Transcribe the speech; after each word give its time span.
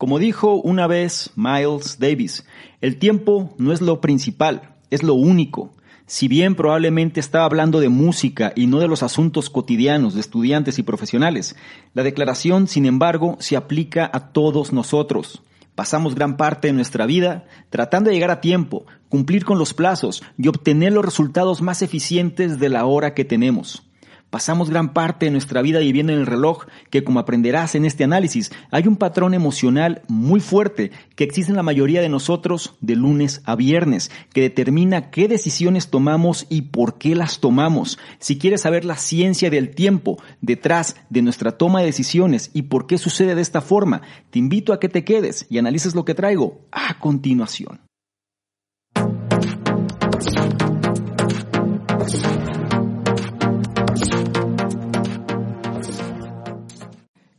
Como 0.00 0.18
dijo 0.18 0.54
una 0.54 0.86
vez 0.86 1.30
Miles 1.36 1.98
Davis, 1.98 2.46
el 2.80 2.96
tiempo 2.96 3.54
no 3.58 3.70
es 3.70 3.82
lo 3.82 4.00
principal, 4.00 4.76
es 4.88 5.02
lo 5.02 5.12
único. 5.12 5.74
Si 6.06 6.26
bien 6.26 6.54
probablemente 6.54 7.20
estaba 7.20 7.44
hablando 7.44 7.80
de 7.80 7.90
música 7.90 8.54
y 8.56 8.66
no 8.66 8.78
de 8.78 8.88
los 8.88 9.02
asuntos 9.02 9.50
cotidianos 9.50 10.14
de 10.14 10.20
estudiantes 10.22 10.78
y 10.78 10.84
profesionales, 10.84 11.54
la 11.92 12.02
declaración, 12.02 12.66
sin 12.66 12.86
embargo, 12.86 13.36
se 13.40 13.58
aplica 13.58 14.10
a 14.10 14.32
todos 14.32 14.72
nosotros. 14.72 15.42
Pasamos 15.74 16.14
gran 16.14 16.38
parte 16.38 16.68
de 16.68 16.72
nuestra 16.72 17.04
vida 17.04 17.44
tratando 17.68 18.08
de 18.08 18.14
llegar 18.14 18.30
a 18.30 18.40
tiempo, 18.40 18.86
cumplir 19.10 19.44
con 19.44 19.58
los 19.58 19.74
plazos 19.74 20.22
y 20.38 20.48
obtener 20.48 20.94
los 20.94 21.04
resultados 21.04 21.60
más 21.60 21.82
eficientes 21.82 22.58
de 22.58 22.70
la 22.70 22.86
hora 22.86 23.12
que 23.12 23.26
tenemos. 23.26 23.89
Pasamos 24.30 24.70
gran 24.70 24.92
parte 24.92 25.26
de 25.26 25.32
nuestra 25.32 25.60
vida 25.60 25.80
viviendo 25.80 26.12
en 26.12 26.20
el 26.20 26.26
reloj, 26.26 26.66
que 26.88 27.02
como 27.02 27.18
aprenderás 27.18 27.74
en 27.74 27.84
este 27.84 28.04
análisis, 28.04 28.52
hay 28.70 28.86
un 28.86 28.96
patrón 28.96 29.34
emocional 29.34 30.02
muy 30.06 30.38
fuerte 30.38 30.92
que 31.16 31.24
existe 31.24 31.50
en 31.50 31.56
la 31.56 31.64
mayoría 31.64 32.00
de 32.00 32.08
nosotros 32.08 32.76
de 32.80 32.94
lunes 32.94 33.42
a 33.44 33.56
viernes, 33.56 34.12
que 34.32 34.42
determina 34.42 35.10
qué 35.10 35.26
decisiones 35.26 35.88
tomamos 35.88 36.46
y 36.48 36.62
por 36.62 36.96
qué 36.96 37.16
las 37.16 37.40
tomamos. 37.40 37.98
Si 38.20 38.38
quieres 38.38 38.60
saber 38.60 38.84
la 38.84 38.96
ciencia 38.96 39.50
del 39.50 39.74
tiempo 39.74 40.22
detrás 40.40 40.94
de 41.08 41.22
nuestra 41.22 41.58
toma 41.58 41.80
de 41.80 41.86
decisiones 41.86 42.50
y 42.54 42.62
por 42.62 42.86
qué 42.86 42.98
sucede 42.98 43.34
de 43.34 43.42
esta 43.42 43.60
forma, 43.60 44.02
te 44.30 44.38
invito 44.38 44.72
a 44.72 44.78
que 44.78 44.88
te 44.88 45.02
quedes 45.02 45.46
y 45.50 45.58
analices 45.58 45.96
lo 45.96 46.04
que 46.04 46.14
traigo 46.14 46.60
a 46.70 47.00
continuación. 47.00 47.80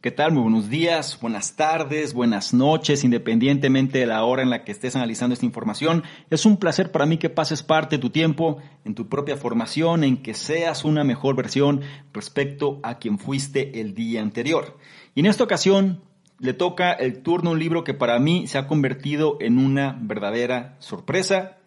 ¿Qué 0.01 0.09
tal? 0.09 0.31
Muy 0.31 0.41
buenos 0.41 0.67
días, 0.67 1.19
buenas 1.21 1.55
tardes, 1.55 2.15
buenas 2.15 2.55
noches, 2.55 3.03
independientemente 3.03 3.99
de 3.99 4.07
la 4.07 4.23
hora 4.23 4.41
en 4.41 4.49
la 4.49 4.63
que 4.63 4.71
estés 4.71 4.95
analizando 4.95 5.35
esta 5.35 5.45
información. 5.45 6.01
Es 6.31 6.47
un 6.47 6.57
placer 6.57 6.91
para 6.91 7.05
mí 7.05 7.19
que 7.19 7.29
pases 7.29 7.61
parte 7.61 7.97
de 7.97 8.01
tu 8.01 8.09
tiempo 8.09 8.57
en 8.83 8.95
tu 8.95 9.09
propia 9.09 9.37
formación, 9.37 10.03
en 10.03 10.23
que 10.23 10.33
seas 10.33 10.85
una 10.85 11.03
mejor 11.03 11.35
versión 11.35 11.81
respecto 12.13 12.79
a 12.81 12.97
quien 12.97 13.19
fuiste 13.19 13.79
el 13.79 13.93
día 13.93 14.23
anterior. 14.23 14.79
Y 15.13 15.19
en 15.19 15.27
esta 15.27 15.43
ocasión 15.43 16.01
le 16.39 16.55
toca 16.55 16.93
el 16.93 17.21
turno 17.21 17.51
a 17.51 17.53
un 17.53 17.59
libro 17.59 17.83
que 17.83 17.93
para 17.93 18.17
mí 18.17 18.47
se 18.47 18.57
ha 18.57 18.65
convertido 18.65 19.37
en 19.39 19.59
una 19.59 19.99
verdadera 20.01 20.77
sorpresa, 20.79 21.59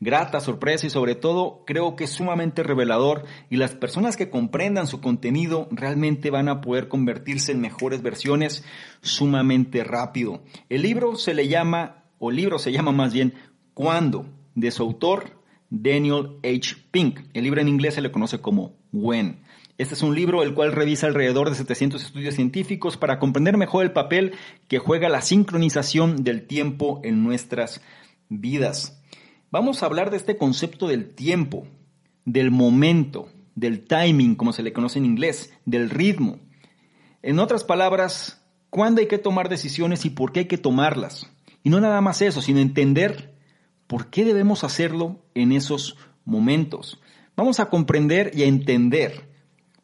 grata 0.00 0.40
sorpresa 0.40 0.86
y 0.86 0.90
sobre 0.90 1.14
todo 1.14 1.64
creo 1.66 1.96
que 1.96 2.04
es 2.04 2.10
sumamente 2.10 2.62
revelador 2.62 3.24
y 3.50 3.56
las 3.56 3.74
personas 3.74 4.16
que 4.16 4.30
comprendan 4.30 4.86
su 4.86 5.00
contenido 5.00 5.68
realmente 5.70 6.30
van 6.30 6.48
a 6.48 6.60
poder 6.60 6.88
convertirse 6.88 7.52
en 7.52 7.60
mejores 7.60 8.02
versiones 8.02 8.64
sumamente 9.00 9.84
rápido. 9.84 10.42
El 10.68 10.82
libro 10.82 11.16
se 11.16 11.34
le 11.34 11.48
llama, 11.48 12.04
o 12.18 12.30
libro 12.30 12.58
se 12.58 12.72
llama 12.72 12.92
más 12.92 13.12
bien, 13.12 13.34
¿Cuándo? 13.74 14.26
de 14.54 14.70
su 14.70 14.82
autor 14.82 15.42
Daniel 15.70 16.38
H. 16.42 16.76
Pink. 16.90 17.20
El 17.34 17.44
libro 17.44 17.60
en 17.60 17.68
inglés 17.68 17.94
se 17.94 18.00
le 18.00 18.10
conoce 18.10 18.40
como 18.40 18.76
When. 18.92 19.40
Este 19.78 19.94
es 19.94 20.02
un 20.02 20.14
libro 20.14 20.42
el 20.42 20.54
cual 20.54 20.72
revisa 20.72 21.06
alrededor 21.06 21.50
de 21.50 21.56
700 21.56 22.02
estudios 22.02 22.34
científicos 22.34 22.96
para 22.96 23.18
comprender 23.18 23.58
mejor 23.58 23.84
el 23.84 23.92
papel 23.92 24.32
que 24.68 24.78
juega 24.78 25.10
la 25.10 25.20
sincronización 25.20 26.24
del 26.24 26.46
tiempo 26.46 27.00
en 27.04 27.22
nuestras 27.22 27.82
vidas. 28.30 29.02
Vamos 29.56 29.82
a 29.82 29.86
hablar 29.86 30.10
de 30.10 30.18
este 30.18 30.36
concepto 30.36 30.86
del 30.86 31.14
tiempo, 31.14 31.66
del 32.26 32.50
momento, 32.50 33.30
del 33.54 33.86
timing, 33.86 34.34
como 34.34 34.52
se 34.52 34.62
le 34.62 34.74
conoce 34.74 34.98
en 34.98 35.06
inglés, 35.06 35.50
del 35.64 35.88
ritmo. 35.88 36.40
En 37.22 37.38
otras 37.38 37.64
palabras, 37.64 38.44
cuándo 38.68 39.00
hay 39.00 39.06
que 39.06 39.16
tomar 39.16 39.48
decisiones 39.48 40.04
y 40.04 40.10
por 40.10 40.30
qué 40.30 40.40
hay 40.40 40.44
que 40.44 40.58
tomarlas. 40.58 41.32
Y 41.62 41.70
no 41.70 41.80
nada 41.80 42.02
más 42.02 42.20
eso, 42.20 42.42
sino 42.42 42.60
entender 42.60 43.34
por 43.86 44.10
qué 44.10 44.26
debemos 44.26 44.62
hacerlo 44.62 45.24
en 45.32 45.52
esos 45.52 45.96
momentos. 46.26 47.00
Vamos 47.34 47.58
a 47.58 47.70
comprender 47.70 48.32
y 48.34 48.42
a 48.42 48.46
entender 48.46 49.26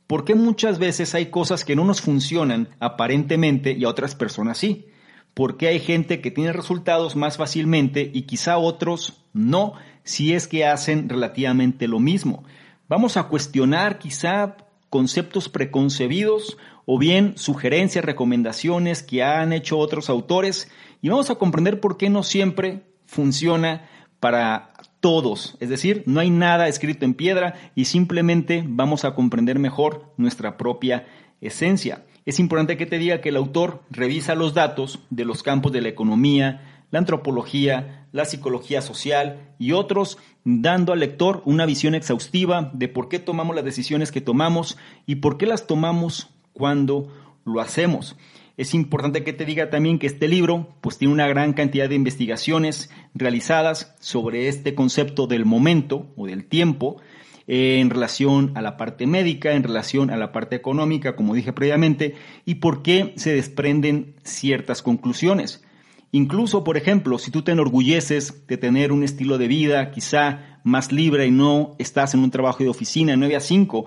por 0.07 0.27
qué 0.27 0.35
muchas 0.35 0.79
veces 0.79 1.15
hay 1.15 1.31
cosas 1.31 1.65
que 1.65 1.77
no 1.77 1.87
nos 1.87 2.03
funcionan 2.03 2.69
aparentemente 2.79 3.73
y 3.73 3.85
a 3.85 3.89
otras 3.89 4.15
personas 4.17 4.59
sí 4.59 4.93
por 5.35 5.57
qué 5.57 5.69
hay 5.69 5.81
gente 5.81 6.21
que 6.21 6.31
tiene 6.31 6.53
resultados 6.53 7.17
más 7.17 7.37
fácilmente 7.37 8.11
y 8.13 8.23
quizá 8.23 8.59
otros 8.59 9.22
no, 9.33 9.75
si 10.05 10.35
es 10.35 10.47
que 10.47 10.67
hacen 10.67 11.09
relativamente 11.09 11.89
lo 11.89 12.01
mismo. 12.01 12.45
Vamos 12.89 13.17
a 13.17 13.25
cuestionar 13.25 13.99
quizá 13.99 14.57
conceptos 14.91 15.49
preconcebidos 15.49 16.59
o 16.85 16.99
bien 16.99 17.35
sugerencias, 17.37 18.05
recomendaciones 18.05 19.03
que 19.03 19.23
han 19.23 19.53
hecho 19.53 19.79
otros 19.79 20.11
autores 20.11 20.71
y 21.01 21.09
vamos 21.09 21.31
a 21.31 21.37
comprender 21.37 21.81
por 21.81 21.97
qué 21.97 22.11
no 22.11 22.23
siempre 22.23 22.83
funciona 23.07 23.89
para 24.21 24.73
todos. 25.01 25.57
Es 25.61 25.69
decir, 25.69 26.03
no 26.07 26.21
hay 26.21 26.31
nada 26.31 26.69
escrito 26.69 27.05
en 27.05 27.15
piedra 27.15 27.55
y 27.75 27.87
simplemente 27.87 28.65
vamos 28.67 29.05
a 29.05 29.15
comprender 29.15 29.59
mejor 29.59 30.13
nuestra 30.17 30.57
propia 30.57 31.07
esencia 31.41 32.05
es 32.25 32.39
importante 32.39 32.77
que 32.77 32.87
te 32.87 32.99
diga 32.99 33.21
que 33.21 33.31
el 33.31 33.37
autor 33.37 33.83
revisa 33.91 34.35
los 34.35 34.55
datos 34.55 35.01
de 35.11 35.25
los 35.25 35.43
campos 35.43 35.73
de 35.73 35.81
la 35.81 35.89
economía, 35.89 36.72
la 36.93 37.01
antropología, 37.01 38.07
la 38.13 38.25
psicología 38.25 38.83
social 38.83 39.55
y 39.59 39.73
otros, 39.73 40.19
dando 40.45 40.93
al 40.93 41.01
lector 41.01 41.43
una 41.45 41.67
visión 41.67 41.97
exhaustiva 41.97 42.71
de 42.75 42.87
por 42.87 43.09
qué 43.09 43.19
tomamos 43.19 43.57
las 43.57 43.65
decisiones 43.65 44.13
que 44.13 44.21
tomamos 44.21 44.79
y 45.07 45.17
por 45.17 45.39
qué 45.39 45.47
las 45.47 45.67
tomamos 45.67 46.31
cuando 46.53 47.13
lo 47.45 47.61
hacemos. 47.61 48.17
Es 48.59 48.75
importante 48.75 49.25
que 49.25 49.33
te 49.33 49.47
diga 49.47 49.71
también 49.71 49.99
que 49.99 50.07
este 50.07 50.29
libro 50.29 50.69
pues 50.83 50.99
tiene 50.99 51.15
una 51.15 51.27
gran 51.27 51.55
cantidad 51.55 51.89
de 51.89 51.95
investigaciones 51.95 52.91
realizadas 53.15 53.95
sobre 53.99 54.49
este 54.49 54.75
concepto 54.75 55.27
del 55.27 55.47
momento 55.47 56.13
o 56.17 56.27
del 56.27 56.45
tiempo 56.45 56.99
en 57.47 57.89
relación 57.89 58.53
a 58.55 58.61
la 58.61 58.77
parte 58.77 59.07
médica, 59.07 59.53
en 59.53 59.63
relación 59.63 60.11
a 60.11 60.17
la 60.19 60.31
parte 60.31 60.57
económica, 60.57 61.17
como 61.17 61.35
dije 61.35 61.55
previamente, 61.55 62.15
y 62.45 62.57
por 62.57 62.83
qué 62.83 63.15
se 63.17 63.35
desprenden 63.35 64.15
ciertas 64.23 64.83
conclusiones. 64.83 65.65
Incluso, 66.13 66.63
por 66.63 66.77
ejemplo, 66.77 67.19
si 67.19 67.31
tú 67.31 67.41
te 67.43 67.53
enorgulleces 67.53 68.47
de 68.47 68.59
tener 68.59 68.93
un 68.93 69.03
estilo 69.03 69.39
de 69.39 69.49
vida 69.49 69.91
quizá 69.91 70.61
más 70.63 70.93
libre 70.93 71.27
y 71.27 71.31
no 71.31 71.75
estás 71.79 72.13
en 72.13 72.21
un 72.21 72.31
trabajo 72.31 72.63
de 72.63 72.69
oficina 72.69 73.17
9 73.17 73.35
a 73.35 73.41
5, 73.41 73.87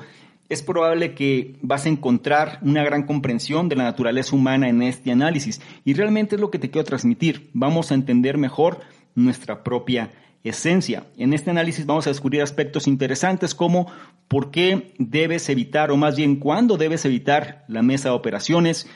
es 0.50 0.64
probable 0.64 1.14
que 1.14 1.56
vas 1.62 1.86
a 1.86 1.90
encontrar 1.90 2.60
una 2.64 2.84
gran 2.84 3.04
comprensión 3.04 3.70
de 3.70 3.76
la 3.76 3.84
naturaleza 3.84 4.36
humana 4.36 4.70
en 4.70 4.82
este 4.82 5.12
análisis 5.12 5.62
y 5.84 5.94
realmente 5.94 6.36
es 6.36 6.42
lo 6.42 6.50
que 6.50 6.60
te 6.60 6.72
quiero 6.72 6.86
transmitir. 6.86 7.52
Vamos 7.54 7.92
a 7.92 7.96
entender 7.96 8.40
mejor 8.40 8.80
nuestra 9.14 9.64
propia 9.64 10.12
esencia. 10.44 11.06
En 11.18 11.34
este 11.34 11.52
análisis 11.52 11.86
vamos 11.86 12.08
a 12.08 12.12
descubrir 12.12 12.42
aspectos 12.42 12.88
interesantes 12.88 13.56
como 13.56 13.88
por 14.28 14.52
qué 14.52 14.94
debes 14.98 15.50
evitar, 15.50 15.92
o 15.92 15.98
más 15.98 16.16
bien 16.16 16.38
cuándo 16.38 16.78
debes 16.78 17.06
evitar 17.06 17.66
la 17.68 17.82
mesa 17.82 18.10
de 18.10 18.16
operaciones, 18.16 18.88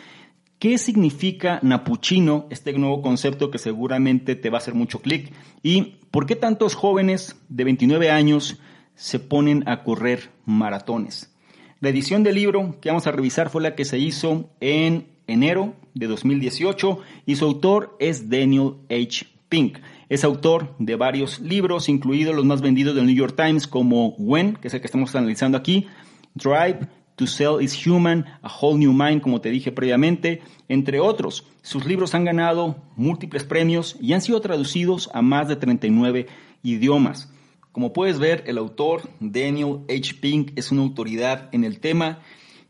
qué 0.60 0.78
significa 0.78 1.60
napuchino, 1.64 2.46
este 2.50 2.74
nuevo 2.74 3.02
concepto 3.02 3.50
que 3.50 3.58
seguramente 3.58 4.36
te 4.36 4.50
va 4.50 4.58
a 4.58 4.62
hacer 4.62 4.76
mucho 4.76 5.02
clic, 5.02 5.32
y 5.64 5.96
por 6.12 6.26
qué 6.26 6.36
tantos 6.36 6.76
jóvenes 6.76 7.36
de 7.48 7.64
29 7.64 8.12
años 8.12 8.60
se 8.96 9.20
ponen 9.20 9.64
a 9.68 9.84
correr 9.84 10.30
maratones. 10.46 11.34
La 11.80 11.90
edición 11.90 12.24
del 12.24 12.36
libro 12.36 12.76
que 12.82 12.90
vamos 12.90 13.08
a 13.08 13.12
revisar 13.12 13.50
fue 13.50 13.62
la 13.62 13.74
que 13.74 13.86
se 13.86 13.98
hizo 13.98 14.50
en 14.60 15.08
enero 15.28 15.76
de 15.94 16.08
2018 16.08 17.00
y 17.26 17.38
su 17.38 17.46
autor 17.46 17.96
es 18.00 18.30
Daniel 18.30 18.74
H. 18.90 19.26
Pink. 19.48 19.78
Es 20.10 20.24
autor 20.24 20.76
de 20.80 20.96
varios 20.96 21.40
libros, 21.40 21.88
incluidos 21.88 22.36
los 22.36 22.46
más 22.46 22.62
vendidos 22.62 22.96
del 22.96 23.06
New 23.06 23.16
York 23.16 23.36
Times, 23.36 23.66
como 23.68 24.10
When, 24.18 24.56
que 24.56 24.68
es 24.68 24.74
el 24.74 24.82
que 24.82 24.88
estamos 24.88 25.16
analizando 25.16 25.58
aquí, 25.58 25.88
Drive, 26.36 26.80
To 27.20 27.28
Sell 27.28 27.62
is 27.62 27.86
Human, 27.86 28.26
A 28.42 28.48
Whole 28.48 28.80
New 28.80 28.94
Mind, 28.94 29.22
como 29.22 29.42
te 29.42 29.50
dije 29.50 29.74
previamente, 29.74 30.42
entre 30.70 31.02
otros. 31.02 31.46
Sus 31.62 31.86
libros 31.86 32.16
han 32.16 32.24
ganado 32.24 32.78
múltiples 32.96 33.44
premios 33.44 33.98
y 34.00 34.14
han 34.14 34.22
sido 34.22 34.40
traducidos 34.40 35.10
a 35.14 35.22
más 35.22 35.50
de 35.50 35.58
39 35.58 36.28
idiomas. 36.64 37.30
Como 37.74 37.92
puedes 37.92 38.20
ver, 38.20 38.46
el 38.48 38.58
autor 38.58 39.10
Daniel 39.20 39.82
H. 39.90 40.14
Pink 40.22 40.54
es 40.56 40.72
una 40.72 40.82
autoridad 40.82 41.50
en 41.52 41.66
el 41.66 41.82
tema 41.82 42.20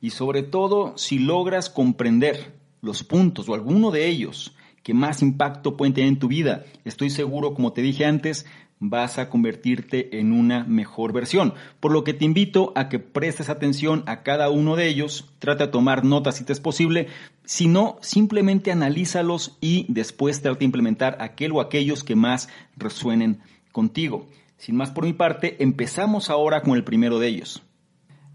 y 0.02 0.10
sobre 0.10 0.42
todo 0.42 0.98
si 0.98 1.20
logras 1.20 1.70
comprender 1.70 2.60
los 2.82 3.04
puntos 3.04 3.48
o 3.50 3.54
alguno 3.54 3.92
de 3.92 4.08
ellos 4.08 4.56
que 4.82 4.96
más 4.96 5.22
impacto 5.22 5.78
pueden 5.78 5.94
tener 5.94 6.08
en 6.08 6.18
tu 6.18 6.28
vida. 6.28 6.64
Estoy 6.86 7.12
seguro, 7.12 7.54
como 7.54 7.72
te 7.72 7.84
dije 7.84 8.04
antes, 8.06 8.48
vas 8.80 9.20
a 9.20 9.30
convertirte 9.30 10.20
en 10.20 10.32
una 10.32 10.64
mejor 10.64 11.12
versión. 11.12 11.54
Por 11.80 11.92
lo 11.92 12.04
que 12.04 12.14
te 12.14 12.26
invito 12.26 12.72
a 12.76 12.90
que 12.90 13.00
prestes 13.00 13.50
atención 13.50 14.04
a 14.08 14.24
cada 14.24 14.50
uno 14.50 14.76
de 14.76 14.88
ellos, 14.88 15.32
trata 15.40 15.66
de 15.66 15.72
tomar 15.72 16.06
notas 16.06 16.38
si 16.38 16.46
te 16.46 16.54
es 16.54 16.60
posible, 16.60 17.08
si 17.44 17.68
no, 17.68 17.98
simplemente 18.02 18.72
analízalos 18.72 19.58
y 19.60 19.86
después 19.90 20.42
trata 20.42 20.60
de 20.60 20.66
implementar 20.66 21.18
aquel 21.20 21.52
o 21.52 21.62
aquellos 21.62 22.04
que 22.04 22.16
más 22.16 22.50
resuenen 22.78 23.40
contigo. 23.72 24.28
Sin 24.58 24.76
más 24.76 24.92
por 24.92 25.06
mi 25.06 25.14
parte, 25.14 25.62
empezamos 25.64 26.30
ahora 26.30 26.62
con 26.62 26.76
el 26.76 26.84
primero 26.84 27.20
de 27.20 27.28
ellos, 27.28 27.64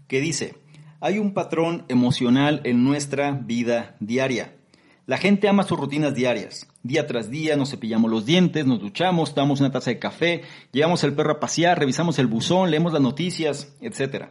que 0.07 0.21
dice, 0.21 0.55
hay 0.99 1.19
un 1.19 1.33
patrón 1.33 1.85
emocional 1.87 2.61
en 2.63 2.83
nuestra 2.83 3.31
vida 3.31 3.95
diaria 3.99 4.54
La 5.07 5.17
gente 5.17 5.47
ama 5.47 5.61
sus 5.61 5.79
rutinas 5.79 6.15
diarias. 6.15 6.67
Día 6.81 7.05
tras 7.05 7.29
día 7.29 7.55
nos 7.55 7.69
cepillamos 7.69 8.09
los 8.09 8.25
dientes, 8.25 8.65
nos 8.65 8.79
duchamos, 8.79 9.35
tomamos 9.35 9.59
una 9.59 9.71
taza 9.71 9.91
de 9.91 9.99
café, 9.99 10.41
llevamos 10.71 11.03
el 11.03 11.13
perro 11.13 11.33
a 11.33 11.39
pasear, 11.39 11.77
revisamos 11.77 12.17
el 12.17 12.25
buzón, 12.25 12.71
leemos 12.71 12.91
las 12.91 13.03
noticias, 13.03 13.75
etc. 13.81 14.29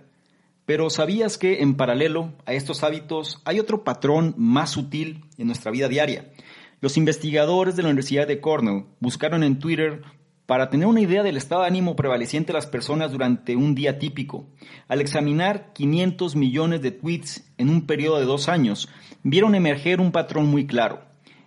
Pero 0.67 0.91
¿sabías 0.91 1.39
que 1.39 1.63
en 1.63 1.77
paralelo 1.77 2.33
a 2.45 2.55
estos 2.55 2.83
hábitos 2.83 3.41
hay 3.45 3.61
otro 3.61 3.85
patrón 3.85 4.35
más 4.37 4.71
sutil 4.71 5.25
en 5.39 5.47
nuestra 5.47 5.71
vida 5.71 5.87
diaria? 5.87 6.33
Los 6.81 6.97
investigadores 6.97 7.77
de 7.77 7.85
la 7.85 7.91
Universidad 7.91 8.27
de 8.27 8.41
Cornell 8.41 8.87
buscaron 8.99 9.45
en 9.45 9.61
Twitter 9.61 10.03
para 10.47 10.71
tener 10.71 10.87
una 10.87 11.01
idea 11.01 11.23
del 11.23 11.37
estado 11.37 11.63
de 11.63 11.69
ánimo 11.69 11.97
prevaleciente 11.97 12.49
de 12.49 12.59
las 12.59 12.67
personas 12.67 13.13
durante 13.13 13.57
un 13.57 13.75
día 13.75 13.99
típico. 13.99 14.47
Al 14.89 15.01
examinar 15.01 15.73
500 15.73 16.37
millones 16.37 16.83
de 16.83 16.91
tweets 16.91 17.51
en 17.57 17.71
un 17.71 17.87
periodo 17.87 18.19
de 18.19 18.27
dos 18.27 18.49
años, 18.49 18.89
vieron 19.25 19.57
emerger 19.57 20.01
un 20.01 20.13
patrón 20.13 20.47
muy 20.47 20.67
claro. 20.67 21.01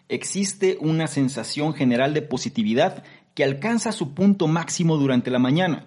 Existe 0.10 0.78
una 0.82 1.08
sensación 1.08 1.74
general 1.74 2.14
de 2.14 2.22
positividad 2.22 3.04
que 3.34 3.44
alcanza 3.46 3.92
su 3.94 4.14
punto 4.14 4.48
máximo 4.48 4.98
durante 4.98 5.32
la 5.32 5.40
mañana, 5.40 5.86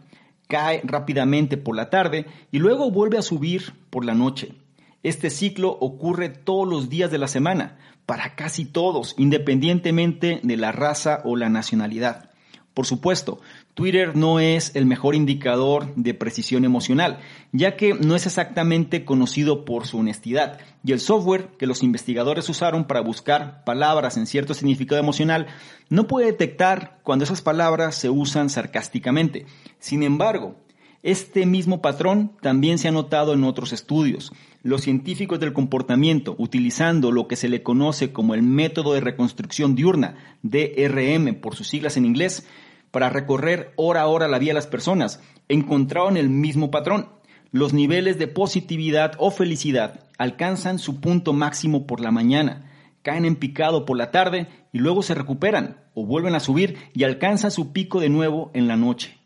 cae 0.48 0.81
rápidamente 0.84 1.56
por 1.56 1.76
la 1.76 1.90
tarde 1.90 2.26
y 2.50 2.58
luego 2.58 2.90
vuelve 2.90 3.19
a 3.19 3.22
subir 3.22 3.75
por 3.90 4.04
la 4.04 4.14
noche. 4.14 4.54
Este 5.02 5.31
ciclo 5.31 5.70
ocurre 5.81 6.28
todos 6.28 6.69
los 6.69 6.88
días 6.88 7.10
de 7.10 7.19
la 7.19 7.28
semana, 7.28 7.78
para 8.06 8.34
casi 8.34 8.64
todos, 8.64 9.14
independientemente 9.19 10.40
de 10.42 10.56
la 10.56 10.72
raza 10.72 11.22
o 11.25 11.37
la 11.37 11.48
nacionalidad. 11.48 12.31
Por 12.75 12.87
supuesto, 12.87 13.40
Twitter 13.75 14.17
no 14.17 14.40
es 14.40 14.72
el 14.75 14.84
mejor 14.84 15.14
indicador 15.14 15.94
de 15.94 16.12
precisión 16.12 16.64
emocional, 16.64 17.20
ya 17.52 17.76
que 17.76 17.94
no 17.94 18.17
es 18.17 18.26
exactamente 18.26 19.05
conocido 19.05 19.64
por 19.64 19.87
su 19.87 19.99
honestidad, 19.99 20.58
y 20.84 20.93
el 20.93 21.00
software 21.00 21.49
que 21.58 21.67
los 21.67 21.82
investigadores 21.82 22.49
usaron 22.49 22.84
para 22.84 23.00
buscar 23.00 23.64
palabras 23.64 24.17
en 24.17 24.26
cierto 24.26 24.55
significado 24.55 25.00
emocional 25.00 25.46
no 25.88 26.06
puede 26.06 26.26
detectar 26.26 26.99
cuando 27.02 27.25
esas 27.25 27.43
palabras 27.43 27.94
se 27.94 28.11
usan 28.11 28.50
sarcásticamente. 28.50 29.46
Sin 29.78 30.02
embargo, 30.02 30.56
este 31.02 31.46
mismo 31.46 31.81
patrón 31.81 32.32
también 32.43 32.76
se 32.76 32.88
ha 32.88 32.93
notado 32.93 33.32
en 33.32 33.44
otros 33.44 33.73
estudios. 33.73 34.32
Los 34.62 34.82
científicos 34.82 35.40
del 35.40 35.55
comportamiento, 35.55 36.34
utilizando 36.38 37.11
lo 37.11 37.26
que 37.26 37.37
se 37.37 37.49
le 37.49 37.62
conoce 37.62 38.12
como 38.12 38.34
el 38.34 38.43
método 38.43 38.93
de 38.93 39.00
reconstrucción 39.00 39.75
diurna, 39.75 40.16
DRM 40.43 41.37
por 41.40 41.56
sus 41.56 41.69
siglas 41.69 41.96
en 41.96 42.05
inglés, 42.05 42.46
para 42.90 43.10
recorrer 43.10 43.72
hora 43.76 44.02
a 44.02 44.06
hora 44.06 44.28
la 44.28 44.38
vida 44.38 44.50
de 44.50 44.54
las 44.54 44.66
personas, 44.66 45.20
encontraron 45.48 46.16
el 46.16 46.28
mismo 46.28 46.70
patrón. 46.70 47.08
Los 47.52 47.72
niveles 47.72 48.19
de 48.19 48.28
positividad 48.28 49.12
o 49.19 49.31
felicidad 49.31 50.00
alcanzan 50.19 50.78
su 50.78 51.00
punto 51.00 51.32
máximo 51.32 51.87
por 51.87 52.00
la 52.00 52.10
mañana, 52.10 52.70
caen 53.02 53.25
en 53.25 53.37
picado 53.37 53.84
por 53.84 53.96
la 53.96 54.10
tarde 54.10 54.46
y 54.72 54.78
luego 54.78 55.02
se 55.02 55.14
recuperan 55.14 55.78
o 55.94 56.04
vuelven 56.04 56.34
a 56.34 56.40
subir 56.40 56.76
y 56.94 57.04
alcanzan 57.04 57.50
su 57.50 57.72
pico 57.72 58.00
de 58.00 58.08
nuevo 58.08 58.50
en 58.54 58.69
la 58.69 58.76
noche. 58.76 59.19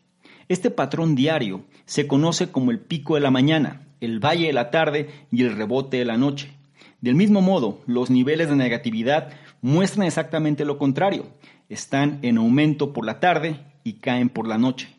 Este 0.47 0.69
patrón 0.69 1.15
diario 1.15 1.65
se 1.85 2.07
conoce 2.07 2.51
como 2.51 2.71
el 2.71 2.79
pico 2.79 3.15
de 3.15 3.21
la 3.21 3.31
mañana, 3.31 3.81
el 4.01 4.19
valle 4.19 4.47
de 4.47 4.53
la 4.53 4.71
tarde 4.71 5.09
y 5.31 5.43
el 5.43 5.55
rebote 5.55 5.97
de 5.97 6.05
la 6.05 6.17
noche. 6.17 6.51
Del 7.01 7.15
mismo 7.15 7.41
modo, 7.41 7.81
los 7.85 8.09
niveles 8.09 8.49
de 8.49 8.55
negatividad 8.55 9.29
muestran 9.61 10.07
exactamente 10.07 10.65
lo 10.65 10.77
contrario. 10.77 11.25
Están 11.69 12.19
en 12.21 12.37
aumento 12.37 12.93
por 12.93 13.05
la 13.05 13.19
tarde 13.19 13.59
y 13.83 13.93
caen 13.93 14.29
por 14.29 14.47
la 14.47 14.57
noche. 14.57 14.95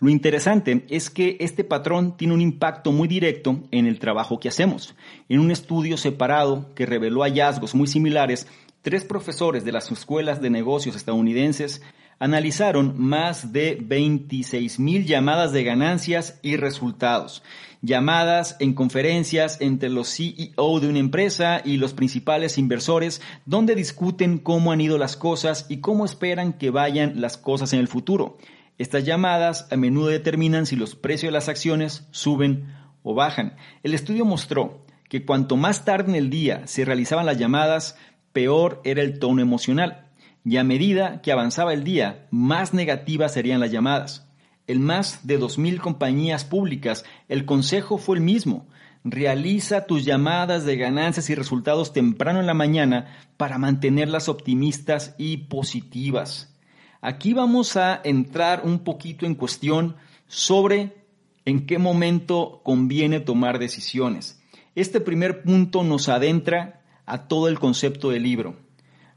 Lo 0.00 0.08
interesante 0.08 0.86
es 0.88 1.10
que 1.10 1.36
este 1.40 1.62
patrón 1.62 2.16
tiene 2.16 2.32
un 2.32 2.40
impacto 2.40 2.90
muy 2.90 3.06
directo 3.06 3.62
en 3.70 3.86
el 3.86 3.98
trabajo 3.98 4.40
que 4.40 4.48
hacemos. 4.48 4.94
En 5.28 5.40
un 5.40 5.50
estudio 5.50 5.98
separado 5.98 6.74
que 6.74 6.86
reveló 6.86 7.20
hallazgos 7.20 7.74
muy 7.74 7.86
similares, 7.86 8.46
tres 8.80 9.04
profesores 9.04 9.64
de 9.64 9.72
las 9.72 9.90
escuelas 9.90 10.40
de 10.40 10.48
negocios 10.48 10.96
estadounidenses 10.96 11.82
analizaron 12.20 12.94
más 12.98 13.50
de 13.50 13.78
26 13.80 14.78
mil 14.78 15.06
llamadas 15.06 15.52
de 15.52 15.64
ganancias 15.64 16.38
y 16.42 16.56
resultados. 16.56 17.42
Llamadas 17.80 18.56
en 18.60 18.74
conferencias 18.74 19.58
entre 19.62 19.88
los 19.88 20.14
CEO 20.14 20.80
de 20.80 20.88
una 20.88 20.98
empresa 20.98 21.62
y 21.64 21.78
los 21.78 21.94
principales 21.94 22.58
inversores 22.58 23.22
donde 23.46 23.74
discuten 23.74 24.36
cómo 24.36 24.70
han 24.70 24.82
ido 24.82 24.98
las 24.98 25.16
cosas 25.16 25.64
y 25.70 25.78
cómo 25.78 26.04
esperan 26.04 26.52
que 26.52 26.68
vayan 26.68 27.22
las 27.22 27.38
cosas 27.38 27.72
en 27.72 27.80
el 27.80 27.88
futuro. 27.88 28.36
Estas 28.76 29.04
llamadas 29.04 29.66
a 29.70 29.76
menudo 29.76 30.08
determinan 30.08 30.66
si 30.66 30.76
los 30.76 30.94
precios 30.94 31.28
de 31.28 31.32
las 31.32 31.48
acciones 31.48 32.06
suben 32.10 32.66
o 33.02 33.14
bajan. 33.14 33.56
El 33.82 33.94
estudio 33.94 34.26
mostró 34.26 34.84
que 35.08 35.24
cuanto 35.24 35.56
más 35.56 35.86
tarde 35.86 36.10
en 36.10 36.16
el 36.16 36.28
día 36.28 36.66
se 36.66 36.84
realizaban 36.84 37.24
las 37.24 37.38
llamadas, 37.38 37.96
peor 38.34 38.82
era 38.84 39.00
el 39.00 39.18
tono 39.18 39.40
emocional 39.40 40.09
y 40.44 40.56
a 40.56 40.64
medida 40.64 41.20
que 41.22 41.32
avanzaba 41.32 41.72
el 41.72 41.84
día, 41.84 42.26
más 42.30 42.72
negativas 42.72 43.32
serían 43.32 43.60
las 43.60 43.70
llamadas. 43.70 44.26
En 44.66 44.82
más 44.82 45.26
de 45.26 45.38
2.000 45.38 45.80
compañías 45.80 46.44
públicas, 46.44 47.04
el 47.28 47.44
consejo 47.44 47.98
fue 47.98 48.16
el 48.16 48.22
mismo. 48.22 48.66
Realiza 49.02 49.86
tus 49.86 50.04
llamadas 50.04 50.64
de 50.64 50.76
ganancias 50.76 51.30
y 51.30 51.34
resultados 51.34 51.92
temprano 51.92 52.40
en 52.40 52.46
la 52.46 52.54
mañana 52.54 53.06
para 53.36 53.58
mantenerlas 53.58 54.28
optimistas 54.28 55.14
y 55.18 55.38
positivas. 55.38 56.54
Aquí 57.00 57.32
vamos 57.32 57.76
a 57.76 58.00
entrar 58.04 58.62
un 58.64 58.80
poquito 58.80 59.26
en 59.26 59.34
cuestión 59.34 59.96
sobre 60.26 61.04
en 61.44 61.66
qué 61.66 61.78
momento 61.78 62.60
conviene 62.62 63.20
tomar 63.20 63.58
decisiones. 63.58 64.40
Este 64.74 65.00
primer 65.00 65.42
punto 65.42 65.82
nos 65.82 66.08
adentra 66.08 66.82
a 67.06 67.26
todo 67.26 67.48
el 67.48 67.58
concepto 67.58 68.10
del 68.10 68.22
libro. 68.22 68.56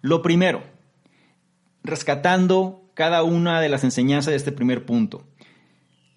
Lo 0.02 0.22
primero, 0.22 0.64
rescatando 1.84 2.84
cada 2.94 3.24
una 3.24 3.62
de 3.62 3.70
las 3.70 3.84
enseñanzas 3.84 4.32
de 4.32 4.38
este 4.38 4.52
primer 4.52 4.86
punto. 4.86 5.24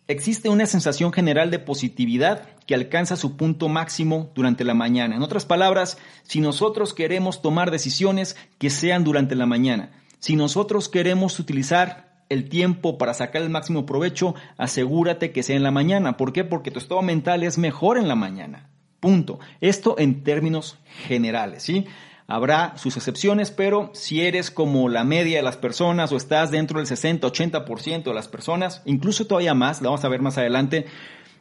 Existe 0.08 0.48
una 0.48 0.66
sensación 0.66 1.12
general 1.12 1.50
de 1.50 1.58
positividad 1.58 2.48
que 2.66 2.76
alcanza 2.76 3.16
su 3.16 3.36
punto 3.36 3.68
máximo 3.68 4.30
durante 4.34 4.62
la 4.62 4.74
mañana. 4.74 5.16
En 5.16 5.22
otras 5.22 5.46
palabras, 5.46 5.98
si 6.22 6.40
nosotros 6.40 6.94
queremos 6.94 7.42
tomar 7.42 7.72
decisiones 7.72 8.36
que 8.58 8.70
sean 8.70 9.02
durante 9.02 9.34
la 9.34 9.46
mañana, 9.46 9.90
si 10.20 10.36
nosotros 10.36 10.88
queremos 10.88 11.40
utilizar 11.40 12.06
el 12.28 12.48
tiempo 12.48 12.98
para 12.98 13.14
sacar 13.14 13.42
el 13.42 13.50
máximo 13.50 13.84
provecho, 13.84 14.34
asegúrate 14.58 15.32
que 15.32 15.42
sea 15.42 15.56
en 15.56 15.62
la 15.62 15.70
mañana. 15.70 16.16
¿Por 16.16 16.32
qué? 16.32 16.44
Porque 16.44 16.70
tu 16.70 16.78
estado 16.78 17.02
mental 17.02 17.42
es 17.42 17.58
mejor 17.58 17.98
en 17.98 18.08
la 18.08 18.14
mañana. 18.16 18.70
Punto. 19.00 19.40
Esto 19.60 19.96
en 19.98 20.22
términos 20.22 20.78
generales, 21.06 21.64
¿sí? 21.64 21.86
Habrá 22.28 22.76
sus 22.76 22.96
excepciones, 22.96 23.52
pero 23.52 23.90
si 23.94 24.22
eres 24.22 24.50
como 24.50 24.88
la 24.88 25.04
media 25.04 25.36
de 25.36 25.44
las 25.44 25.56
personas 25.56 26.10
o 26.10 26.16
estás 26.16 26.50
dentro 26.50 26.80
del 26.80 26.88
60-80% 26.88 28.02
de 28.02 28.14
las 28.14 28.26
personas, 28.26 28.82
incluso 28.84 29.26
todavía 29.26 29.54
más, 29.54 29.80
lo 29.80 29.90
vamos 29.90 30.04
a 30.04 30.08
ver 30.08 30.22
más 30.22 30.36
adelante, 30.36 30.86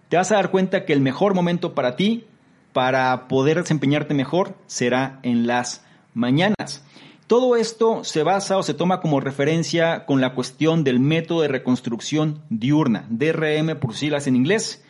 te 0.09 0.17
vas 0.17 0.31
a 0.31 0.35
dar 0.35 0.51
cuenta 0.51 0.85
que 0.85 0.93
el 0.93 1.01
mejor 1.01 1.33
momento 1.33 1.73
para 1.73 1.95
ti, 1.95 2.25
para 2.71 3.27
poder 3.27 3.57
desempeñarte 3.57 4.13
mejor, 4.13 4.55
será 4.67 5.19
en 5.23 5.47
las 5.47 5.83
mañanas. 6.13 6.83
Todo 7.25 7.55
esto 7.55 8.03
se 8.03 8.21
basa 8.21 8.59
o 8.59 8.61
se 8.61 8.75
toma 8.75 9.01
como 9.01 9.19
referencia 9.19 10.05
con 10.05 10.21
la 10.21 10.35
cuestión 10.35 10.83
del 10.83 10.99
método 10.99 11.41
de 11.41 11.47
reconstrucción 11.47 12.43
diurna, 12.51 13.07
DRM 13.09 13.79
por 13.79 13.95
siglas 13.95 14.27
en 14.27 14.35
inglés, 14.35 14.83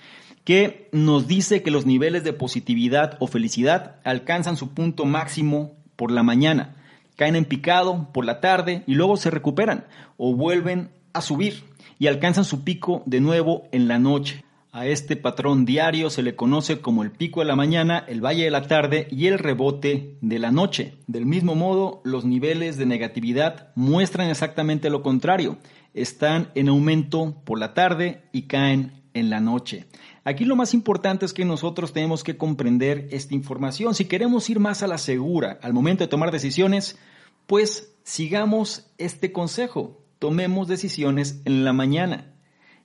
que 0.43 0.89
nos 0.91 1.27
dice 1.27 1.63
que 1.63 1.71
los 1.71 1.85
niveles 1.85 2.25
de 2.25 2.33
positividad 2.33 3.15
o 3.21 3.27
felicidad 3.27 3.95
alcanzan 4.03 4.57
su 4.57 4.73
punto 4.73 5.05
máximo 5.05 5.74
por 5.95 6.11
la 6.11 6.23
mañana, 6.23 6.75
caen 7.15 7.35
en 7.35 7.45
picado 7.45 8.09
por 8.13 8.25
la 8.25 8.39
tarde 8.41 8.83
y 8.87 8.95
luego 8.95 9.17
se 9.17 9.31
recuperan 9.31 9.85
o 10.17 10.33
vuelven 10.33 10.89
a 11.13 11.21
subir 11.21 11.63
y 11.99 12.07
alcanzan 12.07 12.45
su 12.45 12.63
pico 12.63 13.03
de 13.05 13.21
nuevo 13.21 13.63
en 13.71 13.87
la 13.87 13.99
noche. 13.99 14.43
A 14.71 14.87
este 14.87 15.15
patrón 15.15 15.63
diario 15.63 16.09
se 16.09 16.21
le 16.21 16.35
conoce 16.35 16.81
como 16.81 17.03
el 17.03 17.11
pico 17.11 17.39
de 17.39 17.45
la 17.45 17.55
mañana, 17.55 18.03
el 18.09 18.19
valle 18.19 18.43
de 18.43 18.51
la 18.51 18.63
tarde 18.63 19.07
y 19.09 19.27
el 19.27 19.39
rebote 19.39 20.17
de 20.19 20.37
la 20.37 20.51
noche. 20.51 20.95
Del 21.07 21.25
mismo 21.25 21.55
modo, 21.55 22.01
los 22.03 22.25
niveles 22.25 22.75
de 22.75 22.85
negatividad 22.85 23.69
muestran 23.75 24.29
exactamente 24.29 24.89
lo 24.89 25.01
contrario. 25.01 25.57
Están 25.93 26.49
en 26.55 26.67
aumento 26.67 27.41
por 27.45 27.57
la 27.57 27.73
tarde 27.73 28.23
y 28.33 28.47
caen 28.47 29.01
en 29.13 29.29
la 29.29 29.39
noche. 29.39 29.85
Aquí 30.27 30.43
lo 30.43 30.55
más 30.55 30.73
importante 30.73 31.23
es 31.23 31.33
que 31.33 31.45
nosotros 31.45 31.93
tenemos 31.93 32.23
que 32.23 32.35
comprender 32.35 33.07
esta 33.11 33.35
información. 33.35 33.93
Si 33.93 34.05
queremos 34.05 34.49
ir 34.49 34.59
más 34.59 34.81
a 34.81 34.87
la 34.87 34.97
segura 34.97 35.59
al 35.61 35.71
momento 35.71 36.03
de 36.03 36.07
tomar 36.07 36.31
decisiones, 36.31 36.97
pues 37.45 37.95
sigamos 38.03 38.91
este 38.97 39.31
consejo. 39.31 40.01
Tomemos 40.17 40.67
decisiones 40.67 41.41
en 41.45 41.63
la 41.63 41.73
mañana 41.73 42.33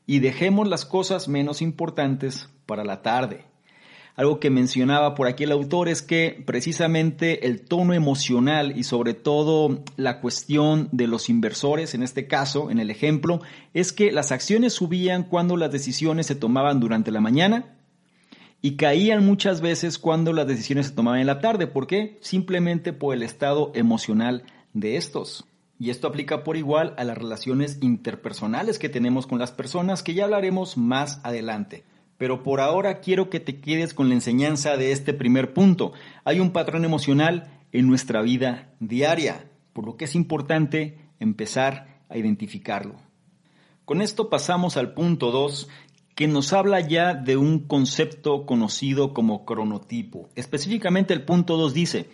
y 0.07 0.19
dejemos 0.19 0.69
las 0.69 0.85
cosas 0.85 1.29
menos 1.29 1.63
importantes 1.63 2.51
para 2.67 2.85
la 2.85 3.01
tarde. 3.01 3.47
Algo 4.21 4.39
que 4.39 4.51
mencionaba 4.51 5.15
por 5.15 5.29
aquí 5.29 5.45
el 5.45 5.51
autor 5.51 5.89
es 5.89 6.03
que 6.03 6.43
precisamente 6.45 7.47
el 7.47 7.63
tono 7.63 7.95
emocional 7.95 8.77
y 8.77 8.83
sobre 8.83 9.15
todo 9.15 9.83
la 9.97 10.21
cuestión 10.21 10.91
de 10.93 11.07
los 11.07 11.31
inversores, 11.31 11.95
en 11.95 12.03
este 12.03 12.27
caso, 12.27 12.71
en 12.71 12.81
el 12.81 12.91
ejemplo, 12.91 13.41
es 13.73 13.95
que 13.95 14.13
las 14.13 14.31
acciones 14.31 14.75
subían 14.75 15.23
cuando 15.23 15.57
las 15.57 15.73
decisiones 15.73 16.27
se 16.27 16.35
tomaban 16.35 16.81
durante 16.81 17.11
la 17.11 17.23
mañana 17.23 17.79
y 18.61 18.77
caían 18.77 19.25
muchas 19.25 19.63
veces 19.63 19.97
cuando 19.97 20.35
las 20.35 20.47
decisiones 20.47 20.89
se 20.89 20.93
tomaban 20.93 21.21
en 21.21 21.27
la 21.27 21.41
tarde. 21.41 21.67
¿Por 21.67 21.87
qué? 21.87 22.19
Simplemente 22.21 22.93
por 22.93 23.15
el 23.15 23.23
estado 23.23 23.73
emocional 23.75 24.43
de 24.75 24.99
estos. 24.99 25.47
Y 25.79 25.89
esto 25.89 26.07
aplica 26.07 26.45
por 26.45 26.59
igual 26.59 26.93
a 26.99 27.05
las 27.05 27.17
relaciones 27.17 27.79
interpersonales 27.81 28.79
que 28.79 28.91
tenemos 28.91 29.27
con 29.27 29.39
las 29.39 29.53
personas, 29.53 30.03
que 30.03 30.13
ya 30.13 30.25
hablaremos 30.25 30.77
más 30.77 31.21
adelante. 31.25 31.85
Pero 32.21 32.43
por 32.43 32.61
ahora 32.61 33.01
quiero 33.01 33.31
que 33.31 33.41
te 33.41 33.63
quedes 33.63 33.95
con 33.95 34.11
la 34.11 34.15
enseñanza 34.15 34.77
de 34.77 34.93
este 34.93 35.15
primer 35.15 35.55
punto. 35.55 35.95
Hay 36.23 36.39
un 36.39 36.51
patrón 36.51 36.85
emocional 36.85 37.51
en 37.73 37.89
nuestra 37.89 38.21
vida 38.21 38.75
diaria, 38.79 39.47
por 39.73 39.87
lo 39.87 39.97
que 39.97 40.05
es 40.05 40.15
importante 40.15 40.99
empezar 41.19 42.03
a 42.11 42.19
identificarlo. 42.19 42.97
Con 43.87 44.03
esto 44.03 44.29
pasamos 44.29 44.77
al 44.77 44.93
punto 44.93 45.31
2, 45.31 45.71
que 46.15 46.29
nos 46.29 46.53
habla 46.53 46.81
ya 46.81 47.15
de 47.15 47.39
un 47.39 47.61
concepto 47.61 48.45
conocido 48.45 49.15
como 49.15 49.47
cronotipo. 49.47 50.29
Específicamente 50.35 51.15
el 51.15 51.23
punto 51.23 51.57
2 51.57 51.73
dice, 51.73 52.11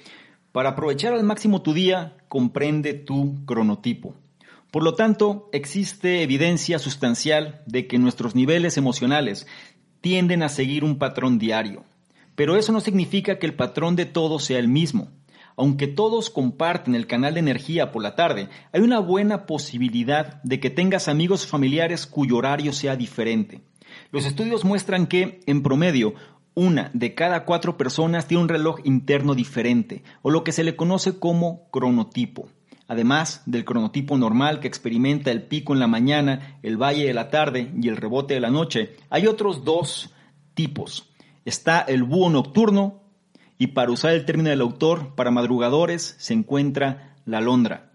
para 0.52 0.68
aprovechar 0.68 1.14
al 1.14 1.25
máximo 1.25 1.62
tu 1.62 1.72
día, 1.72 2.16
comprende 2.28 2.94
tu 2.94 3.44
cronotipo. 3.44 4.14
Por 4.70 4.84
lo 4.84 4.94
tanto, 4.94 5.48
existe 5.52 6.22
evidencia 6.22 6.78
sustancial 6.78 7.62
de 7.66 7.88
que 7.88 7.98
nuestros 7.98 8.34
niveles 8.34 8.76
emocionales 8.76 9.46
tienden 10.06 10.44
a 10.44 10.48
seguir 10.48 10.84
un 10.84 10.98
patrón 10.98 11.36
diario. 11.36 11.82
Pero 12.36 12.54
eso 12.54 12.70
no 12.70 12.78
significa 12.78 13.40
que 13.40 13.46
el 13.46 13.54
patrón 13.54 13.96
de 13.96 14.06
todos 14.06 14.44
sea 14.44 14.60
el 14.60 14.68
mismo. 14.68 15.08
Aunque 15.56 15.88
todos 15.88 16.30
comparten 16.30 16.94
el 16.94 17.08
canal 17.08 17.34
de 17.34 17.40
energía 17.40 17.90
por 17.90 18.04
la 18.04 18.14
tarde, 18.14 18.48
hay 18.72 18.82
una 18.82 19.00
buena 19.00 19.46
posibilidad 19.46 20.40
de 20.44 20.60
que 20.60 20.70
tengas 20.70 21.08
amigos 21.08 21.44
familiares 21.44 22.06
cuyo 22.06 22.36
horario 22.36 22.72
sea 22.72 22.94
diferente. 22.94 23.62
Los 24.12 24.26
estudios 24.26 24.64
muestran 24.64 25.08
que, 25.08 25.40
en 25.44 25.64
promedio, 25.64 26.14
una 26.54 26.92
de 26.94 27.16
cada 27.16 27.44
cuatro 27.44 27.76
personas 27.76 28.28
tiene 28.28 28.44
un 28.44 28.48
reloj 28.48 28.78
interno 28.84 29.34
diferente, 29.34 30.04
o 30.22 30.30
lo 30.30 30.44
que 30.44 30.52
se 30.52 30.62
le 30.62 30.76
conoce 30.76 31.18
como 31.18 31.68
cronotipo. 31.72 32.48
Además 32.88 33.43
del 33.47 33.64
cronotipo 33.64 34.16
normal 34.16 34.61
que 34.61 34.69
experimenta 34.69 35.33
el 35.33 35.43
pico 35.43 35.73
en 35.73 35.81
la 35.81 35.88
mañana, 35.88 36.59
el 36.62 36.81
valle 36.81 37.07
de 37.07 37.14
la 37.14 37.31
tarde 37.31 37.73
y 37.81 37.88
el 37.88 37.97
rebote 37.97 38.35
de 38.35 38.40
la 38.40 38.50
noche, 38.50 38.97
hay 39.11 39.26
otros 39.26 39.64
dos 39.64 40.14
tipos. 40.55 41.11
Está 41.45 41.81
el 41.81 42.05
búho 42.05 42.31
nocturno 42.31 43.02
y 43.59 43.69
para 43.69 43.90
usar 43.90 44.12
el 44.12 44.25
término 44.25 44.50
del 44.50 44.61
autor, 44.61 45.14
para 45.14 45.31
madrugadores 45.31 46.14
se 46.19 46.35
encuentra 46.35 47.16
la 47.25 47.38
alondra. 47.38 47.93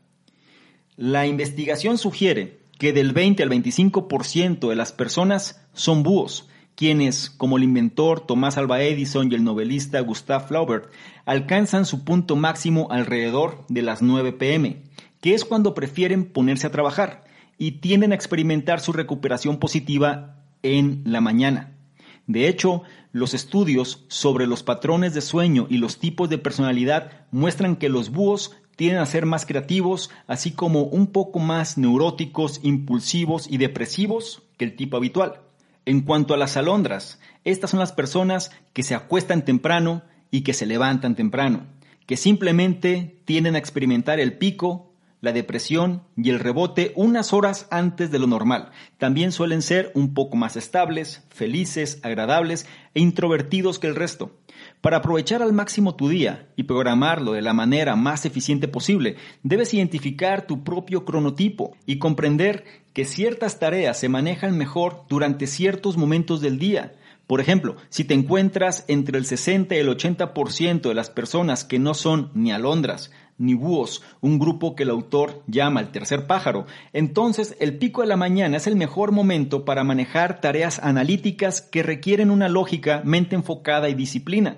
La 0.97 1.25
investigación 1.25 1.97
sugiere 1.97 2.61
que 2.77 2.93
del 2.93 3.13
20 3.13 3.43
al 3.43 3.49
25% 3.49 4.69
de 4.69 4.75
las 4.75 4.91
personas 4.91 5.65
son 5.73 6.03
búhos, 6.03 6.49
quienes, 6.81 7.29
como 7.29 7.57
el 7.57 7.63
inventor 7.63 8.21
Tomás 8.21 8.57
Alva 8.57 8.81
Edison 8.81 9.31
y 9.31 9.35
el 9.35 9.43
novelista 9.43 9.99
Gustav 9.99 10.47
Flaubert, 10.47 10.91
alcanzan 11.27 11.85
su 11.85 12.03
punto 12.03 12.35
máximo 12.35 12.87
alrededor 12.89 13.63
de 13.69 13.83
las 13.83 14.01
9 14.01 14.33
pm, 14.33 14.81
que 15.21 15.35
es 15.35 15.45
cuando 15.45 15.75
prefieren 15.75 16.25
ponerse 16.25 16.65
a 16.65 16.71
trabajar 16.71 17.23
y 17.59 17.73
tienden 17.73 18.13
a 18.13 18.15
experimentar 18.15 18.79
su 18.79 18.93
recuperación 18.93 19.59
positiva 19.59 20.37
en 20.63 21.03
la 21.05 21.21
mañana. 21.21 21.77
De 22.25 22.47
hecho, 22.47 22.81
los 23.11 23.35
estudios 23.35 24.03
sobre 24.07 24.47
los 24.47 24.63
patrones 24.63 25.13
de 25.13 25.21
sueño 25.21 25.67
y 25.69 25.77
los 25.77 25.99
tipos 25.99 26.31
de 26.31 26.39
personalidad 26.39 27.27
muestran 27.29 27.75
que 27.75 27.89
los 27.89 28.09
búhos 28.09 28.55
tienden 28.75 29.01
a 29.01 29.05
ser 29.05 29.27
más 29.27 29.45
creativos, 29.45 30.09
así 30.25 30.49
como 30.49 30.85
un 30.85 31.11
poco 31.11 31.37
más 31.37 31.77
neuróticos, 31.77 32.59
impulsivos 32.63 33.45
y 33.47 33.57
depresivos 33.57 34.41
que 34.57 34.65
el 34.65 34.75
tipo 34.75 34.97
habitual. 34.97 35.41
En 35.85 36.01
cuanto 36.01 36.33
a 36.33 36.37
las 36.37 36.57
alondras, 36.57 37.19
estas 37.43 37.71
son 37.71 37.79
las 37.79 37.91
personas 37.91 38.51
que 38.73 38.83
se 38.83 38.93
acuestan 38.95 39.45
temprano 39.45 40.03
y 40.29 40.41
que 40.41 40.53
se 40.53 40.65
levantan 40.65 41.15
temprano, 41.15 41.65
que 42.05 42.17
simplemente 42.17 43.21
tienden 43.25 43.55
a 43.55 43.59
experimentar 43.59 44.19
el 44.19 44.37
pico, 44.37 44.90
la 45.21 45.31
depresión 45.31 46.03
y 46.17 46.31
el 46.31 46.39
rebote 46.39 46.91
unas 46.95 47.31
horas 47.31 47.67
antes 47.71 48.11
de 48.11 48.19
lo 48.19 48.27
normal. 48.27 48.71
También 48.97 49.31
suelen 49.31 49.61
ser 49.61 49.91
un 49.95 50.13
poco 50.13 50.35
más 50.35 50.57
estables, 50.57 51.23
felices, 51.29 51.99
agradables 52.03 52.67
e 52.93 52.99
introvertidos 52.99 53.79
que 53.79 53.87
el 53.87 53.95
resto. 53.95 54.35
Para 54.81 54.97
aprovechar 54.97 55.41
al 55.41 55.53
máximo 55.53 55.95
tu 55.95 56.09
día 56.09 56.49
y 56.55 56.63
programarlo 56.63 57.33
de 57.33 57.41
la 57.41 57.53
manera 57.53 57.95
más 57.95 58.25
eficiente 58.25 58.67
posible, 58.67 59.15
debes 59.43 59.73
identificar 59.73 60.47
tu 60.47 60.63
propio 60.63 61.05
cronotipo 61.05 61.77
y 61.85 61.99
comprender 61.99 62.65
que 62.93 63.05
ciertas 63.05 63.59
tareas 63.59 63.99
se 63.99 64.09
manejan 64.09 64.57
mejor 64.57 65.05
durante 65.07 65.47
ciertos 65.47 65.97
momentos 65.97 66.41
del 66.41 66.57
día. 66.57 66.93
Por 67.27 67.39
ejemplo, 67.39 67.77
si 67.89 68.03
te 68.03 68.13
encuentras 68.13 68.83
entre 68.87 69.17
el 69.17 69.25
60 69.25 69.75
y 69.75 69.77
el 69.77 69.87
80% 69.87 70.81
de 70.81 70.93
las 70.93 71.09
personas 71.09 71.63
que 71.63 71.79
no 71.79 71.93
son 71.93 72.31
ni 72.33 72.51
alondras 72.51 73.11
ni 73.37 73.53
búhos, 73.53 74.03
un 74.21 74.39
grupo 74.39 74.75
que 74.75 74.83
el 74.83 74.89
autor 74.89 75.43
llama 75.47 75.79
el 75.79 75.91
tercer 75.91 76.27
pájaro, 76.27 76.65
entonces 76.93 77.55
el 77.59 77.77
pico 77.77 78.01
de 78.01 78.07
la 78.07 78.17
mañana 78.17 78.57
es 78.57 78.67
el 78.67 78.75
mejor 78.75 79.11
momento 79.11 79.65
para 79.65 79.83
manejar 79.83 80.41
tareas 80.41 80.79
analíticas 80.79 81.61
que 81.61 81.83
requieren 81.83 82.31
una 82.31 82.49
lógica, 82.49 83.01
mente 83.03 83.35
enfocada 83.35 83.89
y 83.89 83.93
disciplina. 83.93 84.57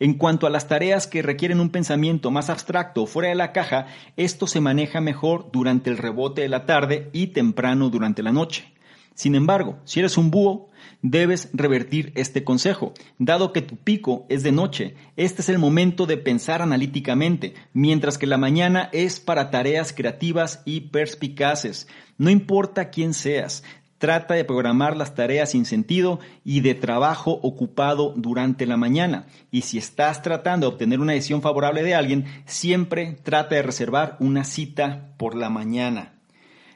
En 0.00 0.14
cuanto 0.14 0.46
a 0.46 0.50
las 0.50 0.66
tareas 0.66 1.06
que 1.06 1.22
requieren 1.22 1.60
un 1.60 1.70
pensamiento 1.70 2.30
más 2.30 2.50
abstracto 2.50 3.02
o 3.02 3.06
fuera 3.06 3.28
de 3.28 3.34
la 3.34 3.52
caja, 3.52 3.86
esto 4.16 4.46
se 4.46 4.60
maneja 4.60 5.00
mejor 5.00 5.50
durante 5.52 5.90
el 5.90 5.98
rebote 5.98 6.42
de 6.42 6.48
la 6.48 6.66
tarde 6.66 7.10
y 7.12 7.28
temprano 7.28 7.90
durante 7.90 8.22
la 8.22 8.32
noche. 8.32 8.72
Sin 9.14 9.36
embargo, 9.36 9.78
si 9.84 10.00
eres 10.00 10.18
un 10.18 10.30
búho, 10.30 10.68
debes 11.04 11.50
revertir 11.52 12.12
este 12.16 12.42
consejo. 12.44 12.94
Dado 13.18 13.52
que 13.52 13.60
tu 13.60 13.76
pico 13.76 14.24
es 14.30 14.42
de 14.42 14.52
noche, 14.52 14.94
este 15.16 15.42
es 15.42 15.50
el 15.50 15.58
momento 15.58 16.06
de 16.06 16.16
pensar 16.16 16.62
analíticamente, 16.62 17.54
mientras 17.74 18.16
que 18.16 18.26
la 18.26 18.38
mañana 18.38 18.88
es 18.92 19.20
para 19.20 19.50
tareas 19.50 19.92
creativas 19.92 20.62
y 20.64 20.80
perspicaces. 20.80 21.86
No 22.16 22.30
importa 22.30 22.88
quién 22.90 23.12
seas, 23.12 23.62
Trata 23.98 24.34
de 24.34 24.44
programar 24.44 24.98
las 24.98 25.14
tareas 25.14 25.52
sin 25.52 25.64
sentido 25.64 26.18
y 26.44 26.60
de 26.60 26.74
trabajo 26.74 27.30
ocupado 27.42 28.12
durante 28.16 28.66
la 28.66 28.76
mañana. 28.76 29.26
Y 29.50 29.62
si 29.62 29.78
estás 29.78 30.20
tratando 30.20 30.66
de 30.66 30.74
obtener 30.74 31.00
una 31.00 31.14
decisión 31.14 31.40
favorable 31.40 31.82
de 31.82 31.94
alguien, 31.94 32.26
siempre 32.44 33.16
trata 33.22 33.54
de 33.54 33.62
reservar 33.62 34.18
una 34.20 34.44
cita 34.44 35.14
por 35.16 35.34
la 35.34 35.48
mañana. 35.48 36.12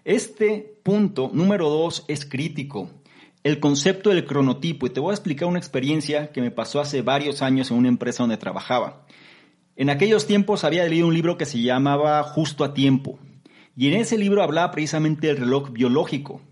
Este 0.06 0.80
punto 0.82 1.30
número 1.34 1.68
dos 1.68 2.06
es 2.08 2.24
crítico. 2.24 2.88
El 3.48 3.60
concepto 3.60 4.10
del 4.10 4.26
cronotipo. 4.26 4.86
Y 4.86 4.90
te 4.90 5.00
voy 5.00 5.10
a 5.10 5.14
explicar 5.14 5.48
una 5.48 5.58
experiencia 5.58 6.32
que 6.32 6.42
me 6.42 6.50
pasó 6.50 6.80
hace 6.80 7.00
varios 7.00 7.40
años 7.40 7.70
en 7.70 7.78
una 7.78 7.88
empresa 7.88 8.22
donde 8.22 8.36
trabajaba. 8.36 9.06
En 9.74 9.88
aquellos 9.88 10.26
tiempos 10.26 10.64
había 10.64 10.86
leído 10.86 11.06
un 11.06 11.14
libro 11.14 11.38
que 11.38 11.46
se 11.46 11.62
llamaba 11.62 12.22
Justo 12.22 12.62
a 12.62 12.74
Tiempo. 12.74 13.18
Y 13.74 13.88
en 13.88 13.94
ese 13.94 14.18
libro 14.18 14.42
hablaba 14.42 14.70
precisamente 14.70 15.28
del 15.28 15.38
reloj 15.38 15.70
biológico 15.70 16.42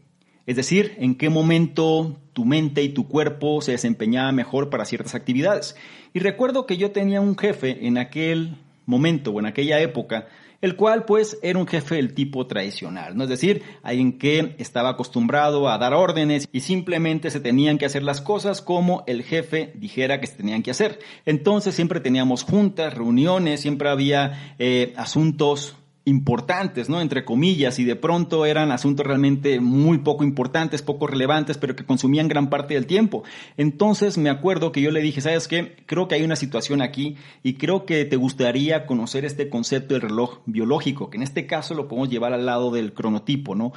es 0.46 0.54
decir, 0.54 0.94
en 0.98 1.16
qué 1.16 1.28
momento 1.28 2.16
tu 2.32 2.44
mente 2.44 2.82
y 2.82 2.90
tu 2.90 3.08
cuerpo 3.08 3.60
se 3.60 3.72
desempeñaban 3.72 4.34
mejor 4.34 4.70
para 4.70 4.84
ciertas 4.84 5.16
actividades. 5.16 5.76
Y 6.14 6.20
recuerdo 6.20 6.66
que 6.66 6.76
yo 6.76 6.92
tenía 6.92 7.20
un 7.20 7.36
jefe 7.36 7.86
en 7.86 7.98
aquel 7.98 8.56
momento 8.86 9.32
o 9.32 9.40
en 9.40 9.46
aquella 9.46 9.80
época, 9.80 10.28
el 10.60 10.76
cual 10.76 11.04
pues 11.04 11.38
era 11.42 11.58
un 11.58 11.66
jefe 11.66 11.96
del 11.96 12.14
tipo 12.14 12.46
tradicional, 12.46 13.16
¿no? 13.16 13.24
Es 13.24 13.30
decir, 13.30 13.62
alguien 13.82 14.18
que 14.18 14.54
estaba 14.58 14.90
acostumbrado 14.90 15.68
a 15.68 15.78
dar 15.78 15.94
órdenes 15.94 16.48
y 16.52 16.60
simplemente 16.60 17.30
se 17.30 17.40
tenían 17.40 17.78
que 17.78 17.86
hacer 17.86 18.02
las 18.02 18.20
cosas 18.20 18.62
como 18.62 19.04
el 19.06 19.22
jefe 19.22 19.72
dijera 19.74 20.20
que 20.20 20.26
se 20.26 20.36
tenían 20.36 20.62
que 20.62 20.70
hacer. 20.70 20.98
Entonces 21.24 21.74
siempre 21.74 22.00
teníamos 22.00 22.42
juntas, 22.42 22.94
reuniones, 22.94 23.60
siempre 23.60 23.88
había 23.88 24.54
eh, 24.58 24.92
asuntos 24.96 25.76
importantes, 26.06 26.88
¿no? 26.88 27.00
Entre 27.00 27.24
comillas, 27.24 27.80
y 27.80 27.84
de 27.84 27.96
pronto 27.96 28.46
eran 28.46 28.70
asuntos 28.70 29.04
realmente 29.04 29.58
muy 29.58 29.98
poco 29.98 30.22
importantes, 30.22 30.80
poco 30.80 31.08
relevantes, 31.08 31.58
pero 31.58 31.74
que 31.74 31.84
consumían 31.84 32.28
gran 32.28 32.48
parte 32.48 32.74
del 32.74 32.86
tiempo. 32.86 33.24
Entonces 33.56 34.16
me 34.16 34.30
acuerdo 34.30 34.70
que 34.70 34.80
yo 34.80 34.92
le 34.92 35.02
dije, 35.02 35.20
¿sabes 35.20 35.48
qué? 35.48 35.76
Creo 35.84 36.06
que 36.06 36.14
hay 36.14 36.22
una 36.22 36.36
situación 36.36 36.80
aquí 36.80 37.16
y 37.42 37.54
creo 37.54 37.86
que 37.86 38.04
te 38.04 38.14
gustaría 38.14 38.86
conocer 38.86 39.24
este 39.24 39.50
concepto 39.50 39.94
del 39.94 40.02
reloj 40.02 40.38
biológico, 40.46 41.10
que 41.10 41.16
en 41.16 41.24
este 41.24 41.46
caso 41.48 41.74
lo 41.74 41.88
podemos 41.88 42.08
llevar 42.08 42.32
al 42.32 42.46
lado 42.46 42.70
del 42.70 42.94
cronotipo, 42.94 43.56
¿no? 43.56 43.72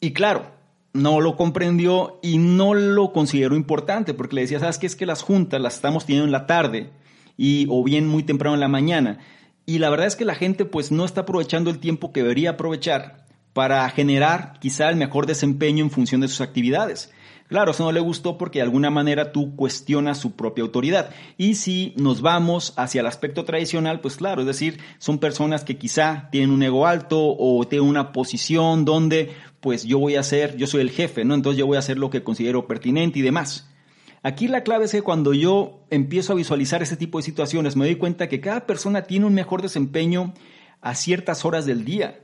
Y 0.00 0.12
claro, 0.14 0.46
no 0.94 1.20
lo 1.20 1.36
comprendió 1.36 2.20
y 2.22 2.38
no 2.38 2.72
lo 2.72 3.12
consideró 3.12 3.54
importante, 3.54 4.14
porque 4.14 4.36
le 4.36 4.40
decía, 4.42 4.60
¿sabes 4.60 4.78
qué? 4.78 4.86
Es 4.86 4.96
que 4.96 5.04
las 5.04 5.20
juntas 5.20 5.60
las 5.60 5.74
estamos 5.74 6.06
teniendo 6.06 6.24
en 6.24 6.32
la 6.32 6.46
tarde 6.46 6.90
y 7.36 7.66
o 7.68 7.84
bien 7.84 8.08
muy 8.08 8.22
temprano 8.22 8.54
en 8.54 8.60
la 8.60 8.68
mañana 8.68 9.18
y 9.66 9.78
la 9.78 9.90
verdad 9.90 10.06
es 10.06 10.16
que 10.16 10.24
la 10.24 10.34
gente 10.34 10.64
pues 10.64 10.90
no 10.92 11.04
está 11.04 11.22
aprovechando 11.22 11.70
el 11.70 11.78
tiempo 11.78 12.12
que 12.12 12.22
debería 12.22 12.50
aprovechar 12.50 13.24
para 13.52 13.88
generar 13.90 14.58
quizá 14.60 14.90
el 14.90 14.96
mejor 14.96 15.26
desempeño 15.26 15.84
en 15.84 15.90
función 15.90 16.20
de 16.20 16.28
sus 16.28 16.40
actividades. 16.40 17.10
Claro, 17.48 17.72
eso 17.72 17.84
no 17.84 17.92
le 17.92 18.00
gustó 18.00 18.38
porque 18.38 18.58
de 18.58 18.64
alguna 18.64 18.90
manera 18.90 19.30
tú 19.30 19.54
cuestionas 19.54 20.18
su 20.18 20.32
propia 20.32 20.64
autoridad. 20.64 21.10
Y 21.36 21.56
si 21.56 21.92
nos 21.96 22.20
vamos 22.22 22.72
hacia 22.76 23.02
el 23.02 23.06
aspecto 23.06 23.44
tradicional, 23.44 24.00
pues 24.00 24.16
claro, 24.16 24.40
es 24.40 24.46
decir, 24.46 24.80
son 24.98 25.18
personas 25.18 25.62
que 25.62 25.76
quizá 25.76 26.28
tienen 26.32 26.50
un 26.50 26.62
ego 26.62 26.86
alto 26.86 27.18
o 27.38 27.66
tienen 27.68 27.88
una 27.88 28.12
posición 28.12 28.84
donde 28.84 29.34
pues 29.60 29.84
yo 29.84 29.98
voy 29.98 30.16
a 30.16 30.22
ser, 30.22 30.56
yo 30.56 30.66
soy 30.66 30.80
el 30.80 30.90
jefe, 30.90 31.24
¿no? 31.24 31.34
Entonces 31.34 31.58
yo 31.58 31.66
voy 31.66 31.76
a 31.76 31.80
hacer 31.80 31.98
lo 31.98 32.10
que 32.10 32.24
considero 32.24 32.66
pertinente 32.66 33.18
y 33.18 33.22
demás. 33.22 33.70
Aquí 34.26 34.48
la 34.48 34.62
clave 34.62 34.86
es 34.86 34.92
que 34.92 35.02
cuando 35.02 35.34
yo 35.34 35.84
empiezo 35.90 36.32
a 36.32 36.36
visualizar 36.36 36.82
ese 36.82 36.96
tipo 36.96 37.18
de 37.18 37.24
situaciones, 37.24 37.76
me 37.76 37.84
doy 37.84 37.96
cuenta 37.96 38.26
que 38.26 38.40
cada 38.40 38.66
persona 38.66 39.02
tiene 39.02 39.26
un 39.26 39.34
mejor 39.34 39.60
desempeño 39.60 40.32
a 40.80 40.94
ciertas 40.94 41.44
horas 41.44 41.66
del 41.66 41.84
día. 41.84 42.20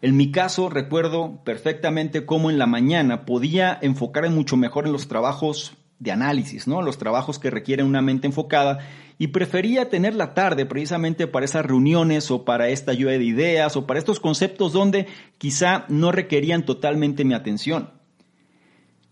En 0.00 0.16
mi 0.16 0.32
caso, 0.32 0.70
recuerdo 0.70 1.44
perfectamente 1.44 2.24
cómo 2.24 2.48
en 2.48 2.56
la 2.56 2.64
mañana 2.64 3.26
podía 3.26 3.78
enfocarme 3.82 4.30
mucho 4.30 4.56
mejor 4.56 4.86
en 4.86 4.92
los 4.92 5.06
trabajos 5.06 5.76
de 5.98 6.12
análisis, 6.12 6.66
¿no? 6.66 6.80
Los 6.80 6.96
trabajos 6.96 7.38
que 7.38 7.50
requieren 7.50 7.84
una 7.84 8.00
mente 8.00 8.26
enfocada 8.26 8.78
y 9.18 9.26
prefería 9.26 9.90
tener 9.90 10.14
la 10.14 10.32
tarde 10.32 10.64
precisamente 10.64 11.26
para 11.26 11.44
esas 11.44 11.66
reuniones 11.66 12.30
o 12.30 12.46
para 12.46 12.70
esta 12.70 12.94
lluvia 12.94 13.18
de 13.18 13.24
ideas 13.24 13.76
o 13.76 13.86
para 13.86 13.98
estos 13.98 14.18
conceptos 14.18 14.72
donde 14.72 15.08
quizá 15.36 15.84
no 15.90 16.10
requerían 16.10 16.64
totalmente 16.64 17.22
mi 17.22 17.34
atención. 17.34 17.93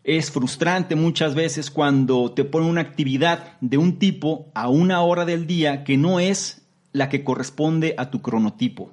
Es 0.05 0.31
frustrante 0.31 0.97
muchas 0.97 1.35
veces 1.35 1.71
cuando 1.71 2.33
te 2.33 2.45
ponen 2.45 2.69
una 2.69 2.81
actividad 2.81 3.59
de 3.61 3.79
un 3.79 3.99
tipo 3.99 4.51
a 4.55 4.69
una 4.69 5.03
hora 5.03 5.25
del 5.25 5.47
día 5.47 5.85
que 5.85 5.97
no 5.97 6.19
es 6.19 6.63
la 6.93 7.09
que 7.09 7.25
corresponde 7.25 7.95
a 7.97 8.11
tu 8.11 8.21
cronotipo. 8.21 8.93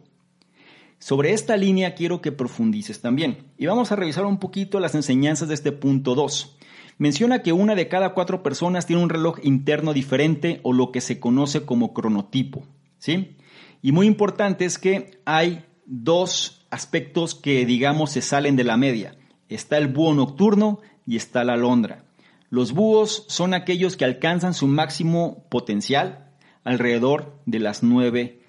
Sobre 1.00 1.34
esta 1.34 1.58
línea 1.58 1.96
quiero 1.96 2.22
que 2.22 2.32
profundices 2.32 3.02
también 3.02 3.48
y 3.58 3.66
vamos 3.66 3.92
a 3.92 3.96
revisar 3.96 4.26
un 4.26 4.38
poquito 4.38 4.80
las 4.80 4.96
enseñanzas 4.96 5.48
de 5.48 5.54
este 5.56 5.72
punto 5.72 6.14
2 6.14 6.58
menciona 7.00 7.42
que 7.42 7.54
una 7.54 7.74
de 7.74 7.88
cada 7.88 8.14
cuatro 8.14 8.44
personas 8.44 8.86
tiene 8.86 9.02
un 9.02 9.10
reloj 9.10 9.40
interno 9.42 9.94
diferente 9.94 10.60
o 10.62 10.74
lo 10.74 10.92
que 10.92 11.02
se 11.02 11.20
conoce 11.20 11.66
como 11.66 11.94
cronotipo. 11.94 12.68
¿sí? 13.00 13.38
Y 13.82 13.92
muy 13.92 14.06
importante 14.06 14.66
es 14.66 14.78
que 14.78 15.20
hay 15.26 15.66
dos 15.86 16.68
aspectos 16.70 17.34
que, 17.34 17.66
digamos, 17.66 18.12
se 18.12 18.22
salen 18.22 18.56
de 18.56 18.66
la 18.66 18.78
media. 18.78 19.18
Está 19.48 19.78
el 19.78 19.88
búho 19.88 20.14
nocturno 20.14 20.82
y 21.10 21.18
está 21.18 21.44
la 21.44 21.54
alondra. 21.54 22.04
Los 22.52 22.72
búhos 22.72 23.26
son 23.28 23.56
aquellos 23.56 23.98
que 23.98 24.06
alcanzan 24.06 24.54
su 24.54 24.68
máximo 24.68 25.44
potencial 25.50 26.30
alrededor 26.64 27.42
de 27.48 27.58
las 27.58 27.82
9 27.82 28.40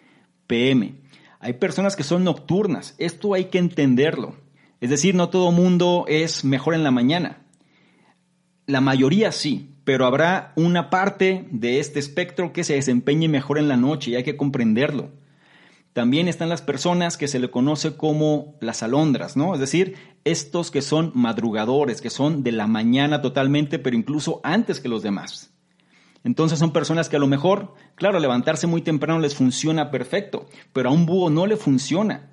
pm. 0.46 0.94
Hay 1.38 1.54
personas 1.54 1.96
que 1.96 2.02
son 2.02 2.22
nocturnas, 2.22 2.94
esto 2.98 3.32
hay 3.32 3.46
que 3.46 3.56
entenderlo. 3.56 4.36
Es 4.82 4.90
decir, 4.90 5.14
no 5.14 5.30
todo 5.30 5.52
mundo 5.52 6.04
es 6.06 6.44
mejor 6.44 6.74
en 6.74 6.84
la 6.84 6.90
mañana. 6.90 7.38
La 8.66 8.82
mayoría 8.82 9.32
sí, 9.32 9.74
pero 9.84 10.04
habrá 10.04 10.52
una 10.54 10.90
parte 10.90 11.48
de 11.50 11.80
este 11.80 11.98
espectro 11.98 12.52
que 12.52 12.62
se 12.62 12.74
desempeñe 12.74 13.28
mejor 13.28 13.58
en 13.58 13.68
la 13.68 13.78
noche 13.78 14.10
y 14.10 14.16
hay 14.16 14.22
que 14.22 14.36
comprenderlo. 14.36 15.12
También 15.92 16.28
están 16.28 16.48
las 16.48 16.62
personas 16.62 17.16
que 17.16 17.26
se 17.26 17.40
le 17.40 17.50
conoce 17.50 17.96
como 17.96 18.54
las 18.60 18.82
alondras, 18.82 19.36
¿no? 19.36 19.54
Es 19.54 19.60
decir, 19.60 19.96
estos 20.24 20.70
que 20.70 20.82
son 20.82 21.10
madrugadores, 21.14 22.00
que 22.00 22.10
son 22.10 22.42
de 22.44 22.52
la 22.52 22.68
mañana 22.68 23.22
totalmente, 23.22 23.78
pero 23.78 23.96
incluso 23.96 24.40
antes 24.44 24.78
que 24.80 24.88
los 24.88 25.02
demás. 25.02 25.52
Entonces 26.22 26.58
son 26.58 26.72
personas 26.72 27.08
que 27.08 27.16
a 27.16 27.20
lo 27.20 27.26
mejor, 27.26 27.74
claro, 27.94 28.20
levantarse 28.20 28.66
muy 28.66 28.82
temprano 28.82 29.18
les 29.20 29.34
funciona 29.34 29.90
perfecto, 29.90 30.46
pero 30.72 30.90
a 30.90 30.92
un 30.92 31.06
búho 31.06 31.30
no 31.30 31.46
le 31.46 31.56
funciona. 31.56 32.30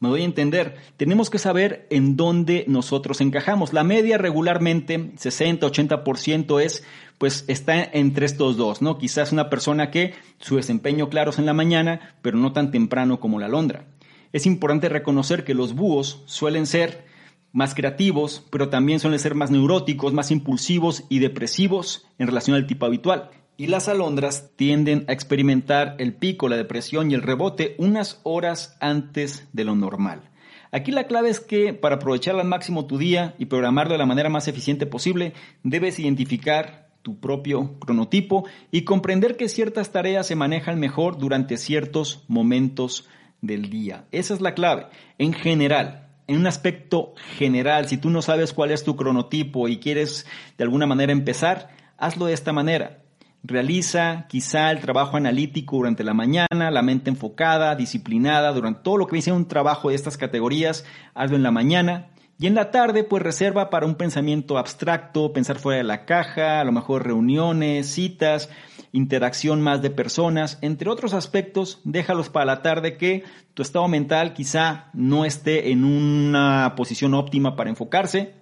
Me 0.00 0.08
doy 0.08 0.22
a 0.22 0.24
entender. 0.24 0.74
Tenemos 0.96 1.30
que 1.30 1.38
saber 1.38 1.86
en 1.88 2.16
dónde 2.16 2.64
nosotros 2.66 3.20
encajamos. 3.20 3.72
La 3.72 3.84
media 3.84 4.18
regularmente, 4.18 4.98
60-80% 4.98 6.60
es, 6.60 6.82
pues 7.22 7.44
está 7.46 7.84
entre 7.84 8.26
estos 8.26 8.56
dos, 8.56 8.82
¿no? 8.82 8.98
Quizás 8.98 9.30
una 9.30 9.48
persona 9.48 9.92
que 9.92 10.12
su 10.40 10.56
desempeño 10.56 11.08
claro 11.08 11.30
es 11.30 11.38
en 11.38 11.46
la 11.46 11.52
mañana, 11.52 12.16
pero 12.20 12.36
no 12.36 12.52
tan 12.52 12.72
temprano 12.72 13.20
como 13.20 13.38
la 13.38 13.46
alondra. 13.46 13.84
Es 14.32 14.44
importante 14.44 14.88
reconocer 14.88 15.44
que 15.44 15.54
los 15.54 15.76
búhos 15.76 16.24
suelen 16.26 16.66
ser 16.66 17.04
más 17.52 17.76
creativos, 17.76 18.44
pero 18.50 18.70
también 18.70 18.98
suelen 18.98 19.20
ser 19.20 19.36
más 19.36 19.52
neuróticos, 19.52 20.12
más 20.12 20.32
impulsivos 20.32 21.04
y 21.10 21.20
depresivos 21.20 22.08
en 22.18 22.26
relación 22.26 22.56
al 22.56 22.66
tipo 22.66 22.86
habitual 22.86 23.30
y 23.56 23.68
las 23.68 23.86
alondras 23.86 24.50
tienden 24.56 25.04
a 25.06 25.12
experimentar 25.12 25.94
el 26.00 26.14
pico, 26.14 26.48
la 26.48 26.56
depresión 26.56 27.08
y 27.12 27.14
el 27.14 27.22
rebote 27.22 27.76
unas 27.78 28.20
horas 28.24 28.76
antes 28.80 29.46
de 29.52 29.62
lo 29.62 29.76
normal. 29.76 30.32
Aquí 30.72 30.90
la 30.90 31.06
clave 31.06 31.30
es 31.30 31.38
que 31.38 31.72
para 31.72 31.96
aprovechar 31.96 32.34
al 32.34 32.48
máximo 32.48 32.86
tu 32.86 32.98
día 32.98 33.36
y 33.38 33.44
programarlo 33.44 33.92
de 33.92 33.98
la 33.98 34.06
manera 34.06 34.28
más 34.28 34.48
eficiente 34.48 34.86
posible, 34.86 35.34
debes 35.62 36.00
identificar 36.00 36.81
tu 37.02 37.18
propio 37.18 37.78
cronotipo 37.80 38.44
y 38.70 38.82
comprender 38.82 39.36
que 39.36 39.48
ciertas 39.48 39.90
tareas 39.90 40.26
se 40.26 40.36
manejan 40.36 40.78
mejor 40.78 41.18
durante 41.18 41.56
ciertos 41.56 42.24
momentos 42.28 43.08
del 43.40 43.68
día. 43.70 44.06
Esa 44.12 44.34
es 44.34 44.40
la 44.40 44.54
clave. 44.54 44.86
En 45.18 45.32
general, 45.32 46.08
en 46.26 46.36
un 46.38 46.46
aspecto 46.46 47.14
general, 47.36 47.88
si 47.88 47.98
tú 47.98 48.08
no 48.08 48.22
sabes 48.22 48.52
cuál 48.52 48.70
es 48.70 48.84
tu 48.84 48.96
cronotipo 48.96 49.68
y 49.68 49.78
quieres 49.78 50.26
de 50.56 50.64
alguna 50.64 50.86
manera 50.86 51.12
empezar, 51.12 51.70
hazlo 51.98 52.26
de 52.26 52.32
esta 52.34 52.52
manera. 52.52 53.00
Realiza 53.44 54.26
quizá 54.28 54.70
el 54.70 54.78
trabajo 54.78 55.16
analítico 55.16 55.76
durante 55.76 56.04
la 56.04 56.14
mañana, 56.14 56.70
la 56.70 56.82
mente 56.82 57.10
enfocada, 57.10 57.74
disciplinada, 57.74 58.52
durante 58.52 58.82
todo 58.84 58.98
lo 58.98 59.08
que 59.08 59.16
dice 59.16 59.32
un 59.32 59.48
trabajo 59.48 59.88
de 59.88 59.96
estas 59.96 60.16
categorías, 60.16 60.84
hazlo 61.14 61.36
en 61.36 61.42
la 61.42 61.50
mañana. 61.50 62.11
Y 62.42 62.48
en 62.48 62.56
la 62.56 62.72
tarde, 62.72 63.04
pues 63.04 63.22
reserva 63.22 63.70
para 63.70 63.86
un 63.86 63.94
pensamiento 63.94 64.58
abstracto, 64.58 65.32
pensar 65.32 65.60
fuera 65.60 65.78
de 65.78 65.84
la 65.84 66.04
caja, 66.04 66.58
a 66.58 66.64
lo 66.64 66.72
mejor 66.72 67.04
reuniones, 67.06 67.86
citas, 67.86 68.50
interacción 68.90 69.62
más 69.62 69.80
de 69.80 69.90
personas, 69.90 70.58
entre 70.60 70.90
otros 70.90 71.14
aspectos, 71.14 71.80
déjalos 71.84 72.30
para 72.30 72.46
la 72.46 72.60
tarde 72.60 72.96
que 72.96 73.22
tu 73.54 73.62
estado 73.62 73.86
mental 73.86 74.32
quizá 74.32 74.90
no 74.92 75.24
esté 75.24 75.70
en 75.70 75.84
una 75.84 76.74
posición 76.76 77.14
óptima 77.14 77.54
para 77.54 77.70
enfocarse. 77.70 78.34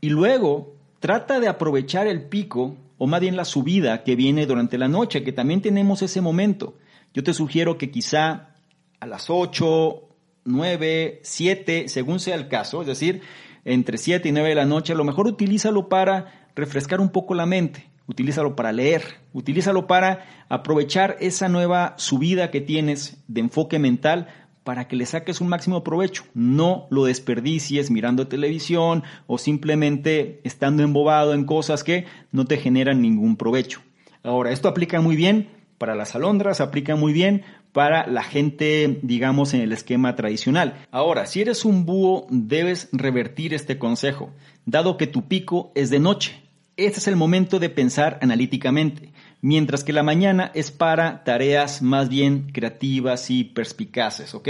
Y 0.00 0.08
luego 0.08 0.76
trata 0.98 1.38
de 1.38 1.48
aprovechar 1.48 2.06
el 2.06 2.30
pico 2.30 2.76
o 2.96 3.06
más 3.06 3.20
bien 3.20 3.36
la 3.36 3.44
subida 3.44 4.04
que 4.04 4.16
viene 4.16 4.46
durante 4.46 4.78
la 4.78 4.88
noche, 4.88 5.22
que 5.22 5.32
también 5.32 5.60
tenemos 5.60 6.00
ese 6.00 6.22
momento. 6.22 6.78
Yo 7.12 7.22
te 7.22 7.34
sugiero 7.34 7.76
que 7.76 7.90
quizá 7.90 8.54
a 9.00 9.06
las 9.06 9.28
8, 9.28 10.07
9, 10.48 11.20
7, 11.22 11.88
según 11.88 12.20
sea 12.20 12.34
el 12.34 12.48
caso, 12.48 12.80
es 12.80 12.86
decir, 12.86 13.22
entre 13.64 13.98
7 13.98 14.28
y 14.28 14.32
9 14.32 14.48
de 14.48 14.54
la 14.54 14.64
noche, 14.64 14.92
a 14.92 14.96
lo 14.96 15.04
mejor 15.04 15.26
utilízalo 15.26 15.88
para 15.88 16.48
refrescar 16.56 17.00
un 17.00 17.10
poco 17.10 17.34
la 17.34 17.46
mente, 17.46 17.86
utilízalo 18.06 18.56
para 18.56 18.72
leer, 18.72 19.02
utilízalo 19.32 19.86
para 19.86 20.46
aprovechar 20.48 21.16
esa 21.20 21.48
nueva 21.48 21.94
subida 21.98 22.50
que 22.50 22.60
tienes 22.60 23.22
de 23.28 23.40
enfoque 23.40 23.78
mental 23.78 24.28
para 24.64 24.86
que 24.86 24.96
le 24.96 25.06
saques 25.06 25.40
un 25.40 25.48
máximo 25.48 25.82
provecho. 25.82 26.24
No 26.34 26.88
lo 26.90 27.04
desperdicies 27.04 27.90
mirando 27.90 28.28
televisión 28.28 29.02
o 29.26 29.38
simplemente 29.38 30.40
estando 30.44 30.82
embobado 30.82 31.32
en 31.32 31.44
cosas 31.44 31.84
que 31.84 32.04
no 32.32 32.44
te 32.44 32.58
generan 32.58 33.00
ningún 33.00 33.36
provecho. 33.36 33.80
Ahora, 34.22 34.50
esto 34.50 34.68
aplica 34.68 35.00
muy 35.00 35.16
bien 35.16 35.48
para 35.78 35.94
las 35.94 36.14
alondras, 36.14 36.60
aplica 36.60 36.96
muy 36.96 37.12
bien 37.12 37.44
para 37.72 38.06
la 38.06 38.22
gente, 38.22 38.98
digamos, 39.02 39.54
en 39.54 39.60
el 39.60 39.72
esquema 39.72 40.16
tradicional. 40.16 40.86
Ahora, 40.90 41.26
si 41.26 41.40
eres 41.40 41.64
un 41.64 41.84
búho, 41.86 42.26
debes 42.30 42.88
revertir 42.92 43.54
este 43.54 43.78
consejo, 43.78 44.30
dado 44.66 44.96
que 44.96 45.06
tu 45.06 45.28
pico 45.28 45.72
es 45.74 45.90
de 45.90 46.00
noche. 46.00 46.42
Este 46.76 46.98
es 46.98 47.08
el 47.08 47.16
momento 47.16 47.58
de 47.58 47.70
pensar 47.70 48.18
analíticamente 48.22 49.12
mientras 49.40 49.84
que 49.84 49.92
la 49.92 50.02
mañana 50.02 50.50
es 50.54 50.70
para 50.70 51.24
tareas 51.24 51.82
más 51.82 52.08
bien 52.08 52.50
creativas 52.52 53.30
y 53.30 53.44
perspicaces, 53.44 54.34
¿ok? 54.34 54.48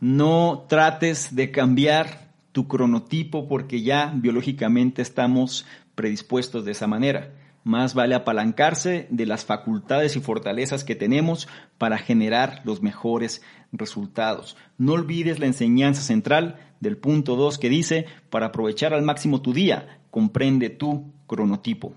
No 0.00 0.66
trates 0.68 1.34
de 1.34 1.50
cambiar 1.50 2.32
tu 2.52 2.68
cronotipo 2.68 3.48
porque 3.48 3.82
ya 3.82 4.12
biológicamente 4.14 5.00
estamos 5.00 5.66
predispuestos 5.94 6.64
de 6.64 6.72
esa 6.72 6.86
manera. 6.86 7.30
Más 7.64 7.94
vale 7.94 8.14
apalancarse 8.14 9.06
de 9.10 9.26
las 9.26 9.44
facultades 9.44 10.16
y 10.16 10.20
fortalezas 10.20 10.82
que 10.82 10.96
tenemos 10.96 11.48
para 11.78 11.98
generar 11.98 12.60
los 12.64 12.82
mejores 12.82 13.42
resultados. 13.70 14.56
No 14.78 14.94
olvides 14.94 15.38
la 15.38 15.46
enseñanza 15.46 16.02
central 16.02 16.56
del 16.80 16.96
punto 16.96 17.36
2 17.36 17.58
que 17.58 17.68
dice, 17.68 18.06
para 18.30 18.46
aprovechar 18.46 18.94
al 18.94 19.02
máximo 19.02 19.42
tu 19.42 19.52
día, 19.52 20.00
comprende 20.10 20.70
tu 20.70 21.12
cronotipo. 21.28 21.94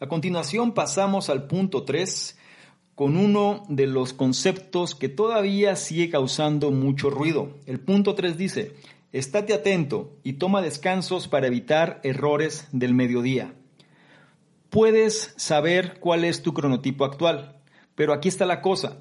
A 0.00 0.06
continuación 0.06 0.74
pasamos 0.74 1.30
al 1.30 1.46
punto 1.46 1.84
3 1.84 2.38
con 2.94 3.16
uno 3.16 3.64
de 3.68 3.86
los 3.86 4.12
conceptos 4.12 4.94
que 4.94 5.08
todavía 5.08 5.74
sigue 5.76 6.10
causando 6.10 6.70
mucho 6.70 7.10
ruido. 7.10 7.56
El 7.64 7.80
punto 7.80 8.14
3 8.14 8.36
dice, 8.36 8.74
estate 9.12 9.54
atento 9.54 10.18
y 10.22 10.34
toma 10.34 10.62
descansos 10.62 11.28
para 11.28 11.46
evitar 11.46 12.00
errores 12.02 12.68
del 12.72 12.94
mediodía. 12.94 13.54
Puedes 14.70 15.34
saber 15.36 15.98
cuál 16.00 16.24
es 16.24 16.42
tu 16.42 16.52
cronotipo 16.54 17.04
actual, 17.04 17.60
pero 17.94 18.12
aquí 18.12 18.28
está 18.28 18.46
la 18.46 18.60
cosa 18.60 18.98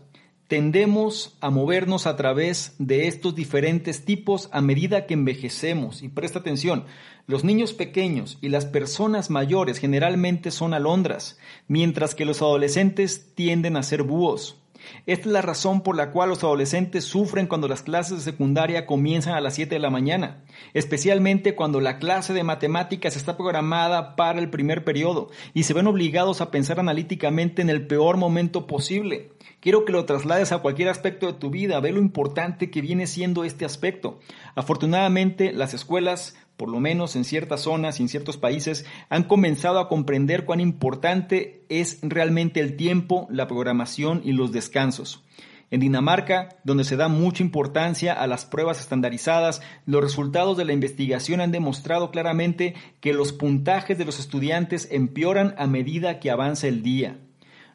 tendemos 0.48 1.38
a 1.42 1.50
movernos 1.50 2.08
a 2.08 2.16
través 2.16 2.74
de 2.80 3.08
estos 3.08 3.36
diferentes 3.36 4.06
tipos 4.06 4.50
a 4.52 4.62
medida 4.62 5.06
que 5.06 5.14
envejecemos. 5.14 6.02
Y 6.02 6.10
presta 6.10 6.40
atención, 6.40 6.86
los 7.26 7.44
niños 7.44 7.74
pequeños 7.74 8.38
y 8.42 8.50
las 8.50 8.66
personas 8.66 9.30
mayores 9.30 9.78
generalmente 9.78 10.52
son 10.52 10.74
alondras, 10.74 11.38
mientras 11.68 12.16
que 12.16 12.26
los 12.26 12.42
adolescentes 12.42 13.34
tienden 13.36 13.76
a 13.76 13.84
ser 13.84 14.04
búhos. 14.04 14.62
Esta 15.06 15.28
es 15.28 15.32
la 15.32 15.42
razón 15.42 15.82
por 15.82 15.96
la 15.96 16.12
cual 16.12 16.30
los 16.30 16.44
adolescentes 16.44 17.06
sufren 17.06 17.48
cuando 17.48 17.68
las 17.68 17.82
clases 17.82 18.18
de 18.18 18.32
secundaria 18.32 18.86
comienzan 18.86 19.34
a 19.34 19.42
las 19.42 19.56
7 19.56 19.76
de 19.76 19.80
la 19.80 19.90
mañana, 19.90 20.44
especialmente 20.74 21.56
cuando 21.56 21.80
la 21.82 22.00
clase 22.00 22.34
de 22.34 22.44
matemáticas 22.44 23.16
está 23.16 23.38
programada 23.38 24.16
para 24.16 24.40
el 24.40 24.50
primer 24.50 24.84
periodo 24.84 25.30
y 25.54 25.64
se 25.64 25.74
ven 25.74 25.88
obligados 25.88 26.42
a 26.42 26.52
pensar 26.52 26.80
analíticamente 26.80 27.62
en 27.62 27.70
el 27.70 27.88
peor 27.88 28.18
momento 28.18 28.68
posible. 28.68 29.32
Quiero 29.60 29.86
que 29.86 29.92
lo 29.92 30.06
traslades 30.06 30.52
a 30.52 30.60
cualquier 30.60 30.90
aspecto 30.90 31.28
de 31.28 31.34
tu 31.34 31.50
vida, 31.50 31.80
ve 31.80 31.92
lo 31.92 32.00
importante 32.00 32.70
que 32.70 32.82
viene 32.82 33.08
siendo 33.08 33.44
este 33.44 33.66
aspecto. 33.66 34.20
Afortunadamente, 34.56 35.52
las 35.52 35.74
escuelas 35.74 36.36
por 36.58 36.70
lo 36.70 36.80
menos 36.80 37.16
en 37.16 37.24
ciertas 37.24 37.62
zonas 37.62 38.00
y 38.00 38.04
en 38.04 38.10
ciertos 38.10 38.38
países, 38.38 38.86
han 39.10 39.24
comenzado 39.24 39.80
a 39.80 39.88
comprender 39.88 40.44
cuán 40.44 40.60
importante 40.60 41.64
es 41.70 42.00
realmente 42.02 42.60
el 42.60 42.76
tiempo, 42.76 43.28
la 43.30 43.48
programación 43.48 44.22
y 44.24 44.34
los 44.34 44.52
descansos. 44.52 45.24
En 45.70 45.82
Dinamarca, 45.82 46.58
donde 46.64 46.86
se 46.86 46.96
da 46.96 47.10
mucha 47.10 47.44
importancia 47.44 48.14
a 48.14 48.26
las 48.26 48.46
pruebas 48.46 48.80
estandarizadas, 48.80 49.62
los 49.86 50.02
resultados 50.02 50.56
de 50.58 50.64
la 50.64 50.72
investigación 50.72 51.42
han 51.42 51.52
demostrado 51.52 52.10
claramente 52.10 52.74
que 53.02 53.14
los 53.14 53.34
puntajes 53.34 53.98
de 53.98 54.06
los 54.06 54.18
estudiantes 54.18 54.88
empeoran 54.92 55.56
a 55.58 55.68
medida 55.68 56.20
que 56.20 56.32
avanza 56.32 56.68
el 56.68 56.84
día. 56.84 57.20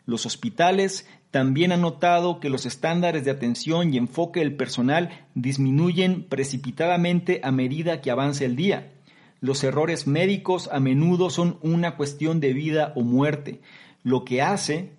Los 0.07 0.25
hospitales 0.25 1.07
también 1.33 1.73
han 1.73 1.81
notado 1.81 2.41
que 2.41 2.51
los 2.51 2.67
estándares 2.67 3.25
de 3.25 3.31
atención 3.31 3.93
y 3.93 3.97
enfoque 3.97 4.41
del 4.41 4.55
personal 4.55 5.09
disminuyen 5.35 6.25
precipitadamente 6.25 7.41
a 7.43 7.51
medida 7.51 8.03
que 8.03 8.11
avanza 8.11 8.45
el 8.45 8.55
día. 8.55 8.93
Los 9.41 9.65
errores 9.65 10.07
médicos 10.07 10.69
a 10.71 10.79
menudo 10.79 11.31
son 11.31 11.57
una 11.63 11.97
cuestión 11.97 12.39
de 12.39 12.53
vida 12.53 12.93
o 12.97 13.01
muerte, 13.01 13.63
lo 14.03 14.27
que 14.27 14.43
hace 14.43 14.93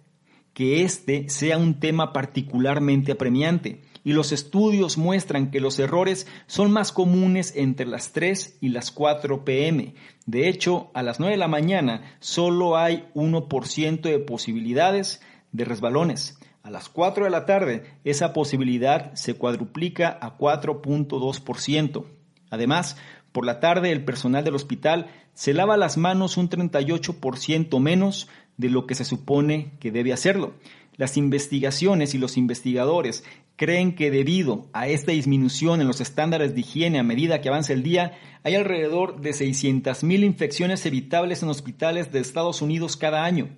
que 0.56 0.82
este 0.82 1.30
sea 1.30 1.60
un 1.60 1.80
tema 1.80 2.14
particularmente 2.14 3.12
apremiante. 3.12 3.84
Y 4.04 4.14
los 4.14 4.32
estudios 4.32 4.98
muestran 4.98 5.52
que 5.52 5.60
los 5.60 5.78
errores 5.78 6.26
son 6.48 6.72
más 6.72 6.92
comunes 6.92 7.54
entre 7.56 7.86
las 7.86 8.12
3 8.12 8.58
y 8.60 8.70
las 8.70 8.92
4 8.92 9.46
pm. 9.46 9.94
De 10.26 10.50
hecho, 10.50 10.90
a 10.96 11.04
las 11.04 11.20
9 11.20 11.36
de 11.36 11.40
la 11.40 11.48
mañana 11.48 12.18
solo 12.20 12.76
hay 12.76 13.08
1% 13.14 14.02
de 14.02 14.20
posibilidades 14.20 15.22
de 15.54 15.64
resbalones. 15.64 16.38
A 16.64 16.70
las 16.70 16.90
4 16.90 17.26
de 17.26 17.30
la 17.30 17.46
tarde, 17.46 17.84
esa 18.04 18.34
posibilidad 18.34 19.14
se 19.14 19.36
cuadruplica 19.36 20.18
a 20.22 20.38
4.2%. 20.38 22.06
Además, 22.50 22.98
por 23.32 23.46
la 23.46 23.60
tarde 23.60 23.92
el 23.92 24.04
personal 24.04 24.44
del 24.44 24.56
hospital 24.56 25.08
se 25.34 25.54
lava 25.54 25.78
las 25.78 25.98
manos 25.98 26.38
un 26.38 26.50
38% 26.50 27.80
menos 27.80 28.30
de 28.58 28.70
lo 28.70 28.86
que 28.86 28.96
se 28.96 29.06
supone 29.06 29.74
que 29.80 29.92
debe 29.92 30.14
hacerlo. 30.14 30.54
Las 30.96 31.18
investigaciones 31.18 32.14
y 32.14 32.20
los 32.20 32.38
investigadores 32.38 33.24
creen 33.56 33.96
que 33.96 34.12
debido 34.12 34.68
a 34.74 34.88
esta 34.88 35.12
disminución 35.12 35.82
en 35.82 35.88
los 35.88 36.02
estándares 36.02 36.54
de 36.54 36.62
higiene 36.62 37.00
a 37.00 37.04
medida 37.04 37.42
que 37.42 37.50
avanza 37.50 37.74
el 37.74 37.82
día, 37.82 38.18
hay 38.44 38.56
alrededor 38.56 39.22
de 39.22 39.32
600.000 39.32 40.24
infecciones 40.24 40.86
evitables 40.86 41.42
en 41.42 41.50
hospitales 41.50 42.12
de 42.12 42.20
Estados 42.20 42.62
Unidos 42.62 42.96
cada 42.96 43.26
año 43.26 43.50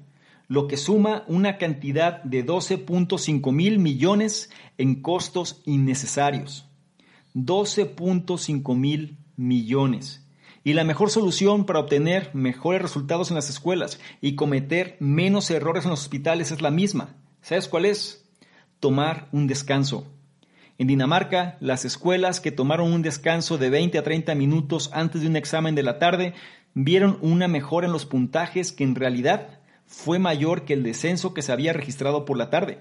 lo 0.47 0.67
que 0.67 0.77
suma 0.77 1.23
una 1.27 1.57
cantidad 1.57 2.23
de 2.23 2.45
12.5 2.45 3.51
mil 3.51 3.79
millones 3.79 4.49
en 4.77 5.01
costos 5.01 5.61
innecesarios. 5.65 6.67
12.5 7.33 8.75
mil 8.75 9.17
millones. 9.35 10.25
Y 10.63 10.73
la 10.73 10.83
mejor 10.83 11.11
solución 11.11 11.65
para 11.65 11.79
obtener 11.79 12.31
mejores 12.33 12.81
resultados 12.81 13.29
en 13.29 13.35
las 13.35 13.49
escuelas 13.49 13.99
y 14.21 14.35
cometer 14.35 14.97
menos 14.99 15.51
errores 15.51 15.83
en 15.83 15.91
los 15.91 16.01
hospitales 16.01 16.51
es 16.51 16.61
la 16.61 16.71
misma. 16.71 17.15
¿Sabes 17.41 17.67
cuál 17.67 17.85
es? 17.85 18.27
Tomar 18.79 19.29
un 19.31 19.45
descanso. 19.45 20.07
En 20.77 20.87
Dinamarca, 20.87 21.57
las 21.61 21.85
escuelas 21.85 22.41
que 22.41 22.51
tomaron 22.51 22.91
un 22.91 23.01
descanso 23.01 23.57
de 23.57 23.69
20 23.69 23.97
a 23.97 24.03
30 24.03 24.35
minutos 24.35 24.89
antes 24.93 25.21
de 25.21 25.27
un 25.27 25.35
examen 25.35 25.75
de 25.75 25.83
la 25.83 25.99
tarde 25.99 26.33
vieron 26.73 27.17
una 27.21 27.47
mejora 27.47 27.87
en 27.87 27.93
los 27.93 28.05
puntajes 28.05 28.71
que 28.71 28.83
en 28.83 28.95
realidad 28.95 29.59
fue 29.85 30.19
mayor 30.19 30.65
que 30.65 30.73
el 30.73 30.83
descenso 30.83 31.33
que 31.33 31.41
se 31.41 31.51
había 31.51 31.73
registrado 31.73 32.25
por 32.25 32.37
la 32.37 32.49
tarde. 32.49 32.79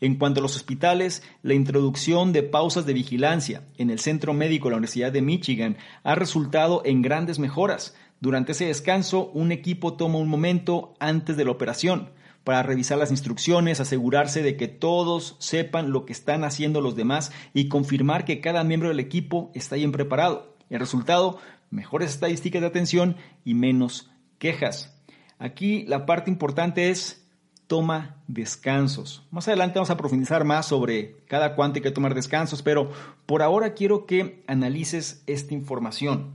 En 0.00 0.16
cuanto 0.16 0.40
a 0.40 0.42
los 0.42 0.56
hospitales, 0.56 1.22
la 1.42 1.54
introducción 1.54 2.32
de 2.32 2.42
pausas 2.42 2.86
de 2.86 2.92
vigilancia 2.92 3.62
en 3.78 3.90
el 3.90 4.00
Centro 4.00 4.34
Médico 4.34 4.68
de 4.68 4.72
la 4.72 4.76
Universidad 4.78 5.12
de 5.12 5.22
Michigan 5.22 5.76
ha 6.02 6.14
resultado 6.14 6.82
en 6.84 7.02
grandes 7.02 7.38
mejoras. 7.38 7.94
Durante 8.20 8.52
ese 8.52 8.66
descanso, 8.66 9.30
un 9.32 9.52
equipo 9.52 9.94
toma 9.94 10.18
un 10.18 10.28
momento 10.28 10.94
antes 10.98 11.36
de 11.36 11.44
la 11.44 11.52
operación 11.52 12.10
para 12.44 12.62
revisar 12.62 12.98
las 12.98 13.10
instrucciones, 13.10 13.80
asegurarse 13.80 14.42
de 14.42 14.56
que 14.56 14.68
todos 14.68 15.36
sepan 15.38 15.92
lo 15.92 16.04
que 16.04 16.12
están 16.12 16.44
haciendo 16.44 16.80
los 16.80 16.96
demás 16.96 17.32
y 17.54 17.68
confirmar 17.68 18.24
que 18.24 18.40
cada 18.40 18.64
miembro 18.64 18.88
del 18.88 19.00
equipo 19.00 19.50
está 19.54 19.76
bien 19.76 19.92
preparado. 19.92 20.56
El 20.68 20.80
resultado, 20.80 21.38
mejores 21.70 22.10
estadísticas 22.10 22.60
de 22.60 22.66
atención 22.66 23.16
y 23.44 23.54
menos 23.54 24.10
quejas. 24.38 24.92
Aquí 25.42 25.84
la 25.88 26.06
parte 26.06 26.30
importante 26.30 26.90
es 26.90 27.26
toma 27.66 28.22
descansos. 28.28 29.26
Más 29.32 29.48
adelante 29.48 29.80
vamos 29.80 29.90
a 29.90 29.96
profundizar 29.96 30.44
más 30.44 30.66
sobre 30.66 31.16
cada 31.26 31.56
cuánto 31.56 31.78
hay 31.78 31.82
que 31.82 31.90
tomar 31.90 32.14
descansos, 32.14 32.62
pero 32.62 32.92
por 33.26 33.42
ahora 33.42 33.74
quiero 33.74 34.06
que 34.06 34.44
analices 34.46 35.24
esta 35.26 35.52
información. 35.52 36.30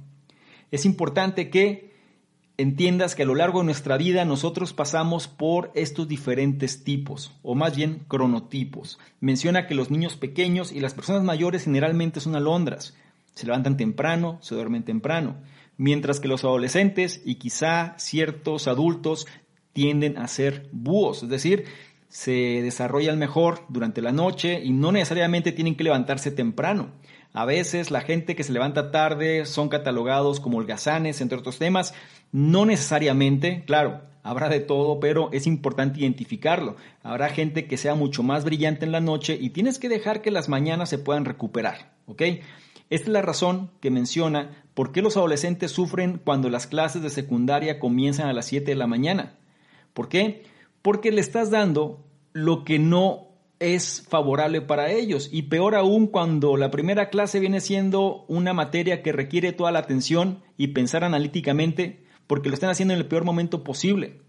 Es 0.71 0.85
importante 0.85 1.49
que 1.49 1.95
entiendas 2.57 3.15
que 3.15 3.23
a 3.23 3.25
lo 3.25 3.35
largo 3.35 3.59
de 3.59 3.65
nuestra 3.67 3.95
vida 3.95 4.25
nosotros 4.25 4.73
pasamos 4.73 5.29
por 5.29 5.71
estos 5.73 6.09
diferentes 6.09 6.83
tipos, 6.83 7.33
o 7.43 7.55
más 7.55 7.77
bien 7.77 8.03
cronotipos. 8.09 8.99
Menciona 9.21 9.67
que 9.67 9.75
los 9.75 9.89
niños 9.89 10.17
pequeños 10.17 10.73
y 10.73 10.81
las 10.81 10.93
personas 10.93 11.23
mayores 11.23 11.63
generalmente 11.63 12.19
son 12.19 12.35
alondras. 12.35 12.93
Se 13.35 13.45
levantan 13.45 13.77
temprano, 13.77 14.37
se 14.41 14.53
duermen 14.53 14.83
temprano 14.83 15.37
mientras 15.77 16.19
que 16.19 16.27
los 16.27 16.43
adolescentes 16.43 17.21
y 17.23 17.35
quizá 17.35 17.95
ciertos 17.97 18.67
adultos 18.67 19.27
tienden 19.73 20.17
a 20.17 20.27
ser 20.27 20.67
búhos, 20.71 21.23
es 21.23 21.29
decir, 21.29 21.65
se 22.09 22.61
desarrollan 22.63 23.19
mejor 23.19 23.65
durante 23.69 24.01
la 24.01 24.11
noche 24.11 24.61
y 24.63 24.71
no 24.71 24.91
necesariamente 24.91 25.51
tienen 25.51 25.75
que 25.75 25.83
levantarse 25.83 26.31
temprano. 26.31 26.89
A 27.33 27.45
veces 27.45 27.91
la 27.91 28.01
gente 28.01 28.35
que 28.35 28.43
se 28.43 28.53
levanta 28.53 28.91
tarde 28.91 29.45
son 29.45 29.69
catalogados 29.69 30.39
como 30.39 30.57
holgazanes, 30.57 31.21
entre 31.21 31.37
otros 31.37 31.59
temas. 31.59 31.93
No 32.31 32.65
necesariamente, 32.65 33.63
claro, 33.65 34.01
habrá 34.23 34.49
de 34.49 34.59
todo, 34.59 34.99
pero 34.99 35.29
es 35.31 35.45
importante 35.45 35.99
identificarlo. 35.99 36.77
Habrá 37.03 37.29
gente 37.29 37.67
que 37.67 37.77
sea 37.77 37.93
mucho 37.93 38.23
más 38.23 38.43
brillante 38.43 38.85
en 38.85 38.91
la 38.91 39.01
noche 39.01 39.37
y 39.39 39.51
tienes 39.51 39.77
que 39.77 39.89
dejar 39.89 40.21
que 40.21 40.31
las 40.31 40.49
mañanas 40.49 40.89
se 40.89 40.97
puedan 40.97 41.25
recuperar, 41.25 41.93
¿ok? 42.07 42.21
Esta 42.89 43.05
es 43.05 43.07
la 43.07 43.21
razón 43.21 43.69
que 43.81 43.91
menciona 43.91 44.63
por 44.77 44.91
qué 44.91 45.01
los 45.01 45.17
adolescentes 45.17 45.71
sufren 45.71 46.21
cuando 46.23 46.51
las 46.51 46.67
clases 46.67 47.01
de 47.01 47.09
secundaria 47.09 47.79
comienzan 47.79 48.27
a 48.27 48.33
las 48.33 48.45
7 48.45 48.69
de 48.69 48.75
la 48.75 48.85
mañana. 48.85 49.33
¿Por 49.95 50.07
qué? 50.07 50.43
Porque 50.83 51.11
le 51.11 51.19
estás 51.19 51.49
dando 51.49 52.05
lo 52.31 52.63
que 52.63 52.77
no 52.77 53.29
es 53.57 54.05
favorable 54.07 54.61
para 54.61 54.91
ellos 54.91 55.29
y 55.31 55.41
peor 55.41 55.73
aún 55.73 56.05
cuando 56.05 56.57
la 56.57 56.69
primera 56.69 57.09
clase 57.09 57.39
viene 57.39 57.59
siendo 57.59 58.23
una 58.27 58.53
materia 58.53 59.01
que 59.01 59.11
requiere 59.11 59.51
toda 59.51 59.71
la 59.71 59.79
atención 59.79 60.43
y 60.57 60.67
pensar 60.67 61.03
analíticamente 61.03 62.05
porque 62.27 62.49
lo 62.49 62.53
están 62.53 62.69
haciendo 62.69 62.93
en 62.93 62.99
el 62.99 63.07
peor 63.07 63.23
momento 63.23 63.63
posible. 63.63 64.21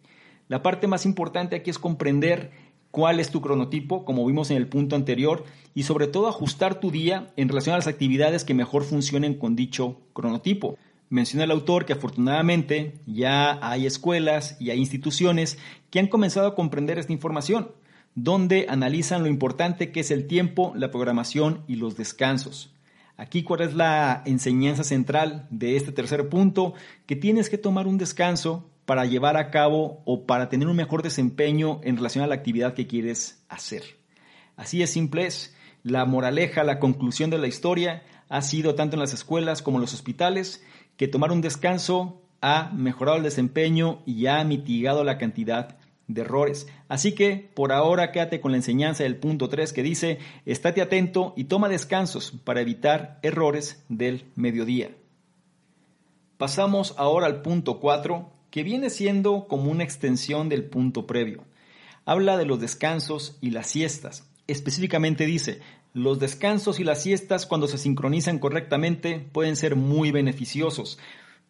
La 0.49 0.63
parte 0.63 0.87
más 0.87 1.05
importante 1.05 1.57
aquí 1.57 1.69
es 1.69 1.79
comprender 1.79 2.53
cuál 2.99 3.21
es 3.21 3.31
tu 3.31 3.41
cronotipo, 3.41 4.05
como 4.05 4.27
vimos 4.27 4.51
en 4.51 4.57
el 4.57 4.67
punto 4.67 4.97
anterior, 4.97 5.45
y 5.73 5.85
sobre 5.85 6.09
todo 6.09 6.27
ajustar 6.27 6.81
tu 6.81 6.91
día 6.91 7.33
en 7.37 7.49
relación 7.49 7.75
a 7.75 7.79
las 7.79 7.87
actividades 7.87 8.43
que 8.43 8.55
mejor 8.55 8.83
funcionen 8.83 9.35
con 9.35 9.55
dicho 9.55 10.01
cronotipo. 10.15 10.77
Menciona 11.09 11.45
el 11.45 11.53
autor 11.53 11.87
que 11.87 11.93
afortunadamente 11.93 12.95
ya 13.07 13.61
hay 13.63 13.87
escuelas 13.87 14.57
y 14.59 14.71
hay 14.71 14.81
instituciones 14.81 15.59
que 15.91 16.01
han 16.01 16.09
comenzado 16.09 16.49
a 16.49 16.57
comprender 16.57 16.99
esta 16.99 17.13
información, 17.13 17.71
donde 18.17 18.67
analizan 18.69 19.23
lo 19.23 19.29
importante 19.29 19.93
que 19.93 20.01
es 20.01 20.11
el 20.11 20.27
tiempo, 20.27 20.73
la 20.75 20.91
programación 20.91 21.63
y 21.69 21.77
los 21.77 21.97
descansos. 21.97 22.75
Aquí 23.17 23.45
cuál 23.45 23.61
es 23.61 23.75
la 23.75 24.25
enseñanza 24.27 24.83
central 24.83 25.47
de 25.51 25.77
este 25.77 25.93
tercer 25.93 26.29
punto, 26.29 26.75
que 27.07 27.15
tienes 27.15 27.49
que 27.49 27.59
tomar 27.59 27.87
un 27.87 27.97
descanso 27.97 28.69
para 28.89 29.05
llevar 29.05 29.37
a 29.37 29.51
cabo 29.51 30.01
o 30.07 30.25
para 30.25 30.49
tener 30.49 30.67
un 30.67 30.75
mejor 30.75 31.03
desempeño 31.03 31.79
en 31.85 31.99
relación 31.99 32.25
a 32.25 32.27
la 32.27 32.37
actividad 32.37 32.73
que 32.73 32.87
quieres 32.87 33.45
hacer. 33.51 33.83
Así 34.57 34.83
es 34.83 34.89
simple 34.89 35.27
es. 35.27 35.55
La 35.83 36.07
moraleja, 36.07 36.65
la 36.65 36.79
conclusión 36.79 37.29
de 37.29 37.37
la 37.37 37.49
historia 37.49 38.03
ha 38.31 38.41
sido 38.41 38.77
tanto 38.77 38.97
en 38.97 39.01
las 39.01 39.13
escuelas 39.13 39.61
como 39.61 39.77
en 39.77 39.83
los 39.83 39.93
hospitales 39.93 40.65
que 40.97 41.07
tomar 41.07 41.33
un 41.33 41.43
descanso 41.43 42.23
ha 42.41 42.71
mejorado 42.73 43.19
el 43.19 43.25
desempeño 43.25 44.01
y 44.07 44.25
ha 44.25 44.43
mitigado 44.45 45.05
la 45.05 45.19
cantidad 45.19 45.77
de 46.07 46.23
errores. 46.23 46.67
Así 46.89 47.15
que 47.15 47.51
por 47.55 47.73
ahora 47.73 48.11
quédate 48.11 48.41
con 48.41 48.53
la 48.53 48.57
enseñanza 48.57 49.03
del 49.03 49.19
punto 49.19 49.51
3 49.51 49.75
que 49.75 49.83
dice, 49.83 50.19
estate 50.47 50.81
atento 50.81 51.35
y 51.37 51.45
toma 51.45 51.69
descansos 51.69 52.33
para 52.43 52.63
evitar 52.63 53.19
errores 53.21 53.85
del 53.91 54.33
mediodía. 54.35 54.97
Pasamos 56.39 56.95
ahora 56.97 57.27
al 57.27 57.43
punto 57.43 57.81
4 57.81 58.38
que 58.51 58.63
viene 58.63 58.91
siendo 58.91 59.47
como 59.47 59.71
una 59.71 59.85
extensión 59.85 60.49
del 60.49 60.65
punto 60.65 61.07
previo. 61.07 61.45
Habla 62.05 62.37
de 62.37 62.47
los 62.47 62.61
descansos 62.61 63.37
y 63.41 63.51
las 63.51 63.67
siestas. 63.67 64.29
Específicamente 64.47 65.27
dice, 65.27 65.61
los 65.93 66.19
descansos 66.19 66.81
y 66.81 66.85
las 66.85 67.03
siestas 67.03 67.47
cuando 67.47 67.69
se 67.69 67.79
sincronizan 67.79 68.39
correctamente 68.39 69.27
pueden 69.33 69.57
ser 69.57 69.77
muy 69.77 70.11
beneficiosos. 70.11 70.99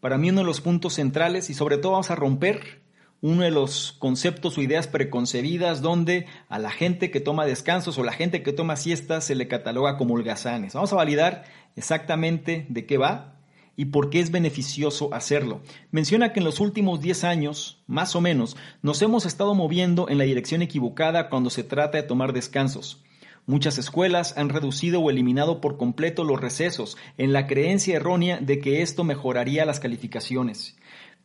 Para 0.00 0.18
mí 0.18 0.30
uno 0.30 0.40
de 0.40 0.46
los 0.46 0.60
puntos 0.60 0.94
centrales 0.94 1.50
y 1.50 1.54
sobre 1.54 1.78
todo 1.78 1.92
vamos 1.92 2.10
a 2.10 2.16
romper 2.16 2.80
uno 3.20 3.42
de 3.42 3.50
los 3.50 3.96
conceptos 3.98 4.56
o 4.56 4.62
ideas 4.62 4.86
preconcebidas 4.86 5.82
donde 5.82 6.26
a 6.48 6.58
la 6.58 6.70
gente 6.70 7.10
que 7.10 7.20
toma 7.20 7.46
descansos 7.46 7.98
o 7.98 8.04
la 8.04 8.12
gente 8.12 8.42
que 8.42 8.52
toma 8.52 8.76
siestas 8.76 9.24
se 9.24 9.34
le 9.34 9.48
cataloga 9.48 9.96
como 9.96 10.14
holgazanes. 10.14 10.74
Vamos 10.74 10.92
a 10.92 10.96
validar 10.96 11.44
exactamente 11.74 12.66
de 12.68 12.86
qué 12.86 12.96
va 12.96 13.37
y 13.78 13.86
por 13.86 14.10
qué 14.10 14.18
es 14.18 14.32
beneficioso 14.32 15.14
hacerlo. 15.14 15.60
Menciona 15.92 16.32
que 16.32 16.40
en 16.40 16.44
los 16.44 16.58
últimos 16.58 17.00
10 17.00 17.22
años, 17.22 17.80
más 17.86 18.16
o 18.16 18.20
menos, 18.20 18.56
nos 18.82 19.00
hemos 19.02 19.24
estado 19.24 19.54
moviendo 19.54 20.08
en 20.08 20.18
la 20.18 20.24
dirección 20.24 20.62
equivocada 20.62 21.30
cuando 21.30 21.48
se 21.48 21.62
trata 21.62 21.96
de 21.96 22.02
tomar 22.02 22.32
descansos. 22.32 23.04
Muchas 23.46 23.78
escuelas 23.78 24.36
han 24.36 24.48
reducido 24.48 25.00
o 25.00 25.10
eliminado 25.10 25.60
por 25.60 25.76
completo 25.76 26.24
los 26.24 26.40
recesos 26.40 26.96
en 27.18 27.32
la 27.32 27.46
creencia 27.46 27.94
errónea 27.94 28.38
de 28.38 28.58
que 28.58 28.82
esto 28.82 29.04
mejoraría 29.04 29.64
las 29.64 29.78
calificaciones. 29.78 30.76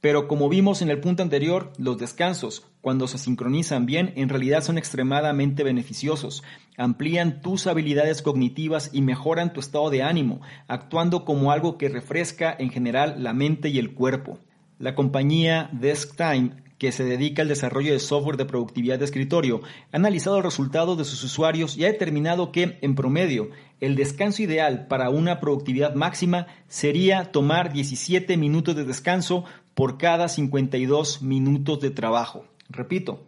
Pero 0.03 0.27
como 0.27 0.49
vimos 0.49 0.81
en 0.81 0.89
el 0.89 0.99
punto 0.99 1.23
anterior, 1.23 1.71
los 1.77 1.97
descansos, 1.97 2.67
cuando 2.81 3.07
se 3.07 3.17
sincronizan 3.17 3.85
bien, 3.85 4.11
en 4.17 4.27
realidad 4.27 4.61
son 4.61 4.77
extremadamente 4.77 5.63
beneficiosos. 5.63 6.43
Amplían 6.75 7.41
tus 7.41 7.67
habilidades 7.67 8.21
cognitivas 8.21 8.89
y 8.91 9.01
mejoran 9.01 9.53
tu 9.53 9.61
estado 9.61 9.89
de 9.89 10.03
ánimo, 10.03 10.41
actuando 10.67 11.23
como 11.23 11.53
algo 11.53 11.77
que 11.77 11.87
refresca 11.87 12.53
en 12.59 12.69
general 12.69 13.23
la 13.23 13.31
mente 13.31 13.69
y 13.69 13.79
el 13.79 13.93
cuerpo. 13.93 14.39
La 14.77 14.93
compañía 14.93 15.69
DeskTime 15.71 16.63
que 16.83 16.91
se 16.91 17.05
dedica 17.05 17.43
al 17.43 17.47
desarrollo 17.47 17.93
de 17.93 17.99
software 17.99 18.35
de 18.35 18.43
productividad 18.43 18.99
de 18.99 19.05
escritorio, 19.05 19.61
ha 19.93 19.95
analizado 19.95 20.35
los 20.35 20.43
resultados 20.43 20.97
de 20.97 21.05
sus 21.05 21.23
usuarios 21.23 21.77
y 21.77 21.85
ha 21.85 21.87
determinado 21.87 22.51
que, 22.51 22.77
en 22.81 22.95
promedio, 22.95 23.51
el 23.79 23.95
descanso 23.95 24.43
ideal 24.43 24.87
para 24.87 25.09
una 25.09 25.39
productividad 25.39 25.95
máxima 25.95 26.47
sería 26.67 27.31
tomar 27.31 27.71
17 27.71 28.35
minutos 28.35 28.75
de 28.75 28.83
descanso 28.83 29.45
por 29.73 29.97
cada 29.97 30.27
52 30.27 31.21
minutos 31.21 31.79
de 31.79 31.91
trabajo. 31.91 32.45
Repito, 32.69 33.27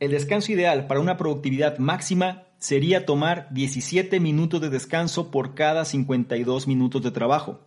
el 0.00 0.12
descanso 0.12 0.52
ideal 0.52 0.86
para 0.86 1.00
una 1.00 1.16
productividad 1.16 1.78
máxima 1.78 2.44
sería 2.58 3.06
tomar 3.06 3.48
17 3.50 4.20
minutos 4.20 4.60
de 4.60 4.68
descanso 4.68 5.30
por 5.30 5.54
cada 5.54 5.84
52 5.84 6.66
minutos 6.66 7.02
de 7.02 7.10
trabajo. 7.10 7.60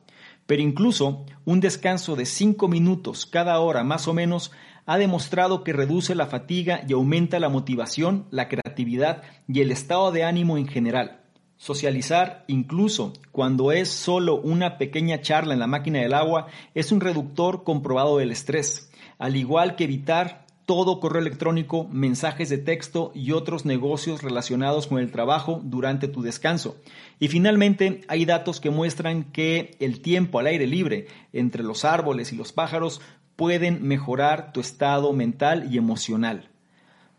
Pero 0.45 0.61
incluso 0.61 1.25
un 1.45 1.59
descanso 1.59 2.15
de 2.15 2.25
5 2.25 2.67
minutos 2.67 3.25
cada 3.25 3.59
hora 3.59 3.83
más 3.83 4.07
o 4.07 4.13
menos 4.13 4.51
ha 4.85 4.97
demostrado 4.97 5.63
que 5.63 5.73
reduce 5.73 6.15
la 6.15 6.27
fatiga 6.27 6.81
y 6.87 6.93
aumenta 6.93 7.39
la 7.39 7.49
motivación, 7.49 8.25
la 8.31 8.47
creatividad 8.49 9.23
y 9.47 9.61
el 9.61 9.71
estado 9.71 10.11
de 10.11 10.23
ánimo 10.23 10.57
en 10.57 10.67
general. 10.67 11.20
Socializar, 11.61 12.43
incluso 12.47 13.13
cuando 13.31 13.71
es 13.71 13.87
solo 13.87 14.41
una 14.41 14.79
pequeña 14.79 15.21
charla 15.21 15.53
en 15.53 15.59
la 15.59 15.67
máquina 15.67 15.99
del 15.99 16.15
agua, 16.15 16.47
es 16.73 16.91
un 16.91 17.01
reductor 17.01 17.63
comprobado 17.63 18.17
del 18.17 18.31
estrés, 18.31 18.89
al 19.19 19.35
igual 19.35 19.75
que 19.75 19.83
evitar 19.83 20.47
todo 20.65 20.99
correo 20.99 21.21
electrónico, 21.21 21.87
mensajes 21.91 22.49
de 22.49 22.57
texto 22.57 23.11
y 23.13 23.33
otros 23.33 23.63
negocios 23.63 24.23
relacionados 24.23 24.87
con 24.87 24.97
el 24.97 25.11
trabajo 25.11 25.61
durante 25.63 26.07
tu 26.07 26.23
descanso. 26.23 26.77
Y 27.19 27.27
finalmente, 27.27 28.01
hay 28.07 28.25
datos 28.25 28.59
que 28.59 28.71
muestran 28.71 29.25
que 29.25 29.75
el 29.79 30.01
tiempo 30.01 30.39
al 30.39 30.47
aire 30.47 30.65
libre 30.65 31.09
entre 31.31 31.61
los 31.61 31.85
árboles 31.85 32.33
y 32.33 32.37
los 32.37 32.51
pájaros 32.51 33.01
pueden 33.35 33.87
mejorar 33.87 34.51
tu 34.51 34.61
estado 34.61 35.13
mental 35.13 35.71
y 35.71 35.77
emocional. 35.77 36.50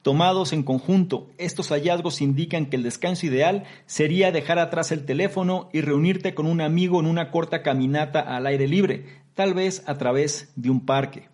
Tomados 0.02 0.52
en 0.52 0.64
conjunto, 0.64 1.30
estos 1.38 1.68
hallazgos 1.68 2.20
indican 2.22 2.66
que 2.66 2.74
el 2.74 2.82
descanso 2.82 3.24
ideal 3.24 3.62
sería 3.86 4.32
dejar 4.32 4.58
atrás 4.58 4.90
el 4.90 5.04
teléfono 5.04 5.68
y 5.72 5.80
reunirte 5.80 6.34
con 6.34 6.46
un 6.46 6.60
amigo 6.60 6.98
en 6.98 7.06
una 7.06 7.30
corta 7.30 7.62
caminata 7.62 8.18
al 8.18 8.46
aire 8.46 8.66
libre, 8.66 9.06
tal 9.34 9.54
vez 9.54 9.84
a 9.86 9.98
través 9.98 10.52
de 10.56 10.70
un 10.70 10.84
parque. 10.84 11.28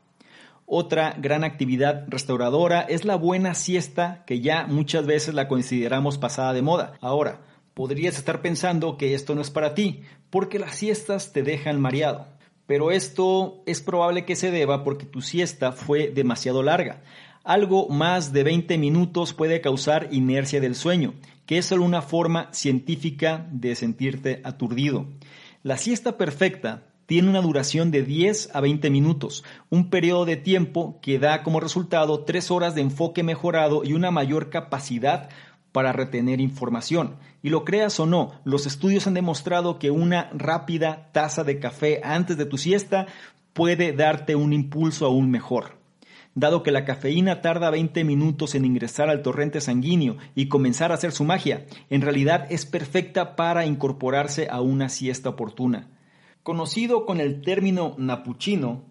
Otra 0.67 1.17
gran 1.19 1.45
actividad 1.45 2.05
restauradora 2.09 2.83
es 2.83 3.07
la 3.07 3.17
buena 3.17 3.55
siesta, 3.55 4.23
que 4.27 4.41
ya 4.41 4.67
muchas 4.67 5.07
veces 5.07 5.33
la 5.33 5.49
consideramos 5.49 6.19
pasada 6.19 6.53
de 6.53 6.61
moda. 6.61 6.93
Ahora, 7.01 7.41
podrías 7.73 8.19
estar 8.19 8.43
pensando 8.43 8.99
que 8.99 9.15
esto 9.15 9.35
no 9.35 9.41
es 9.41 9.51
para 9.51 9.73
ti, 9.75 10.03
porque 10.29 10.59
las 10.59 10.75
siestas 10.75 11.33
te 11.33 11.43
dejan 11.43 11.81
mareado 11.81 12.27
pero 12.69 12.91
esto 12.91 13.63
es 13.65 13.81
probable 13.81 14.27
que 14.27 14.37
se 14.37 14.51
deba 14.51 14.85
porque 14.85 15.07
tu 15.07 15.23
siesta 15.23 15.73
fue 15.73 16.09
demasiado 16.09 16.63
larga. 16.63 17.01
Algo 17.49 17.89
más 17.89 18.35
de 18.35 18.45
20 18.45 18.77
minutos 18.77 19.33
puede 19.33 19.63
causar 19.63 20.09
inercia 20.11 20.61
del 20.61 20.75
sueño, 20.75 21.15
que 21.47 21.57
es 21.57 21.65
solo 21.65 21.83
una 21.83 22.03
forma 22.03 22.51
científica 22.53 23.49
de 23.51 23.75
sentirte 23.75 24.43
aturdido. 24.45 25.07
La 25.63 25.79
siesta 25.79 26.19
perfecta 26.19 26.83
tiene 27.07 27.31
una 27.31 27.41
duración 27.41 27.91
de 27.91 28.03
10 28.03 28.55
a 28.55 28.61
20 28.61 28.91
minutos, 28.91 29.45
un 29.71 29.89
periodo 29.89 30.27
de 30.27 30.37
tiempo 30.37 30.99
que 31.01 31.19
da 31.19 31.43
como 31.43 31.59
resultado 31.59 32.23
3 32.25 32.51
horas 32.51 32.75
de 32.75 32.83
enfoque 32.83 33.23
mejorado 33.23 33.83
y 33.83 33.95
una 33.95 34.11
mayor 34.11 34.51
capacidad 34.51 35.31
para 35.73 35.95
retener 35.95 36.43
información. 36.43 37.17
Y 37.43 37.49
lo 37.49 37.65
creas 37.65 37.99
o 37.99 38.05
no, 38.05 38.33
los 38.45 38.67
estudios 38.67 39.07
han 39.07 39.15
demostrado 39.15 39.79
que 39.79 39.91
una 39.91 40.29
rápida 40.35 41.09
taza 41.13 41.45
de 41.45 41.61
café 41.61 42.03
antes 42.05 42.37
de 42.37 42.45
tu 42.45 42.59
siesta 42.59 43.07
puede 43.55 43.95
darte 43.95 44.37
un 44.37 44.53
impulso 44.53 45.07
aún 45.07 45.31
mejor. 45.31 45.78
Dado 46.39 46.63
que 46.63 46.71
la 46.71 46.85
cafeína 46.85 47.41
tarda 47.41 47.69
20 47.69 48.05
minutos 48.05 48.55
en 48.55 48.65
ingresar 48.65 49.11
al 49.11 49.23
torrente 49.23 49.61
sanguíneo 49.61 50.19
y 50.37 50.47
comenzar 50.47 50.93
a 50.93 50.95
hacer 50.95 51.11
su 51.11 51.25
magia, 51.25 51.67
en 51.91 52.01
realidad 52.01 52.47
es 52.49 52.65
perfecta 52.65 53.35
para 53.35 53.67
incorporarse 53.67 54.47
a 54.49 54.61
una 54.61 54.89
siesta 54.89 55.31
oportuna. 55.31 55.89
Conocido 56.45 57.07
con 57.07 57.19
el 57.21 57.43
término 57.43 57.97
napuchino, 57.99 58.85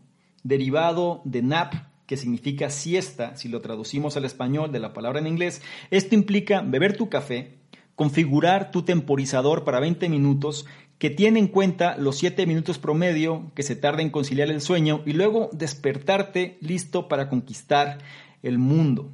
derivado 0.44 1.22
de 1.24 1.42
nap, 1.42 1.74
que 2.06 2.18
significa 2.18 2.70
siesta, 2.70 3.38
si 3.38 3.48
lo 3.48 3.62
traducimos 3.62 4.18
al 4.18 4.26
español 4.26 4.74
de 4.74 4.80
la 4.80 4.92
palabra 4.92 5.20
en 5.20 5.28
inglés, 5.28 5.62
esto 5.90 6.16
implica 6.16 6.60
beber 6.60 6.98
tu 6.98 7.08
café, 7.08 7.60
configurar 7.96 8.72
tu 8.72 8.82
temporizador 8.82 9.64
para 9.64 9.80
20 9.80 10.10
minutos, 10.10 10.66
que 10.98 11.10
tiene 11.10 11.40
en 11.40 11.48
cuenta 11.48 11.98
los 11.98 12.18
7 12.18 12.46
minutos 12.46 12.80
promedio 12.80 13.52
que 13.56 13.64
se 13.64 13.76
tarda 13.76 14.02
en 14.02 14.10
conciliar 14.10 14.50
el 14.50 14.62
sueño 14.62 15.04
y 15.06 15.14
luego 15.14 15.50
despertarte 15.54 16.58
listo 16.62 17.08
para 17.08 17.30
conquistar 17.30 18.00
el 18.42 18.58
mundo. 18.58 19.12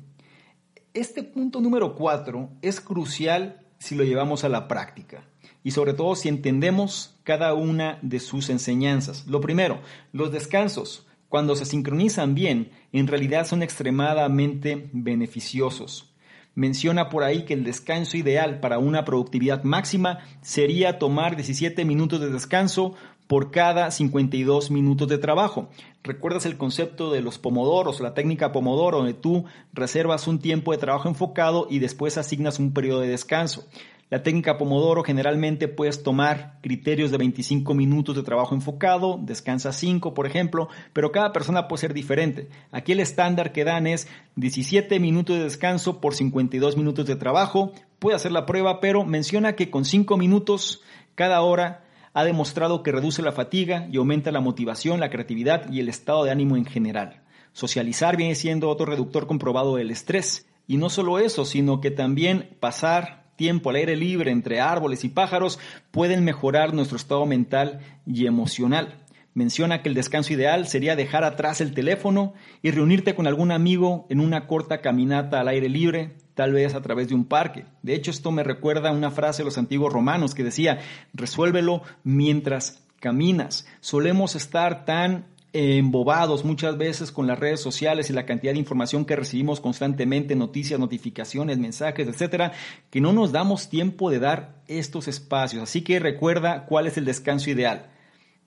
Este 0.94 1.24
punto 1.24 1.60
número 1.60 1.96
4 1.96 2.50
es 2.62 2.80
crucial 2.80 3.62
si 3.80 3.96
lo 3.96 4.04
llevamos 4.04 4.44
a 4.44 4.50
la 4.50 4.68
práctica 4.68 5.26
y 5.64 5.72
sobre 5.72 5.94
todo 5.94 6.16
si 6.16 6.30
entendemos 6.30 7.16
cada 7.24 7.54
una 7.54 8.00
de 8.02 8.20
sus 8.20 8.50
enseñanzas. 8.50 9.28
Lo 9.28 9.42
primero, 9.42 9.82
los 10.12 10.32
descansos 10.32 11.08
cuando 11.34 11.56
se 11.56 11.66
sincronizan 11.66 12.36
bien, 12.36 12.70
en 12.92 13.08
realidad 13.08 13.48
son 13.48 13.64
extremadamente 13.64 14.90
beneficiosos. 14.94 16.13
Menciona 16.56 17.10
por 17.10 17.24
ahí 17.24 17.46
que 17.46 17.54
el 17.54 17.64
descanso 17.64 18.16
ideal 18.16 18.60
para 18.60 18.78
una 18.78 19.06
productividad 19.06 19.64
máxima 19.64 20.20
sería 20.42 21.00
tomar 21.00 21.36
17 21.36 21.84
minutos 21.84 22.20
de 22.20 22.30
descanso 22.30 22.94
por 23.28 23.50
cada 23.50 23.90
52 23.90 24.70
minutos 24.70 25.08
de 25.08 25.18
trabajo. 25.18 25.70
¿Recuerdas 26.04 26.46
el 26.46 26.58
concepto 26.58 27.12
de 27.12 27.22
los 27.22 27.40
pomodoros, 27.40 28.02
la 28.02 28.14
técnica 28.14 28.52
pomodoro, 28.52 28.98
donde 28.98 29.14
tú 29.14 29.46
reservas 29.74 30.28
un 30.28 30.40
tiempo 30.40 30.72
de 30.72 30.78
trabajo 30.78 31.10
enfocado 31.10 31.66
y 31.70 31.80
después 31.80 32.18
asignas 32.18 32.60
un 32.60 32.74
periodo 32.74 33.00
de 33.00 33.08
descanso? 33.08 33.66
La 34.14 34.22
técnica 34.22 34.60
Pomodoro 34.60 35.04
generalmente 35.04 35.68
puedes 35.68 36.04
tomar 36.04 36.60
criterios 36.62 37.10
de 37.10 37.18
25 37.18 37.74
minutos 37.74 38.16
de 38.16 38.22
trabajo 38.22 38.54
enfocado, 38.54 39.20
descansa 39.20 39.72
5 39.72 40.14
por 40.14 40.28
ejemplo, 40.28 40.70
pero 40.94 41.12
cada 41.12 41.34
persona 41.34 41.68
puede 41.68 41.82
ser 41.82 41.96
diferente. 41.96 42.48
Aquí 42.70 42.92
el 42.92 43.00
estándar 43.00 43.52
que 43.52 43.64
dan 43.64 43.88
es 43.88 44.08
17 44.36 45.00
minutos 45.00 45.36
de 45.36 45.44
descanso 45.46 46.00
por 46.00 46.14
52 46.14 46.78
minutos 46.78 47.08
de 47.08 47.16
trabajo. 47.16 47.72
Puede 47.98 48.16
hacer 48.16 48.32
la 48.32 48.46
prueba, 48.46 48.80
pero 48.80 49.04
menciona 49.04 49.56
que 49.56 49.72
con 49.72 49.84
5 49.84 50.16
minutos 50.16 50.84
cada 51.16 51.42
hora 51.42 51.84
ha 52.14 52.24
demostrado 52.24 52.84
que 52.84 52.92
reduce 52.92 53.24
la 53.24 53.32
fatiga 53.32 53.88
y 53.92 53.98
aumenta 53.98 54.32
la 54.32 54.42
motivación, 54.42 55.00
la 55.00 55.10
creatividad 55.10 55.72
y 55.72 55.80
el 55.80 55.90
estado 55.90 56.24
de 56.24 56.30
ánimo 56.30 56.56
en 56.56 56.66
general. 56.66 57.24
Socializar 57.52 58.16
viene 58.16 58.36
siendo 58.36 58.70
otro 58.70 58.86
reductor 58.86 59.26
comprobado 59.26 59.78
del 59.78 59.90
estrés. 59.90 60.48
Y 60.68 60.78
no 60.78 60.92
solo 60.92 61.18
eso, 61.18 61.46
sino 61.46 61.82
que 61.82 61.90
también 61.90 62.56
pasar 62.60 63.23
tiempo 63.36 63.70
al 63.70 63.78
aire 63.78 63.96
libre 63.96 64.32
entre 64.32 64.62
árboles 64.62 65.04
y 65.04 65.10
pájaros 65.10 65.60
pueden 65.92 66.24
mejorar 66.24 66.74
nuestro 66.74 66.98
estado 66.98 67.26
mental 67.26 67.80
y 68.06 68.26
emocional. 68.26 69.04
Menciona 69.34 69.82
que 69.82 69.90
el 69.90 69.96
descanso 69.96 70.34
ideal 70.34 70.68
sería 70.68 70.96
dejar 70.96 71.24
atrás 71.24 71.60
el 71.60 71.74
teléfono 71.74 72.34
y 72.62 72.70
reunirte 72.70 73.16
con 73.16 73.26
algún 73.26 73.52
amigo 73.52 74.06
en 74.10 74.20
una 74.20 74.46
corta 74.46 74.82
caminata 74.82 75.40
al 75.40 75.48
aire 75.48 75.70
libre, 75.70 76.18
tal 76.36 76.54
vez 76.54 76.76
a 76.76 76.82
través 76.82 77.10
de 77.10 77.16
un 77.16 77.26
parque. 77.26 77.66
De 77.82 77.96
hecho, 77.96 78.12
esto 78.12 78.32
me 78.32 78.44
recuerda 78.44 78.92
una 78.92 79.10
frase 79.10 79.42
de 79.42 79.46
los 79.46 79.58
antiguos 79.58 79.92
romanos 79.92 80.36
que 80.36 80.44
decía, 80.44 80.80
resuélvelo 81.14 81.82
mientras 82.04 82.84
caminas. 83.00 83.68
Solemos 83.82 84.36
estar 84.36 84.86
tan 84.86 85.26
embobados 85.54 86.44
muchas 86.44 86.78
veces 86.78 87.12
con 87.12 87.28
las 87.28 87.40
redes 87.40 87.62
sociales 87.62 88.10
y 88.10 88.14
la 88.14 88.26
cantidad 88.26 88.54
de 88.54 88.60
información 88.60 89.06
que 89.06 89.16
recibimos 89.16 89.62
constantemente, 89.62 90.36
noticias, 90.36 90.80
notificaciones, 90.80 91.60
mensajes, 91.60 92.08
etcétera, 92.08 92.54
que 92.90 93.00
no 93.00 93.14
nos 93.14 93.32
damos 93.32 93.70
tiempo 93.70 94.10
de 94.10 94.18
dar 94.18 94.64
estos 94.68 95.08
espacios. 95.08 95.62
Así 95.62 95.84
que 95.84 96.00
recuerda 96.00 96.66
cuál 96.66 96.88
es 96.88 96.98
el 96.98 97.06
descanso 97.06 97.52
ideal. 97.52 97.92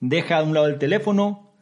Deja 0.01 0.37
a 0.37 0.43
un 0.43 0.53
lado 0.53 0.67
el 0.67 0.79
teléfono, 0.79 1.53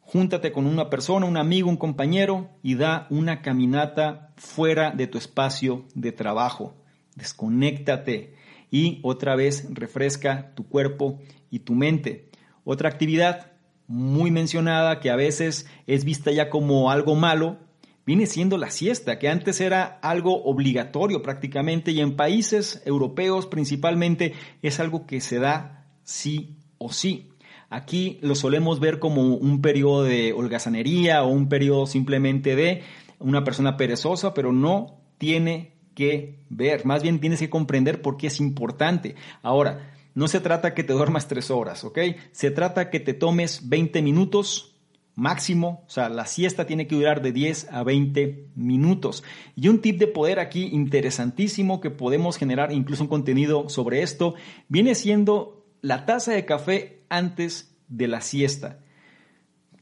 júntate 0.00 0.52
con 0.52 0.66
una 0.66 0.90
persona, 0.90 1.24
un 1.24 1.38
amigo, 1.38 1.70
un 1.70 1.78
compañero 1.78 2.50
y 2.62 2.74
da 2.74 3.06
una 3.08 3.40
caminata 3.40 4.34
fuera 4.36 4.90
de 4.90 5.06
tu 5.06 5.16
espacio 5.16 5.86
de 5.94 6.12
trabajo. 6.12 6.76
Desconéctate 7.16 8.34
y 8.70 9.00
otra 9.02 9.34
vez 9.34 9.66
refresca 9.72 10.52
tu 10.54 10.68
cuerpo 10.68 11.20
y 11.50 11.60
tu 11.60 11.74
mente. 11.74 12.28
Otra 12.64 12.90
actividad 12.90 13.49
muy 13.90 14.30
mencionada 14.30 15.00
que 15.00 15.10
a 15.10 15.16
veces 15.16 15.66
es 15.88 16.04
vista 16.04 16.30
ya 16.30 16.48
como 16.48 16.92
algo 16.92 17.16
malo, 17.16 17.58
viene 18.06 18.26
siendo 18.26 18.56
la 18.56 18.70
siesta, 18.70 19.18
que 19.18 19.28
antes 19.28 19.60
era 19.60 19.98
algo 20.00 20.44
obligatorio 20.44 21.22
prácticamente 21.22 21.90
y 21.90 21.98
en 21.98 22.14
países 22.14 22.84
europeos 22.86 23.48
principalmente 23.48 24.34
es 24.62 24.78
algo 24.78 25.06
que 25.06 25.20
se 25.20 25.40
da 25.40 25.88
sí 26.04 26.56
o 26.78 26.92
sí. 26.92 27.32
Aquí 27.68 28.20
lo 28.22 28.36
solemos 28.36 28.78
ver 28.78 29.00
como 29.00 29.34
un 29.34 29.60
periodo 29.60 30.04
de 30.04 30.34
holgazanería 30.34 31.24
o 31.24 31.28
un 31.28 31.48
periodo 31.48 31.86
simplemente 31.86 32.54
de 32.54 32.82
una 33.18 33.42
persona 33.42 33.76
perezosa, 33.76 34.34
pero 34.34 34.52
no 34.52 35.00
tiene 35.18 35.74
que 35.96 36.44
ver, 36.48 36.86
más 36.86 37.02
bien 37.02 37.18
tienes 37.18 37.40
que 37.40 37.50
comprender 37.50 38.02
por 38.02 38.16
qué 38.16 38.28
es 38.28 38.38
importante. 38.38 39.16
Ahora, 39.42 39.89
no 40.14 40.28
se 40.28 40.40
trata 40.40 40.74
que 40.74 40.84
te 40.84 40.92
duermas 40.92 41.28
tres 41.28 41.50
horas, 41.50 41.84
¿ok? 41.84 41.98
Se 42.32 42.50
trata 42.50 42.90
que 42.90 43.00
te 43.00 43.14
tomes 43.14 43.68
20 43.68 44.02
minutos 44.02 44.70
máximo, 45.14 45.84
o 45.86 45.90
sea, 45.90 46.08
la 46.08 46.26
siesta 46.26 46.66
tiene 46.66 46.86
que 46.86 46.94
durar 46.94 47.20
de 47.20 47.32
10 47.32 47.68
a 47.72 47.82
20 47.82 48.46
minutos. 48.54 49.22
Y 49.54 49.68
un 49.68 49.80
tip 49.80 49.98
de 49.98 50.06
poder 50.06 50.40
aquí 50.40 50.70
interesantísimo 50.72 51.80
que 51.80 51.90
podemos 51.90 52.38
generar 52.38 52.72
incluso 52.72 53.02
un 53.02 53.08
contenido 53.08 53.68
sobre 53.68 54.02
esto, 54.02 54.34
viene 54.68 54.94
siendo 54.94 55.66
la 55.82 56.06
taza 56.06 56.32
de 56.32 56.44
café 56.44 57.02
antes 57.08 57.76
de 57.88 58.08
la 58.08 58.20
siesta. 58.20 58.78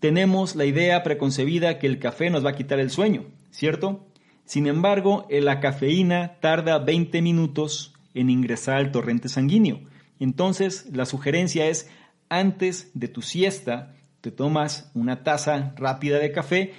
Tenemos 0.00 0.56
la 0.56 0.64
idea 0.64 1.02
preconcebida 1.02 1.78
que 1.78 1.86
el 1.86 1.98
café 1.98 2.30
nos 2.30 2.44
va 2.44 2.50
a 2.50 2.56
quitar 2.56 2.80
el 2.80 2.90
sueño, 2.90 3.26
¿cierto? 3.50 4.06
Sin 4.44 4.66
embargo, 4.66 5.26
la 5.30 5.60
cafeína 5.60 6.38
tarda 6.40 6.78
20 6.78 7.20
minutos 7.20 7.94
en 8.14 8.30
ingresar 8.30 8.76
al 8.76 8.92
torrente 8.92 9.28
sanguíneo. 9.28 9.80
Entonces, 10.20 10.86
la 10.92 11.06
sugerencia 11.06 11.66
es, 11.66 11.88
antes 12.28 12.90
de 12.94 13.08
tu 13.08 13.22
siesta, 13.22 13.94
te 14.20 14.30
tomas 14.30 14.90
una 14.94 15.22
taza 15.22 15.74
rápida 15.76 16.18
de 16.18 16.32
café, 16.32 16.72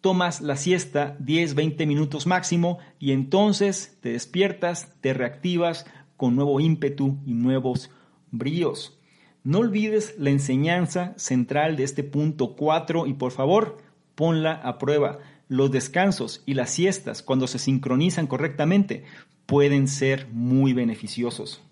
tomas 0.00 0.40
la 0.40 0.56
siesta 0.56 1.16
10-20 1.18 1.86
minutos 1.86 2.26
máximo 2.26 2.78
y 2.98 3.12
entonces 3.12 3.98
te 4.00 4.12
despiertas, 4.12 4.94
te 5.00 5.12
reactivas 5.12 5.86
con 6.16 6.36
nuevo 6.36 6.60
ímpetu 6.60 7.18
y 7.24 7.32
nuevos 7.32 7.90
bríos. 8.30 8.98
No 9.44 9.58
olvides 9.60 10.14
la 10.18 10.30
enseñanza 10.30 11.14
central 11.16 11.76
de 11.76 11.84
este 11.84 12.04
punto 12.04 12.54
4 12.54 13.06
y 13.06 13.14
por 13.14 13.32
favor 13.32 13.78
ponla 14.14 14.52
a 14.52 14.78
prueba. 14.78 15.18
Los 15.48 15.70
descansos 15.70 16.42
y 16.44 16.54
las 16.54 16.70
siestas, 16.70 17.22
cuando 17.22 17.46
se 17.46 17.58
sincronizan 17.58 18.26
correctamente, 18.26 19.04
pueden 19.46 19.88
ser 19.88 20.28
muy 20.30 20.74
beneficiosos. 20.74 21.62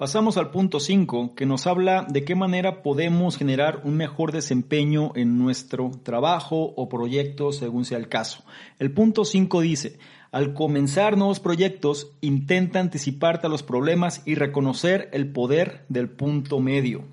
Pasamos 0.00 0.38
al 0.38 0.50
punto 0.50 0.80
5, 0.80 1.34
que 1.34 1.44
nos 1.44 1.66
habla 1.66 2.06
de 2.08 2.24
qué 2.24 2.34
manera 2.34 2.82
podemos 2.82 3.36
generar 3.36 3.82
un 3.84 3.98
mejor 3.98 4.32
desempeño 4.32 5.12
en 5.14 5.36
nuestro 5.36 5.90
trabajo 6.02 6.72
o 6.74 6.88
proyecto 6.88 7.52
según 7.52 7.84
sea 7.84 7.98
el 7.98 8.08
caso. 8.08 8.42
El 8.78 8.92
punto 8.92 9.26
5 9.26 9.60
dice, 9.60 9.98
al 10.32 10.54
comenzar 10.54 11.18
nuevos 11.18 11.38
proyectos, 11.38 12.12
intenta 12.22 12.80
anticiparte 12.80 13.46
a 13.46 13.50
los 13.50 13.62
problemas 13.62 14.22
y 14.24 14.36
reconocer 14.36 15.10
el 15.12 15.30
poder 15.32 15.84
del 15.90 16.08
punto 16.08 16.60
medio. 16.60 17.04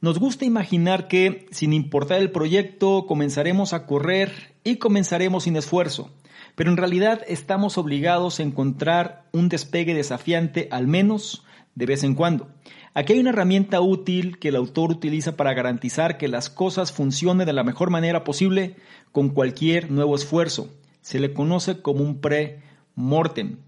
Nos 0.00 0.18
gusta 0.18 0.46
imaginar 0.46 1.08
que, 1.08 1.44
sin 1.50 1.74
importar 1.74 2.20
el 2.20 2.30
proyecto, 2.30 3.04
comenzaremos 3.04 3.74
a 3.74 3.84
correr 3.84 4.54
y 4.64 4.76
comenzaremos 4.76 5.44
sin 5.44 5.56
esfuerzo, 5.56 6.08
pero 6.54 6.70
en 6.70 6.78
realidad 6.78 7.20
estamos 7.28 7.76
obligados 7.76 8.40
a 8.40 8.44
encontrar 8.44 9.26
un 9.30 9.50
despegue 9.50 9.92
desafiante 9.92 10.68
al 10.70 10.86
menos 10.86 11.44
de 11.78 11.86
vez 11.86 12.02
en 12.02 12.16
cuando. 12.16 12.48
Aquí 12.92 13.12
hay 13.12 13.20
una 13.20 13.30
herramienta 13.30 13.80
útil 13.80 14.40
que 14.40 14.48
el 14.48 14.56
autor 14.56 14.90
utiliza 14.90 15.36
para 15.36 15.54
garantizar 15.54 16.18
que 16.18 16.26
las 16.26 16.50
cosas 16.50 16.90
funcionen 16.90 17.46
de 17.46 17.52
la 17.52 17.62
mejor 17.62 17.90
manera 17.90 18.24
posible 18.24 18.74
con 19.12 19.28
cualquier 19.28 19.88
nuevo 19.88 20.16
esfuerzo. 20.16 20.74
Se 21.02 21.20
le 21.20 21.32
conoce 21.32 21.80
como 21.80 22.02
un 22.02 22.20
pre-mortem, 22.20 23.58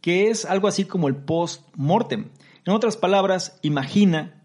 que 0.00 0.28
es 0.28 0.44
algo 0.44 0.68
así 0.68 0.84
como 0.84 1.08
el 1.08 1.16
post-mortem. 1.16 2.26
En 2.64 2.72
otras 2.72 2.96
palabras, 2.96 3.58
imagina 3.62 4.44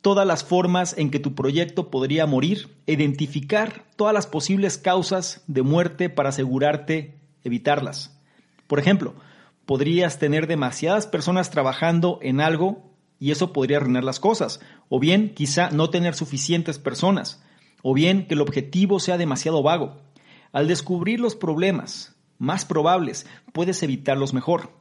todas 0.00 0.26
las 0.26 0.42
formas 0.42 0.98
en 0.98 1.12
que 1.12 1.20
tu 1.20 1.36
proyecto 1.36 1.88
podría 1.88 2.26
morir, 2.26 2.68
identificar 2.86 3.84
todas 3.94 4.12
las 4.12 4.26
posibles 4.26 4.76
causas 4.76 5.44
de 5.46 5.62
muerte 5.62 6.10
para 6.10 6.30
asegurarte 6.30 7.14
evitarlas. 7.44 8.18
Por 8.66 8.80
ejemplo, 8.80 9.14
podrías 9.70 10.18
tener 10.18 10.48
demasiadas 10.48 11.06
personas 11.06 11.50
trabajando 11.50 12.18
en 12.22 12.40
algo 12.40 12.90
y 13.20 13.30
eso 13.30 13.52
podría 13.52 13.76
arruinar 13.76 14.02
las 14.02 14.18
cosas. 14.18 14.58
O 14.88 14.98
bien 14.98 15.32
quizá 15.32 15.70
no 15.70 15.90
tener 15.90 16.16
suficientes 16.16 16.80
personas. 16.80 17.40
O 17.80 17.94
bien 17.94 18.26
que 18.26 18.34
el 18.34 18.40
objetivo 18.40 18.98
sea 18.98 19.16
demasiado 19.16 19.62
vago. 19.62 20.02
Al 20.50 20.66
descubrir 20.66 21.20
los 21.20 21.36
problemas 21.36 22.16
más 22.36 22.64
probables, 22.64 23.28
puedes 23.52 23.80
evitarlos 23.84 24.34
mejor. 24.34 24.72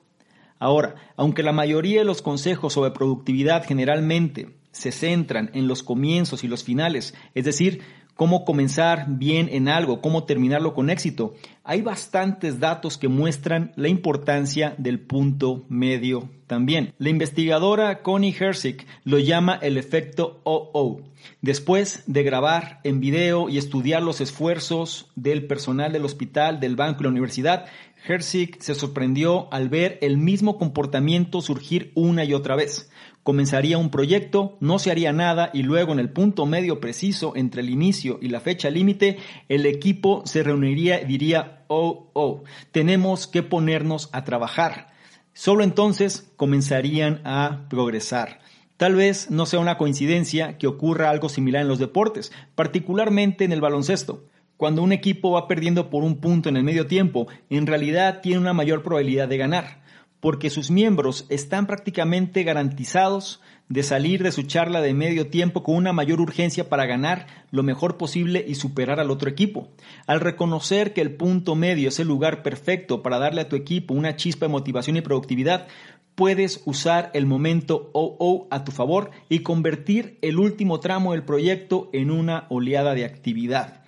Ahora, 0.57 0.95
aunque 1.15 1.43
la 1.43 1.53
mayoría 1.53 1.99
de 1.99 2.05
los 2.05 2.23
consejos 2.23 2.73
sobre 2.73 2.89
productividad 2.89 3.65
generalmente 3.67 4.57
se 4.71 4.91
centran 4.91 5.51
en 5.53 5.67
los 5.67 5.83
comienzos 5.83 6.43
y 6.43 6.47
los 6.47 6.63
finales, 6.63 7.13
es 7.35 7.45
decir, 7.45 7.83
cómo 8.19 8.43
comenzar 8.43 9.05
bien 9.07 9.47
en 9.49 9.69
algo, 9.69 10.01
cómo 10.01 10.25
terminarlo 10.25 10.73
con 10.73 10.89
éxito. 10.89 11.35
Hay 11.63 11.81
bastantes 11.81 12.59
datos 12.59 12.97
que 12.97 13.07
muestran 13.07 13.71
la 13.77 13.87
importancia 13.87 14.75
del 14.77 14.99
punto 14.99 15.63
medio 15.69 16.29
también. 16.45 16.93
La 16.97 17.07
investigadora 17.07 18.01
Connie 18.01 18.35
Herzig 18.37 18.85
lo 19.05 19.19
llama 19.19 19.57
el 19.61 19.77
efecto 19.77 20.41
OO. 20.43 21.01
Después 21.41 22.03
de 22.07 22.23
grabar 22.23 22.81
en 22.83 22.99
video 22.99 23.47
y 23.47 23.57
estudiar 23.57 24.03
los 24.03 24.19
esfuerzos 24.19 25.09
del 25.15 25.47
personal 25.47 25.93
del 25.93 26.03
hospital, 26.03 26.59
del 26.59 26.75
banco 26.75 26.99
y 26.99 27.03
la 27.03 27.11
universidad, 27.11 27.67
Herzig 28.05 28.57
se 28.59 28.75
sorprendió 28.75 29.47
al 29.53 29.69
ver 29.69 29.97
el 30.01 30.17
mismo 30.17 30.57
comportamiento 30.57 31.39
surgir 31.41 31.93
una 31.95 32.25
y 32.25 32.33
otra 32.33 32.57
vez 32.57 32.89
comenzaría 33.29 33.77
un 33.77 33.91
proyecto, 33.91 34.57
no 34.59 34.79
se 34.79 34.89
haría 34.89 35.13
nada 35.13 35.51
y 35.53 35.61
luego 35.61 35.93
en 35.93 35.99
el 35.99 36.09
punto 36.09 36.47
medio 36.47 36.79
preciso 36.79 37.33
entre 37.35 37.61
el 37.61 37.69
inicio 37.69 38.17
y 38.23 38.29
la 38.29 38.39
fecha 38.39 38.71
límite, 38.71 39.19
el 39.49 39.67
equipo 39.67 40.23
se 40.25 40.41
reuniría 40.41 40.99
y 40.99 41.05
diría, 41.05 41.63
oh, 41.67 42.09
oh, 42.13 42.43
tenemos 42.71 43.27
que 43.27 43.43
ponernos 43.43 44.09
a 44.13 44.23
trabajar. 44.23 44.87
Solo 45.33 45.63
entonces 45.63 46.31
comenzarían 46.37 47.21
a 47.23 47.67
progresar. 47.69 48.39
Tal 48.77 48.95
vez 48.95 49.29
no 49.29 49.45
sea 49.45 49.59
una 49.59 49.77
coincidencia 49.77 50.57
que 50.57 50.65
ocurra 50.65 51.11
algo 51.11 51.29
similar 51.29 51.61
en 51.61 51.67
los 51.67 51.77
deportes, 51.77 52.31
particularmente 52.55 53.45
en 53.45 53.51
el 53.51 53.61
baloncesto. 53.61 54.25
Cuando 54.57 54.81
un 54.81 54.91
equipo 54.91 55.33
va 55.33 55.47
perdiendo 55.47 55.91
por 55.91 56.03
un 56.03 56.19
punto 56.19 56.49
en 56.49 56.57
el 56.57 56.63
medio 56.63 56.87
tiempo, 56.87 57.27
en 57.51 57.67
realidad 57.67 58.21
tiene 58.21 58.39
una 58.39 58.53
mayor 58.53 58.81
probabilidad 58.81 59.27
de 59.27 59.37
ganar 59.37 59.79
porque 60.19 60.49
sus 60.49 60.71
miembros 60.71 61.25
están 61.29 61.65
prácticamente 61.65 62.43
garantizados 62.43 63.41
de 63.69 63.83
salir 63.83 64.23
de 64.23 64.31
su 64.31 64.43
charla 64.43 64.81
de 64.81 64.93
medio 64.93 65.27
tiempo 65.27 65.61
con 65.61 65.75
una 65.75 65.93
mayor 65.93 66.19
urgencia 66.19 66.69
para 66.69 66.87
ganar 66.87 67.27
lo 67.51 67.61
mejor 67.61 67.97
posible 67.97 68.43
y 68.47 68.55
superar 68.55 68.99
al 68.99 69.11
otro 69.11 69.29
equipo. 69.29 69.69
Al 70.07 70.19
reconocer 70.19 70.93
que 70.93 71.01
el 71.01 71.15
punto 71.15 71.55
medio 71.55 71.89
es 71.89 71.99
el 71.99 72.07
lugar 72.07 72.41
perfecto 72.41 73.03
para 73.03 73.19
darle 73.19 73.41
a 73.41 73.49
tu 73.49 73.55
equipo 73.55 73.93
una 73.93 74.15
chispa 74.15 74.47
de 74.47 74.51
motivación 74.51 74.97
y 74.97 75.01
productividad, 75.01 75.67
puedes 76.15 76.63
usar 76.65 77.11
el 77.13 77.27
momento 77.27 77.91
OO 77.93 78.47
a 78.49 78.63
tu 78.63 78.71
favor 78.71 79.11
y 79.29 79.39
convertir 79.39 80.17
el 80.21 80.39
último 80.39 80.79
tramo 80.79 81.13
del 81.13 81.23
proyecto 81.23 81.89
en 81.93 82.11
una 82.11 82.47
oleada 82.49 82.95
de 82.95 83.05
actividad. 83.05 83.83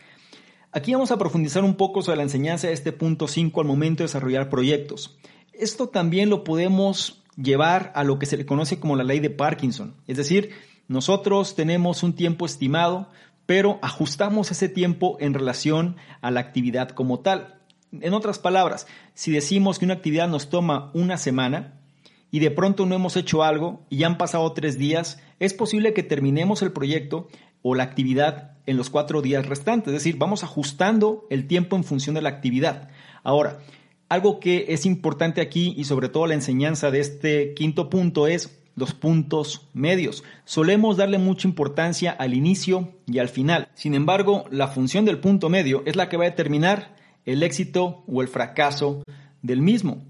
Aquí 0.72 0.94
vamos 0.94 1.12
a 1.12 1.18
profundizar 1.18 1.66
un 1.66 1.76
poco 1.76 2.02
sobre 2.02 2.18
la 2.18 2.24
enseñanza 2.24 2.68
de 2.68 2.74
este 2.74 2.94
punto 2.94 3.28
5 3.28 3.60
al 3.60 3.68
momento 3.68 4.04
de 4.04 4.06
desarrollar 4.08 4.48
proyectos. 4.50 5.18
Esto 5.54 5.90
también 5.90 6.30
lo 6.30 6.44
podemos 6.44 7.22
llevar 7.36 7.92
a 7.96 8.04
lo 8.04 8.20
que 8.20 8.26
se 8.26 8.38
le 8.38 8.46
conoce 8.46 8.80
como 8.80 8.96
la 8.96 9.04
ley 9.04 9.20
de 9.20 9.30
Parkinson. 9.30 9.96
Es 10.08 10.18
decir, 10.18 10.52
nosotros 10.88 11.56
tenemos 11.56 12.04
un 12.04 12.14
tiempo 12.14 12.46
estimado, 12.46 13.10
pero 13.46 13.80
ajustamos 13.82 14.52
ese 14.52 14.70
tiempo 14.70 15.18
en 15.20 15.34
relación 15.34 15.96
a 16.22 16.32
la 16.32 16.40
actividad 16.40 16.90
como 16.90 17.20
tal. 17.20 17.60
En 17.92 18.14
otras 18.14 18.40
palabras, 18.40 18.88
si 19.14 19.32
decimos 19.32 19.80
que 19.80 19.86
una 19.86 19.96
actividad 19.96 20.28
nos 20.28 20.50
toma 20.50 20.92
una 20.94 21.18
semana 21.18 21.80
y 22.32 22.40
de 22.40 22.52
pronto 22.52 22.86
no 22.86 22.96
hemos 22.96 23.18
hecho 23.18 23.44
algo 23.44 23.86
y 23.90 23.98
ya 23.98 24.08
han 24.08 24.18
pasado 24.18 24.54
tres 24.54 24.78
días, 24.78 25.22
es 25.40 25.54
posible 25.54 25.94
que 25.94 26.04
terminemos 26.04 26.62
el 26.62 26.72
proyecto 26.72 27.28
o 27.62 27.76
la 27.76 27.84
actividad 27.84 28.58
en 28.66 28.78
los 28.78 28.90
cuatro 28.90 29.22
días 29.22 29.46
restantes. 29.46 29.94
Es 29.94 30.04
decir, 30.04 30.18
vamos 30.18 30.44
ajustando 30.44 31.26
el 31.30 31.48
tiempo 31.48 31.76
en 31.76 31.84
función 31.84 32.16
de 32.16 32.22
la 32.22 32.30
actividad. 32.30 32.90
Ahora, 33.24 33.60
algo 34.12 34.42
que 34.42 34.66
es 34.68 34.86
importante 34.86 35.40
aquí 35.40 35.74
y 35.78 35.86
sobre 35.86 36.10
todo 36.10 36.28
la 36.28 36.34
enseñanza 36.34 36.92
de 36.92 37.00
este 37.00 37.54
quinto 37.54 37.90
punto 37.90 38.28
es 38.28 38.60
los 38.76 38.94
puntos 38.94 39.70
medios. 39.74 40.26
Solemos 40.44 40.98
darle 40.98 41.18
mucha 41.18 41.48
importancia 41.48 42.12
al 42.12 42.34
inicio 42.34 42.90
y 43.08 43.20
al 43.20 43.30
final. 43.30 43.70
Sin 43.74 43.94
embargo, 43.94 44.44
la 44.52 44.68
función 44.68 45.06
del 45.06 45.20
punto 45.20 45.48
medio 45.48 45.82
es 45.86 45.96
la 45.96 46.10
que 46.10 46.18
va 46.18 46.26
a 46.26 46.30
determinar 46.30 46.94
el 47.24 47.42
éxito 47.42 48.04
o 48.06 48.22
el 48.22 48.28
fracaso 48.28 49.02
del 49.42 49.62
mismo. 49.62 50.04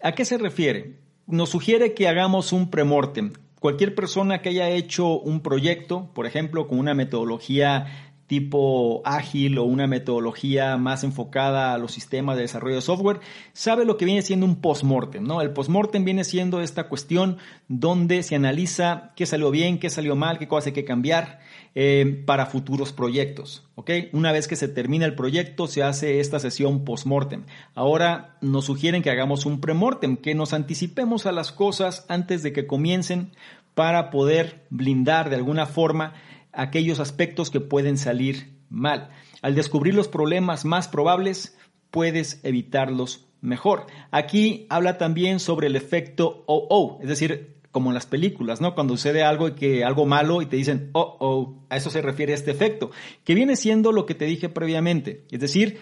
¿A 0.00 0.12
qué 0.12 0.24
se 0.24 0.38
refiere? 0.38 1.00
Nos 1.26 1.50
sugiere 1.50 1.92
que 1.92 2.06
hagamos 2.06 2.52
un 2.52 2.70
premortem. 2.70 3.32
Cualquier 3.58 3.96
persona 3.96 4.42
que 4.42 4.50
haya 4.50 4.70
hecho 4.70 5.18
un 5.18 5.40
proyecto, 5.40 6.08
por 6.14 6.24
ejemplo, 6.24 6.68
con 6.68 6.78
una 6.78 6.94
metodología 6.94 8.09
tipo 8.30 9.02
ágil 9.04 9.58
o 9.58 9.64
una 9.64 9.88
metodología 9.88 10.76
más 10.76 11.02
enfocada 11.02 11.74
a 11.74 11.78
los 11.78 11.90
sistemas 11.90 12.36
de 12.36 12.42
desarrollo 12.42 12.76
de 12.76 12.80
software, 12.80 13.18
sabe 13.52 13.84
lo 13.84 13.96
que 13.96 14.04
viene 14.04 14.22
siendo 14.22 14.46
un 14.46 14.60
postmortem, 14.60 15.24
¿no? 15.24 15.40
El 15.40 15.50
postmortem 15.50 16.04
viene 16.04 16.22
siendo 16.22 16.60
esta 16.60 16.88
cuestión 16.88 17.38
donde 17.66 18.22
se 18.22 18.36
analiza 18.36 19.10
qué 19.16 19.26
salió 19.26 19.50
bien, 19.50 19.80
qué 19.80 19.90
salió 19.90 20.14
mal, 20.14 20.38
qué 20.38 20.46
cosas 20.46 20.68
hay 20.68 20.74
que 20.74 20.84
cambiar 20.84 21.40
eh, 21.74 22.22
para 22.24 22.46
futuros 22.46 22.92
proyectos. 22.92 23.66
Una 24.12 24.30
vez 24.30 24.46
que 24.46 24.54
se 24.54 24.68
termina 24.68 25.06
el 25.06 25.16
proyecto, 25.16 25.66
se 25.66 25.82
hace 25.82 26.20
esta 26.20 26.38
sesión 26.38 26.84
postmortem. 26.84 27.46
Ahora 27.74 28.36
nos 28.40 28.66
sugieren 28.66 29.02
que 29.02 29.10
hagamos 29.10 29.44
un 29.44 29.60
premortem, 29.60 30.16
que 30.16 30.36
nos 30.36 30.52
anticipemos 30.52 31.26
a 31.26 31.32
las 31.32 31.50
cosas 31.50 32.06
antes 32.08 32.44
de 32.44 32.52
que 32.52 32.68
comiencen 32.68 33.32
para 33.74 34.10
poder 34.10 34.66
blindar 34.70 35.30
de 35.30 35.36
alguna 35.36 35.66
forma 35.66 36.12
aquellos 36.52 37.00
aspectos 37.00 37.50
que 37.50 37.60
pueden 37.60 37.98
salir 37.98 38.60
mal. 38.68 39.10
Al 39.42 39.54
descubrir 39.54 39.94
los 39.94 40.08
problemas 40.08 40.64
más 40.64 40.88
probables, 40.88 41.56
puedes 41.90 42.40
evitarlos 42.44 43.26
mejor. 43.40 43.86
Aquí 44.10 44.66
habla 44.68 44.98
también 44.98 45.40
sobre 45.40 45.66
el 45.68 45.76
efecto 45.76 46.44
oh, 46.46 46.98
es 47.02 47.08
decir, 47.08 47.56
como 47.72 47.90
en 47.90 47.94
las 47.94 48.06
películas, 48.06 48.60
¿no? 48.60 48.74
Cuando 48.74 48.96
sucede 48.96 49.22
algo 49.22 49.48
y 49.48 49.52
que 49.52 49.84
algo 49.84 50.04
malo 50.06 50.42
y 50.42 50.46
te 50.46 50.56
dicen 50.56 50.90
oh, 50.92 51.16
oh, 51.20 51.64
a 51.68 51.76
eso 51.76 51.90
se 51.90 52.02
refiere 52.02 52.32
este 52.32 52.50
efecto, 52.50 52.90
que 53.24 53.34
viene 53.34 53.56
siendo 53.56 53.92
lo 53.92 54.06
que 54.06 54.14
te 54.14 54.24
dije 54.24 54.48
previamente. 54.48 55.24
Es 55.30 55.40
decir, 55.40 55.78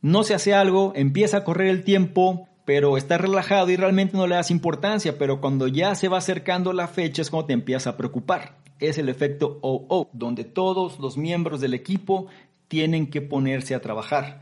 no 0.00 0.24
se 0.24 0.34
hace 0.34 0.54
algo, 0.54 0.92
empieza 0.94 1.38
a 1.38 1.44
correr 1.44 1.68
el 1.68 1.84
tiempo, 1.84 2.48
pero 2.64 2.96
estás 2.96 3.20
relajado 3.20 3.70
y 3.70 3.76
realmente 3.76 4.16
no 4.16 4.26
le 4.26 4.36
das 4.36 4.50
importancia, 4.50 5.18
pero 5.18 5.40
cuando 5.40 5.68
ya 5.68 5.94
se 5.94 6.08
va 6.08 6.18
acercando 6.18 6.72
la 6.72 6.86
fecha 6.86 7.22
es 7.22 7.30
cuando 7.30 7.46
te 7.46 7.52
empieza 7.54 7.90
a 7.90 7.96
preocupar 7.96 8.61
es 8.88 8.98
el 8.98 9.08
efecto 9.08 9.58
OO, 9.62 10.08
donde 10.12 10.44
todos 10.44 10.98
los 10.98 11.16
miembros 11.16 11.60
del 11.60 11.74
equipo 11.74 12.26
tienen 12.68 13.06
que 13.06 13.20
ponerse 13.20 13.74
a 13.74 13.80
trabajar. 13.80 14.40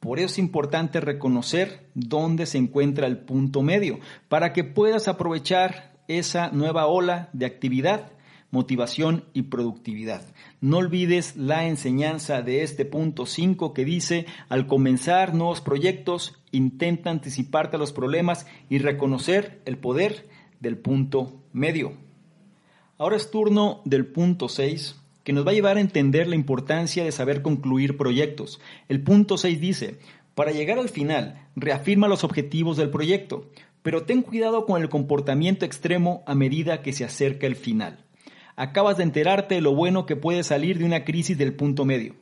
Por 0.00 0.18
eso 0.18 0.26
es 0.26 0.38
importante 0.38 1.00
reconocer 1.00 1.88
dónde 1.94 2.46
se 2.46 2.58
encuentra 2.58 3.06
el 3.06 3.18
punto 3.18 3.62
medio, 3.62 4.00
para 4.28 4.52
que 4.52 4.64
puedas 4.64 5.08
aprovechar 5.08 5.92
esa 6.08 6.50
nueva 6.50 6.86
ola 6.86 7.28
de 7.32 7.46
actividad, 7.46 8.12
motivación 8.50 9.24
y 9.32 9.42
productividad. 9.42 10.22
No 10.60 10.78
olvides 10.78 11.36
la 11.36 11.66
enseñanza 11.66 12.42
de 12.42 12.62
este 12.62 12.84
punto 12.84 13.26
5 13.26 13.74
que 13.74 13.84
dice, 13.84 14.26
al 14.48 14.66
comenzar 14.66 15.34
nuevos 15.34 15.60
proyectos, 15.60 16.34
intenta 16.50 17.10
anticiparte 17.10 17.76
a 17.76 17.78
los 17.78 17.92
problemas 17.92 18.46
y 18.68 18.78
reconocer 18.78 19.60
el 19.66 19.78
poder 19.78 20.28
del 20.60 20.78
punto 20.78 21.42
medio. 21.52 22.09
Ahora 23.00 23.16
es 23.16 23.30
turno 23.30 23.80
del 23.86 24.04
punto 24.04 24.50
6, 24.50 24.94
que 25.24 25.32
nos 25.32 25.46
va 25.46 25.52
a 25.52 25.54
llevar 25.54 25.78
a 25.78 25.80
entender 25.80 26.28
la 26.28 26.34
importancia 26.34 27.02
de 27.02 27.12
saber 27.12 27.40
concluir 27.40 27.96
proyectos. 27.96 28.60
El 28.90 29.02
punto 29.02 29.38
6 29.38 29.58
dice, 29.58 29.98
para 30.34 30.52
llegar 30.52 30.78
al 30.78 30.90
final, 30.90 31.48
reafirma 31.56 32.08
los 32.08 32.24
objetivos 32.24 32.76
del 32.76 32.90
proyecto, 32.90 33.48
pero 33.80 34.02
ten 34.02 34.20
cuidado 34.20 34.66
con 34.66 34.82
el 34.82 34.90
comportamiento 34.90 35.64
extremo 35.64 36.22
a 36.26 36.34
medida 36.34 36.82
que 36.82 36.92
se 36.92 37.06
acerca 37.06 37.46
el 37.46 37.56
final. 37.56 38.04
Acabas 38.54 38.98
de 38.98 39.04
enterarte 39.04 39.54
de 39.54 39.62
lo 39.62 39.74
bueno 39.74 40.04
que 40.04 40.16
puede 40.16 40.42
salir 40.42 40.76
de 40.76 40.84
una 40.84 41.06
crisis 41.06 41.38
del 41.38 41.54
punto 41.54 41.86
medio. 41.86 42.16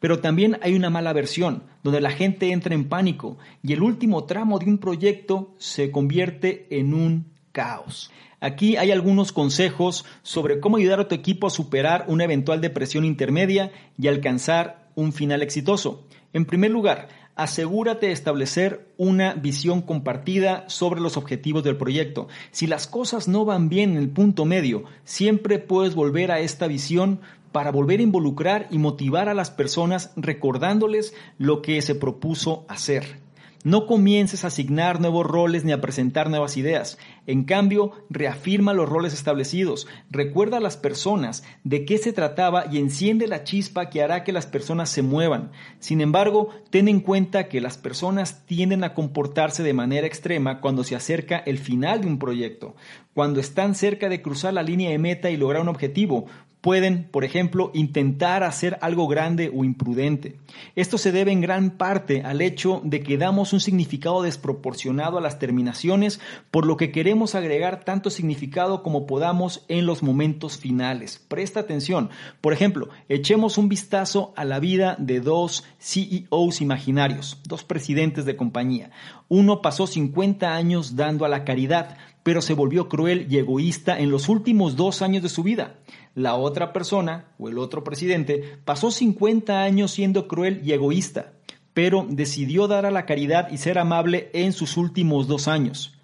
Pero 0.00 0.20
también 0.20 0.56
hay 0.62 0.72
una 0.72 0.88
mala 0.88 1.12
versión, 1.12 1.64
donde 1.82 2.00
la 2.00 2.10
gente 2.10 2.52
entra 2.52 2.74
en 2.74 2.88
pánico 2.88 3.36
y 3.62 3.74
el 3.74 3.82
último 3.82 4.24
tramo 4.24 4.58
de 4.58 4.64
un 4.64 4.78
proyecto 4.78 5.52
se 5.58 5.90
convierte 5.90 6.68
en 6.70 6.94
un 6.94 7.31
caos. 7.52 8.10
Aquí 8.40 8.76
hay 8.76 8.90
algunos 8.90 9.30
consejos 9.30 10.04
sobre 10.22 10.58
cómo 10.58 10.78
ayudar 10.78 10.98
a 10.98 11.06
tu 11.06 11.14
equipo 11.14 11.46
a 11.46 11.50
superar 11.50 12.06
una 12.08 12.24
eventual 12.24 12.60
depresión 12.60 13.04
intermedia 13.04 13.70
y 13.96 14.08
alcanzar 14.08 14.88
un 14.96 15.12
final 15.12 15.42
exitoso. 15.42 16.04
En 16.32 16.44
primer 16.44 16.70
lugar, 16.70 17.08
asegúrate 17.36 18.06
de 18.06 18.12
establecer 18.12 18.88
una 18.96 19.34
visión 19.34 19.80
compartida 19.82 20.64
sobre 20.68 21.00
los 21.00 21.16
objetivos 21.16 21.62
del 21.62 21.76
proyecto. 21.76 22.28
Si 22.50 22.66
las 22.66 22.86
cosas 22.86 23.28
no 23.28 23.44
van 23.44 23.68
bien 23.68 23.92
en 23.92 23.98
el 23.98 24.08
punto 24.08 24.44
medio, 24.44 24.84
siempre 25.04 25.58
puedes 25.58 25.94
volver 25.94 26.32
a 26.32 26.40
esta 26.40 26.66
visión 26.66 27.20
para 27.52 27.70
volver 27.70 28.00
a 28.00 28.04
involucrar 28.04 28.66
y 28.70 28.78
motivar 28.78 29.28
a 29.28 29.34
las 29.34 29.50
personas 29.50 30.10
recordándoles 30.16 31.14
lo 31.38 31.62
que 31.62 31.80
se 31.82 31.94
propuso 31.94 32.64
hacer. 32.68 33.20
No 33.64 33.86
comiences 33.86 34.42
a 34.42 34.48
asignar 34.48 35.00
nuevos 35.00 35.24
roles 35.24 35.64
ni 35.64 35.70
a 35.70 35.80
presentar 35.80 36.28
nuevas 36.28 36.56
ideas. 36.56 36.98
En 37.28 37.44
cambio, 37.44 37.92
reafirma 38.10 38.74
los 38.74 38.88
roles 38.88 39.14
establecidos, 39.14 39.86
recuerda 40.10 40.56
a 40.56 40.60
las 40.60 40.76
personas 40.76 41.44
de 41.62 41.84
qué 41.84 41.98
se 41.98 42.12
trataba 42.12 42.64
y 42.70 42.78
enciende 42.78 43.28
la 43.28 43.44
chispa 43.44 43.88
que 43.88 44.02
hará 44.02 44.24
que 44.24 44.32
las 44.32 44.46
personas 44.46 44.90
se 44.90 45.02
muevan. 45.02 45.52
Sin 45.78 46.00
embargo, 46.00 46.48
ten 46.70 46.88
en 46.88 46.98
cuenta 46.98 47.48
que 47.48 47.60
las 47.60 47.78
personas 47.78 48.44
tienden 48.46 48.82
a 48.82 48.94
comportarse 48.94 49.62
de 49.62 49.74
manera 49.74 50.08
extrema 50.08 50.60
cuando 50.60 50.82
se 50.82 50.96
acerca 50.96 51.38
el 51.38 51.58
final 51.58 52.00
de 52.00 52.08
un 52.08 52.18
proyecto, 52.18 52.74
cuando 53.14 53.38
están 53.38 53.76
cerca 53.76 54.08
de 54.08 54.22
cruzar 54.22 54.54
la 54.54 54.64
línea 54.64 54.90
de 54.90 54.98
meta 54.98 55.30
y 55.30 55.36
lograr 55.36 55.62
un 55.62 55.68
objetivo, 55.68 56.26
pueden, 56.62 57.08
por 57.10 57.24
ejemplo, 57.24 57.70
intentar 57.74 58.44
hacer 58.44 58.78
algo 58.80 59.08
grande 59.08 59.52
o 59.54 59.64
imprudente. 59.64 60.36
Esto 60.76 60.96
se 60.96 61.12
debe 61.12 61.32
en 61.32 61.40
gran 61.40 61.72
parte 61.72 62.22
al 62.22 62.40
hecho 62.40 62.80
de 62.84 63.00
que 63.00 63.18
damos 63.18 63.52
un 63.52 63.60
significado 63.60 64.22
desproporcionado 64.22 65.18
a 65.18 65.20
las 65.20 65.40
terminaciones, 65.40 66.20
por 66.50 66.64
lo 66.64 66.76
que 66.76 66.92
queremos 66.92 67.34
agregar 67.34 67.84
tanto 67.84 68.10
significado 68.10 68.82
como 68.84 69.06
podamos 69.06 69.64
en 69.68 69.86
los 69.86 70.02
momentos 70.04 70.56
finales. 70.56 71.20
Presta 71.28 71.60
atención. 71.60 72.10
Por 72.40 72.52
ejemplo, 72.52 72.88
echemos 73.08 73.58
un 73.58 73.68
vistazo 73.68 74.32
a 74.36 74.44
la 74.44 74.60
vida 74.60 74.96
de 75.00 75.20
dos 75.20 75.64
CEOs 75.80 76.60
imaginarios, 76.60 77.40
dos 77.44 77.64
presidentes 77.64 78.24
de 78.24 78.36
compañía. 78.36 78.90
Uno 79.28 79.62
pasó 79.62 79.88
50 79.88 80.54
años 80.54 80.94
dando 80.94 81.24
a 81.24 81.28
la 81.28 81.44
caridad, 81.44 81.96
pero 82.22 82.42
se 82.42 82.54
volvió 82.54 82.88
cruel 82.88 83.26
y 83.30 83.38
egoísta 83.38 83.98
en 83.98 84.10
los 84.10 84.28
últimos 84.28 84.76
dos 84.76 85.02
años 85.02 85.22
de 85.22 85.28
su 85.28 85.42
vida. 85.42 85.76
La 86.14 86.34
otra 86.34 86.72
persona, 86.72 87.26
o 87.38 87.48
el 87.48 87.58
otro 87.58 87.84
presidente, 87.84 88.58
pasó 88.64 88.90
50 88.90 89.62
años 89.62 89.90
siendo 89.90 90.28
cruel 90.28 90.60
y 90.64 90.72
egoísta, 90.72 91.32
pero 91.74 92.06
decidió 92.08 92.68
dar 92.68 92.86
a 92.86 92.90
la 92.90 93.06
caridad 93.06 93.50
y 93.50 93.58
ser 93.58 93.78
amable 93.78 94.30
en 94.34 94.52
sus 94.52 94.76
últimos 94.76 95.26
dos 95.26 95.48
años. 95.48 95.98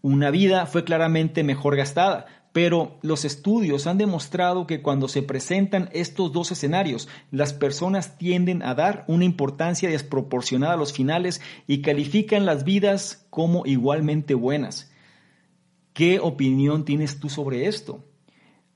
Una 0.00 0.30
vida 0.30 0.66
fue 0.66 0.84
claramente 0.84 1.42
mejor 1.42 1.76
gastada, 1.76 2.26
pero 2.52 2.98
los 3.02 3.24
estudios 3.24 3.86
han 3.86 3.98
demostrado 3.98 4.66
que 4.66 4.80
cuando 4.80 5.08
se 5.08 5.22
presentan 5.22 5.90
estos 5.92 6.32
dos 6.32 6.50
escenarios, 6.50 7.08
las 7.30 7.52
personas 7.52 8.16
tienden 8.16 8.62
a 8.62 8.74
dar 8.74 9.04
una 9.06 9.24
importancia 9.24 9.88
desproporcionada 9.88 10.74
a 10.74 10.76
los 10.76 10.92
finales 10.92 11.40
y 11.66 11.82
califican 11.82 12.46
las 12.46 12.64
vidas 12.64 13.26
como 13.30 13.66
igualmente 13.66 14.34
buenas. 14.34 14.90
¿Qué 15.98 16.20
opinión 16.20 16.84
tienes 16.84 17.18
tú 17.18 17.28
sobre 17.28 17.66
esto? 17.66 18.04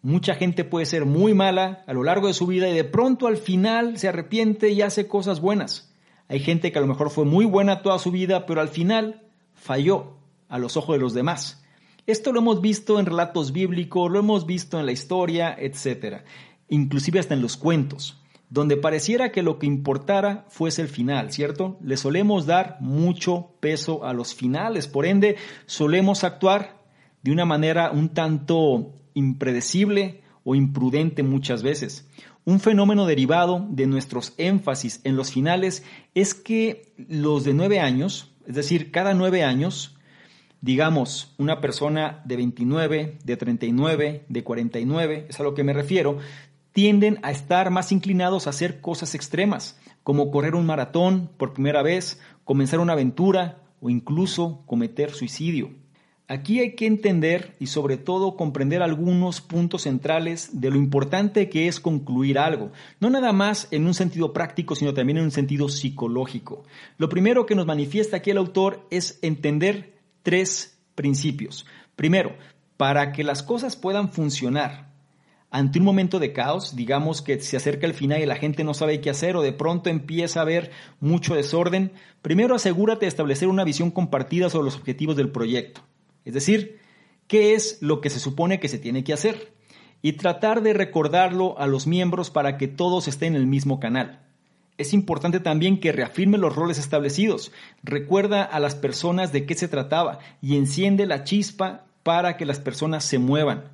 Mucha 0.01 0.35
gente 0.35 0.65
puede 0.65 0.87
ser 0.87 1.07
muy 1.07 1.35
mala 1.35 1.85
a 1.87 1.93
lo 1.93 2.03
largo 2.03 2.27
de 2.27 2.35
su 2.35 2.49
vida 2.49 2.69
y 2.69 2.75
de 2.75 2.83
pronto 2.83 3.29
al 3.29 3.37
final 3.37 3.97
se 3.97 4.09
arrepiente 4.09 4.71
y 4.71 4.83
hace 4.83 5.07
cosas 5.07 5.41
buenas. 5.41 5.95
Hay 6.27 6.41
gente 6.41 6.73
que 6.73 6.79
a 6.79 6.81
lo 6.81 6.89
mejor 6.89 7.11
fue 7.11 7.25
muy 7.25 7.45
buena 7.45 7.81
toda 7.81 8.01
su 8.01 8.11
vida, 8.11 8.45
pero 8.45 8.61
al 8.61 8.71
final 8.71 9.23
falló 9.55 10.17
a 10.49 10.59
los 10.59 10.77
ojos 10.77 10.97
de 10.97 11.01
los 11.01 11.15
demás. 11.15 11.65
Esto 12.09 12.33
lo 12.33 12.41
hemos 12.41 12.61
visto 12.61 12.99
en 12.99 13.07
relatos 13.07 13.53
bíblicos, 13.53 14.11
lo 14.11 14.19
hemos 14.19 14.45
visto 14.45 14.81
en 14.81 14.87
la 14.87 14.91
historia, 14.91 15.57
etc. 15.57 16.23
Inclusive 16.71 17.21
hasta 17.21 17.35
en 17.35 17.43
los 17.43 17.57
cuentos, 17.57 18.21
donde 18.51 18.77
pareciera 18.77 19.31
que 19.31 19.45
lo 19.45 19.61
que 19.61 19.67
importara 19.67 20.45
fuese 20.49 20.83
el 20.83 20.89
final, 20.89 21.31
¿cierto? 21.31 21.79
Le 21.85 21.97
solemos 21.97 22.47
dar 22.47 22.79
mucho 22.81 23.53
peso 23.61 24.05
a 24.05 24.13
los 24.13 24.35
finales, 24.35 24.89
por 24.89 25.07
ende 25.07 25.37
solemos 25.67 26.25
actuar 26.25 26.82
de 27.23 27.33
una 27.33 27.45
manera 27.45 27.91
un 27.91 28.11
tanto 28.11 28.95
impredecible 29.15 30.23
o 30.45 30.55
imprudente 30.55 31.23
muchas 31.23 31.63
veces. 31.63 32.09
Un 32.45 32.59
fenómeno 32.59 33.07
derivado 33.07 33.65
de 33.71 33.87
nuestros 33.87 34.35
énfasis 34.37 35.01
en 35.05 35.17
los 35.17 35.31
finales 35.31 35.85
es 36.15 36.35
que 36.35 36.93
los 36.97 37.45
de 37.45 37.55
nueve 37.55 37.79
años, 37.79 38.33
es 38.47 38.57
decir, 38.57 38.91
cada 38.91 39.15
nueve 39.15 39.45
años, 39.45 39.97
digamos, 40.61 41.35
una 41.39 41.61
persona 41.61 42.21
de 42.25 42.37
29, 42.37 43.19
de 43.25 43.37
39, 43.37 44.25
de 44.29 44.45
49, 44.45 45.27
es 45.29 45.39
a 45.39 45.45
lo 45.45 45.55
que 45.55 45.63
me 45.63 45.73
refiero, 45.73 46.19
tienden 46.73 47.21
a 47.23 47.31
estar 47.31 47.71
más 47.71 47.93
inclinados 47.93 48.47
a 48.47 48.51
hacer 48.51 48.81
cosas 48.81 49.15
extremas, 49.15 49.79
como 50.03 50.33
correr 50.33 50.57
un 50.57 50.67
maratón 50.67 51.31
por 51.37 51.53
primera 51.53 51.83
vez, 51.83 52.21
comenzar 52.45 52.81
una 52.81 52.95
aventura 52.95 53.63
o 53.81 53.91
incluso 53.91 54.63
cometer 54.67 55.13
suicidio. 55.13 55.82
Aquí 56.33 56.61
hay 56.61 56.75
que 56.77 56.87
entender 56.87 57.55
y 57.61 57.67
sobre 57.67 57.99
todo 57.99 58.39
comprender 58.39 58.81
algunos 58.81 59.43
puntos 59.43 59.83
centrales 59.83 60.63
de 60.63 60.71
lo 60.71 60.79
importante 60.79 61.51
que 61.51 61.69
es 61.69 61.79
concluir 61.79 62.39
algo, 62.39 62.73
no 63.01 63.11
nada 63.11 63.35
más 63.35 63.69
en 63.71 63.85
un 63.85 63.93
sentido 63.93 64.33
práctico, 64.33 64.75
sino 64.75 64.95
también 64.95 65.19
en 65.19 65.25
un 65.25 65.31
sentido 65.31 65.69
psicológico. 65.69 66.65
Lo 66.97 67.11
primero 67.11 67.45
que 67.45 67.55
nos 67.55 67.67
manifiesta 67.67 68.17
aquí 68.17 68.31
el 68.31 68.39
autor 68.39 68.87
es 68.91 69.19
entender 69.21 69.99
tres 70.23 70.81
principios. 70.95 71.67
Primero, 71.97 72.35
para 72.79 73.13
que 73.13 73.25
las 73.25 73.43
cosas 73.43 73.77
puedan 73.77 74.11
funcionar, 74.11 74.91
ante 75.51 75.81
un 75.81 75.85
momento 75.85 76.19
de 76.19 76.33
caos, 76.33 76.75
digamos 76.75 77.21
que 77.21 77.39
se 77.41 77.59
acerca 77.59 77.87
el 77.87 77.93
final 77.93 78.23
y 78.23 78.25
la 78.25 78.37
gente 78.37 78.65
no 78.65 78.73
sabe 78.73 79.03
qué 79.03 79.11
hacer 79.11 79.37
o 79.37 79.43
de 79.43 79.53
pronto 79.53 79.91
empieza 79.91 80.41
a 80.41 80.45
haber 80.45 80.71
mucho 80.99 81.35
desorden, 81.35 81.93
primero 82.23 82.55
asegúrate 82.55 83.05
de 83.05 83.09
establecer 83.09 83.49
una 83.49 83.65
visión 83.65 83.91
compartida 83.91 84.49
sobre 84.49 84.65
los 84.65 84.77
objetivos 84.77 85.15
del 85.15 85.29
proyecto. 85.29 85.83
Es 86.25 86.35
decir, 86.35 86.81
qué 87.27 87.55
es 87.55 87.79
lo 87.81 88.01
que 88.01 88.11
se 88.11 88.21
supone 88.21 88.61
que 88.61 88.69
se 88.69 88.79
tiene 88.79 89.05
que 89.05 89.13
hacer 89.13 89.53
y 90.03 90.15
tratar 90.15 90.63
de 90.63 90.73
recordarlo 90.73 91.59
a 91.59 91.67
los 91.67 91.87
miembros 91.87 92.31
para 92.31 92.59
que 92.59 92.69
todos 92.69 93.09
estén 93.09 93.35
en 93.35 93.41
el 93.41 93.47
mismo 93.47 93.81
canal. 93.81 94.21
Es 94.79 94.93
importante 94.93 95.39
también 95.39 95.79
que 95.81 95.93
reafirme 95.93 96.39
los 96.39 96.57
roles 96.57 96.79
establecidos, 96.79 97.53
recuerda 97.83 98.43
a 98.43 98.59
las 98.59 98.75
personas 98.75 99.33
de 99.33 99.47
qué 99.47 99.55
se 99.55 99.69
trataba 99.69 100.19
y 100.41 100.57
enciende 100.57 101.07
la 101.07 101.25
chispa 101.25 101.85
para 102.03 102.37
que 102.37 102.47
las 102.47 102.59
personas 102.59 103.05
se 103.05 103.19
muevan. 103.19 103.72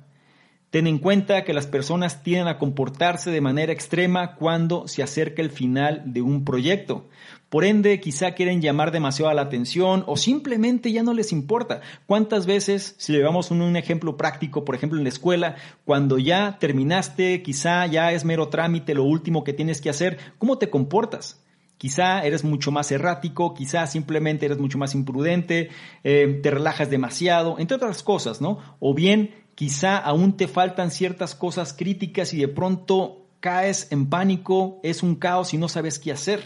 Ten 0.69 0.85
en 0.85 0.99
cuenta 0.99 1.43
que 1.45 1.53
las 1.53 1.65
personas 1.65 2.21
tienden 2.21 2.47
a 2.47 2.59
comportarse 2.59 3.31
de 3.31 3.41
manera 3.41 3.73
extrema 3.73 4.35
cuando 4.35 4.87
se 4.87 5.01
acerca 5.01 5.41
el 5.41 5.49
final 5.49 6.03
de 6.05 6.21
un 6.21 6.45
proyecto. 6.45 7.07
Por 7.49 7.65
ende, 7.65 7.99
quizá 7.99 8.33
quieren 8.33 8.61
llamar 8.61 8.91
demasiado 8.91 9.33
la 9.33 9.41
atención 9.41 10.03
o 10.05 10.15
simplemente 10.15 10.91
ya 10.91 11.01
no 11.01 11.15
les 11.15 11.31
importa. 11.31 11.81
¿Cuántas 12.05 12.45
veces, 12.45 12.93
si 12.99 13.11
le 13.11 13.17
llevamos 13.17 13.49
un, 13.49 13.63
un, 13.63 13.75
ejemplo 13.77 14.15
práctico, 14.15 14.63
por 14.63 14.75
ejemplo 14.75 14.99
en 14.99 15.05
la 15.05 15.09
escuela, 15.09 15.55
cuando 15.85 16.19
ya 16.19 16.57
terminaste, 16.59 17.41
quizá 17.41 17.87
ya 17.87 18.11
es 18.11 18.23
mero 18.23 18.49
trámite 18.49 18.93
lo 18.93 19.05
último 19.05 19.43
que 19.43 19.53
tienes 19.53 19.81
que 19.81 19.89
hacer, 19.89 20.19
¿cómo 20.37 20.59
te 20.59 20.69
comportas? 20.69 21.41
Quizá 21.79 22.23
eres 22.23 22.43
mucho 22.43 22.71
más 22.71 22.91
errático, 22.91 23.53
quizá 23.53 23.87
simplemente 23.87 24.45
eres 24.45 24.59
mucho 24.59 24.77
más 24.77 24.93
imprudente, 24.93 25.69
eh, 26.03 26.39
te 26.43 26.51
relajas 26.51 26.89
demasiado, 26.89 27.57
entre 27.57 27.77
otras 27.77 28.03
cosas, 28.03 28.41
¿no? 28.41 28.59
O 28.79 28.93
bien 28.93 29.31
quizá 29.59 29.97
aún 29.97 30.37
te 30.37 30.47
faltan 30.47 30.89
ciertas 30.89 31.35
cosas 31.35 31.73
críticas 31.73 32.33
y 32.33 32.37
de 32.37 32.47
pronto 32.47 33.25
caes 33.41 33.91
en 33.91 34.09
pánico, 34.09 34.79
es 34.83 35.03
un 35.03 35.15
caos 35.15 35.53
y 35.53 35.57
no 35.57 35.67
sabes 35.67 35.99
qué 35.99 36.13
hacer. 36.13 36.41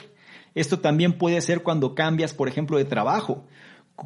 Esto 0.55 0.79
también 0.79 1.19
puede 1.19 1.39
ser 1.41 1.61
cuando 1.61 1.93
cambias, 1.93 2.33
por 2.33 2.47
ejemplo, 2.47 2.79
de 2.79 2.85
trabajo. 2.85 3.43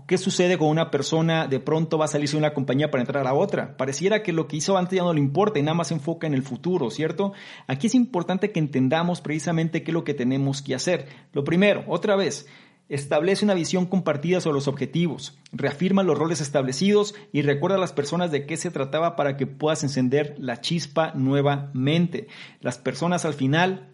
¿Qué 0.08 0.18
sucede 0.18 0.58
con 0.58 0.68
una 0.68 0.92
persona 0.92 1.48
de 1.48 1.62
pronto 1.62 1.98
va 1.98 2.04
a 2.04 2.10
salirse 2.10 2.34
de 2.34 2.40
una 2.40 2.54
compañía 2.54 2.92
para 2.92 3.02
entrar 3.02 3.26
a 3.28 3.34
otra? 3.34 3.78
Pareciera 3.78 4.24
que 4.24 4.34
lo 4.34 4.50
que 4.50 4.58
hizo 4.58 4.78
antes 4.78 4.98
ya 4.98 5.04
no 5.04 5.14
le 5.14 5.22
importa 5.22 5.58
y 5.58 5.62
nada 5.62 5.76
más 5.76 5.88
se 5.88 5.94
enfoca 5.94 6.28
en 6.28 6.34
el 6.34 6.44
futuro, 6.44 6.92
¿cierto? 6.92 7.32
Aquí 7.68 7.88
es 7.88 7.96
importante 7.96 8.52
que 8.52 8.60
entendamos 8.60 9.22
precisamente 9.22 9.84
qué 9.84 9.92
es 9.92 9.96
lo 9.96 10.04
que 10.04 10.16
tenemos 10.16 10.62
que 10.62 10.76
hacer. 10.76 11.08
Lo 11.32 11.46
primero, 11.46 11.86
otra 11.88 12.18
vez, 12.18 12.46
establece 12.90 13.44
una 13.44 13.54
visión 13.54 13.86
compartida 13.86 14.40
sobre 14.40 14.56
los 14.56 14.68
objetivos, 14.68 15.38
reafirma 15.52 16.04
los 16.04 16.18
roles 16.18 16.42
establecidos 16.42 17.16
y 17.34 17.42
recuerda 17.42 17.78
a 17.78 17.82
las 17.82 17.94
personas 17.94 18.32
de 18.32 18.46
qué 18.46 18.58
se 18.58 18.72
trataba 18.72 19.16
para 19.16 19.36
que 19.38 19.48
puedas 19.48 19.84
encender 19.84 20.36
la 20.38 20.62
chispa 20.62 21.12
nuevamente. 21.14 22.28
Las 22.62 22.78
personas 22.78 23.26
al 23.26 23.34
final 23.34 23.90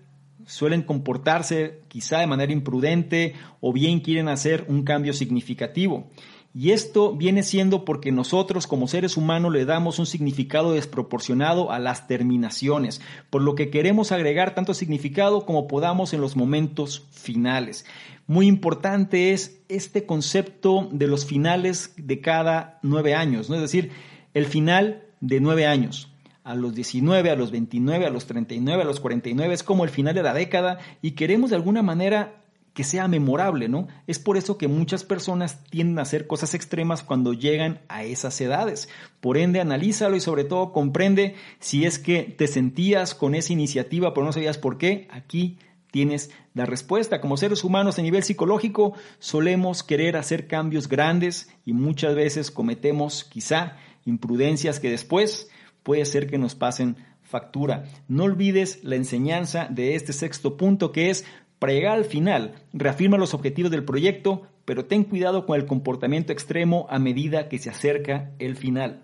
suelen 0.45 0.83
comportarse 0.83 1.81
quizá 1.87 2.19
de 2.19 2.27
manera 2.27 2.51
imprudente 2.51 3.33
o 3.61 3.73
bien 3.73 4.01
quieren 4.01 4.27
hacer 4.27 4.65
un 4.67 4.83
cambio 4.83 5.13
significativo. 5.13 6.09
Y 6.55 6.69
esto 6.69 7.15
viene 7.15 7.41
siendo 7.41 7.83
porque 7.83 8.11
nosotros 8.11 8.67
como 8.67 8.87
seres 8.87 9.17
humanos 9.17 9.51
le 9.51 9.65
damos 9.65 9.97
un 9.97 10.05
significado 10.05 10.73
desproporcionado 10.73 11.71
a 11.71 11.79
las 11.79 12.07
terminaciones, 12.07 13.01
por 13.31 13.41
lo 13.41 13.55
que 13.55 13.71
queremos 13.71 14.11
agregar 14.11 14.53
tanto 14.53 14.75
significado 14.75 15.47
como 15.47 15.67
podamos 15.67 16.13
en 16.13 16.21
los 16.21 16.35
momentos 16.35 17.07
finales. 17.11 17.85
Muy 18.27 18.45
importante 18.45 19.31
es 19.31 19.61
este 19.67 20.05
concepto 20.05 20.89
de 20.91 21.07
los 21.07 21.25
finales 21.25 21.93
de 21.97 22.21
cada 22.21 22.77
nueve 22.83 23.15
años, 23.15 23.49
¿no? 23.49 23.55
es 23.55 23.61
decir, 23.61 23.91
el 24.35 24.45
final 24.45 25.03
de 25.21 25.39
nueve 25.39 25.65
años 25.65 26.13
a 26.43 26.53
los 26.53 26.75
19, 26.75 27.31
a 27.31 27.35
los 27.35 27.51
29, 27.51 28.05
a 28.05 28.09
los 28.09 28.27
39, 28.27 28.83
a 28.83 28.85
los 28.85 28.99
49, 28.99 29.53
es 29.53 29.63
como 29.63 29.85
el 29.85 29.89
final 29.89 30.13
de 30.13 30.23
la 30.23 30.33
década 30.33 30.77
y 31.01 31.11
queremos 31.11 31.49
de 31.49 31.55
alguna 31.55 31.81
manera 31.81 32.42
que 32.73 32.83
sea 32.83 33.07
memorable, 33.07 33.69
¿no? 33.69 33.87
Es 34.07 34.19
por 34.19 34.35
eso 34.35 34.57
que 34.57 34.67
muchas 34.67 35.03
personas 35.03 35.63
tienden 35.65 35.99
a 35.99 36.03
hacer 36.03 36.25
cosas 36.25 36.55
extremas 36.55 37.03
cuando 37.03 37.33
llegan 37.33 37.81
a 37.87 38.03
esas 38.03 38.39
edades. 38.41 38.89
Por 39.21 39.37
ende, 39.37 39.61
analízalo 39.61 40.15
y 40.15 40.21
sobre 40.21 40.43
todo 40.43 40.71
comprende 40.71 41.35
si 41.59 41.85
es 41.85 41.99
que 41.99 42.23
te 42.23 42.47
sentías 42.47 43.13
con 43.13 43.35
esa 43.35 43.53
iniciativa 43.53 44.13
pero 44.13 44.25
no 44.25 44.33
sabías 44.33 44.57
por 44.57 44.77
qué. 44.77 45.07
Aquí 45.11 45.59
tienes 45.91 46.31
la 46.55 46.65
respuesta. 46.65 47.21
Como 47.21 47.37
seres 47.37 47.63
humanos 47.63 47.99
a 47.99 48.01
nivel 48.01 48.23
psicológico 48.23 48.93
solemos 49.19 49.83
querer 49.83 50.17
hacer 50.17 50.47
cambios 50.47 50.89
grandes 50.89 51.49
y 51.65 51.73
muchas 51.73 52.15
veces 52.15 52.49
cometemos 52.49 53.23
quizá 53.23 53.77
imprudencias 54.03 54.79
que 54.79 54.89
después 54.89 55.49
puede 55.83 56.05
ser 56.05 56.27
que 56.27 56.39
nos 56.39 56.55
pasen 56.55 56.97
factura. 57.21 57.85
No 58.07 58.25
olvides 58.25 58.83
la 58.83 58.95
enseñanza 58.95 59.67
de 59.69 59.95
este 59.95 60.13
sexto 60.13 60.57
punto 60.57 60.91
que 60.91 61.09
es 61.09 61.25
para 61.63 61.71
llegar 61.71 61.93
al 61.93 62.03
final, 62.03 62.55
reafirma 62.73 63.17
los 63.17 63.33
objetivos 63.33 63.71
del 63.71 63.85
proyecto, 63.85 64.41
pero 64.65 64.83
ten 64.83 65.05
cuidado 65.05 65.45
con 65.45 65.57
el 65.57 65.65
comportamiento 65.65 66.33
extremo 66.33 66.87
a 66.89 66.99
medida 66.99 67.47
que 67.47 67.57
se 67.57 67.69
acerca 67.69 68.31
el 68.37 68.57
final. 68.57 69.01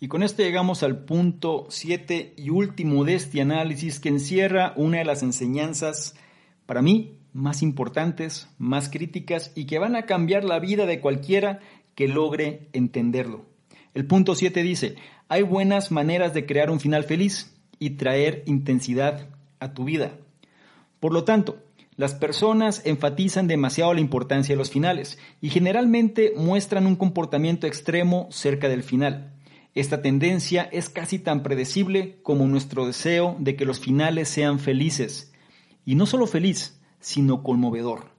Y 0.00 0.08
con 0.08 0.24
esto 0.24 0.42
llegamos 0.42 0.82
al 0.82 1.04
punto 1.04 1.66
7 1.68 2.34
y 2.36 2.50
último 2.50 3.04
de 3.04 3.14
este 3.14 3.40
análisis 3.40 4.00
que 4.00 4.08
encierra 4.08 4.72
una 4.74 4.98
de 4.98 5.04
las 5.04 5.22
enseñanzas, 5.22 6.16
para 6.66 6.82
mí, 6.82 7.20
más 7.32 7.62
importantes, 7.62 8.48
más 8.58 8.88
críticas 8.88 9.52
y 9.54 9.66
que 9.66 9.78
van 9.78 9.94
a 9.94 10.06
cambiar 10.06 10.42
la 10.42 10.58
vida 10.58 10.86
de 10.86 11.00
cualquiera 11.00 11.60
que 11.94 12.08
logre 12.08 12.68
entenderlo. 12.72 13.46
El 13.94 14.08
punto 14.08 14.34
7 14.34 14.60
dice, 14.64 14.96
hay 15.28 15.42
buenas 15.42 15.92
maneras 15.92 16.34
de 16.34 16.46
crear 16.46 16.68
un 16.68 16.80
final 16.80 17.04
feliz 17.04 17.56
y 17.78 17.90
traer 17.90 18.42
intensidad 18.46 19.28
a 19.60 19.72
tu 19.72 19.84
vida. 19.84 20.18
Por 21.00 21.12
lo 21.12 21.24
tanto, 21.24 21.58
las 21.96 22.14
personas 22.14 22.82
enfatizan 22.84 23.46
demasiado 23.46 23.94
la 23.94 24.00
importancia 24.00 24.54
de 24.54 24.58
los 24.58 24.70
finales 24.70 25.18
y 25.40 25.48
generalmente 25.48 26.34
muestran 26.36 26.86
un 26.86 26.96
comportamiento 26.96 27.66
extremo 27.66 28.28
cerca 28.30 28.68
del 28.68 28.82
final. 28.82 29.32
Esta 29.74 30.02
tendencia 30.02 30.68
es 30.72 30.88
casi 30.88 31.18
tan 31.18 31.42
predecible 31.42 32.18
como 32.22 32.46
nuestro 32.46 32.86
deseo 32.86 33.36
de 33.38 33.56
que 33.56 33.64
los 33.64 33.80
finales 33.80 34.28
sean 34.28 34.58
felices. 34.58 35.32
Y 35.84 35.94
no 35.94 36.06
solo 36.06 36.26
feliz, 36.26 36.80
sino 37.00 37.42
conmovedor. 37.42 38.10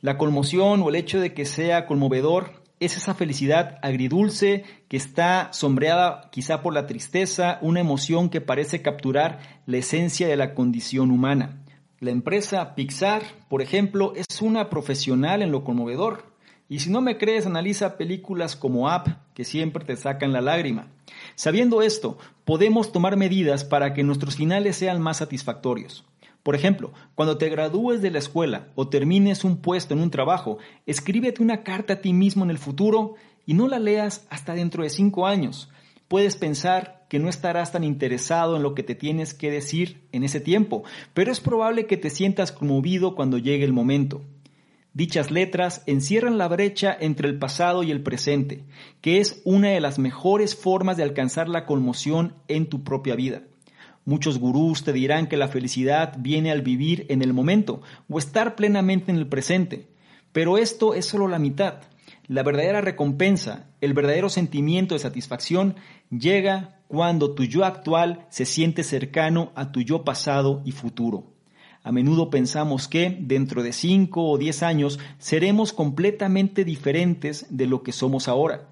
La 0.00 0.16
conmoción 0.16 0.82
o 0.82 0.90
el 0.90 0.94
hecho 0.94 1.20
de 1.20 1.34
que 1.34 1.44
sea 1.44 1.86
conmovedor 1.86 2.62
es 2.80 2.96
esa 2.96 3.14
felicidad 3.14 3.78
agridulce 3.82 4.64
que 4.88 4.96
está 4.96 5.52
sombreada 5.52 6.28
quizá 6.30 6.62
por 6.62 6.72
la 6.72 6.86
tristeza, 6.86 7.58
una 7.60 7.80
emoción 7.80 8.28
que 8.28 8.40
parece 8.40 8.80
capturar 8.82 9.40
la 9.66 9.78
esencia 9.78 10.28
de 10.28 10.36
la 10.36 10.54
condición 10.54 11.10
humana. 11.10 11.64
La 12.00 12.12
empresa 12.12 12.76
Pixar, 12.76 13.22
por 13.48 13.60
ejemplo, 13.60 14.12
es 14.14 14.40
una 14.40 14.70
profesional 14.70 15.42
en 15.42 15.50
lo 15.50 15.64
conmovedor. 15.64 16.26
Y 16.68 16.78
si 16.78 16.90
no 16.90 17.00
me 17.00 17.18
crees, 17.18 17.44
analiza 17.44 17.96
películas 17.96 18.54
como 18.54 18.86
Up, 18.86 19.16
que 19.34 19.44
siempre 19.44 19.84
te 19.84 19.96
sacan 19.96 20.32
la 20.32 20.40
lágrima. 20.40 20.86
Sabiendo 21.34 21.82
esto, 21.82 22.16
podemos 22.44 22.92
tomar 22.92 23.16
medidas 23.16 23.64
para 23.64 23.94
que 23.94 24.04
nuestros 24.04 24.36
finales 24.36 24.76
sean 24.76 25.02
más 25.02 25.16
satisfactorios. 25.16 26.04
Por 26.44 26.54
ejemplo, 26.54 26.92
cuando 27.16 27.36
te 27.36 27.48
gradúes 27.48 28.00
de 28.00 28.12
la 28.12 28.20
escuela 28.20 28.68
o 28.76 28.86
termines 28.86 29.42
un 29.42 29.56
puesto 29.56 29.92
en 29.92 30.00
un 30.00 30.12
trabajo, 30.12 30.58
escríbete 30.86 31.42
una 31.42 31.64
carta 31.64 31.94
a 31.94 32.00
ti 32.00 32.12
mismo 32.12 32.44
en 32.44 32.50
el 32.50 32.58
futuro 32.58 33.16
y 33.44 33.54
no 33.54 33.66
la 33.66 33.80
leas 33.80 34.24
hasta 34.30 34.54
dentro 34.54 34.84
de 34.84 34.90
cinco 34.90 35.26
años. 35.26 35.68
Puedes 36.06 36.36
pensar 36.36 36.97
que 37.08 37.18
no 37.18 37.28
estarás 37.28 37.72
tan 37.72 37.84
interesado 37.84 38.56
en 38.56 38.62
lo 38.62 38.74
que 38.74 38.82
te 38.82 38.94
tienes 38.94 39.34
que 39.34 39.50
decir 39.50 40.02
en 40.12 40.24
ese 40.24 40.40
tiempo, 40.40 40.84
pero 41.14 41.32
es 41.32 41.40
probable 41.40 41.86
que 41.86 41.96
te 41.96 42.10
sientas 42.10 42.52
conmovido 42.52 43.14
cuando 43.14 43.38
llegue 43.38 43.64
el 43.64 43.72
momento. 43.72 44.22
Dichas 44.94 45.30
letras 45.30 45.82
encierran 45.86 46.38
la 46.38 46.48
brecha 46.48 46.96
entre 46.98 47.28
el 47.28 47.38
pasado 47.38 47.82
y 47.82 47.90
el 47.90 48.02
presente, 48.02 48.64
que 49.00 49.18
es 49.18 49.42
una 49.44 49.68
de 49.68 49.80
las 49.80 49.98
mejores 49.98 50.56
formas 50.56 50.96
de 50.96 51.02
alcanzar 51.02 51.48
la 51.48 51.66
conmoción 51.66 52.34
en 52.48 52.66
tu 52.68 52.82
propia 52.82 53.14
vida. 53.14 53.42
Muchos 54.04 54.38
gurús 54.38 54.84
te 54.84 54.92
dirán 54.92 55.26
que 55.26 55.36
la 55.36 55.48
felicidad 55.48 56.14
viene 56.18 56.50
al 56.50 56.62
vivir 56.62 57.06
en 57.10 57.22
el 57.22 57.34
momento 57.34 57.82
o 58.08 58.18
estar 58.18 58.56
plenamente 58.56 59.10
en 59.12 59.18
el 59.18 59.28
presente, 59.28 59.86
pero 60.32 60.56
esto 60.56 60.94
es 60.94 61.06
solo 61.06 61.28
la 61.28 61.38
mitad. 61.38 61.82
La 62.26 62.42
verdadera 62.42 62.80
recompensa, 62.80 63.68
el 63.80 63.92
verdadero 63.92 64.30
sentimiento 64.30 64.94
de 64.94 65.00
satisfacción 65.00 65.76
llega 66.10 66.77
cuando 66.88 67.34
tu 67.34 67.44
yo 67.44 67.64
actual 67.64 68.26
se 68.30 68.46
siente 68.46 68.82
cercano 68.82 69.52
a 69.54 69.70
tu 69.70 69.82
yo 69.82 70.04
pasado 70.04 70.62
y 70.64 70.72
futuro. 70.72 71.24
A 71.82 71.92
menudo 71.92 72.30
pensamos 72.30 72.88
que 72.88 73.16
dentro 73.20 73.62
de 73.62 73.72
5 73.72 74.22
o 74.22 74.36
10 74.36 74.62
años 74.62 74.98
seremos 75.18 75.72
completamente 75.72 76.64
diferentes 76.64 77.46
de 77.50 77.66
lo 77.66 77.82
que 77.82 77.92
somos 77.92 78.26
ahora 78.26 78.68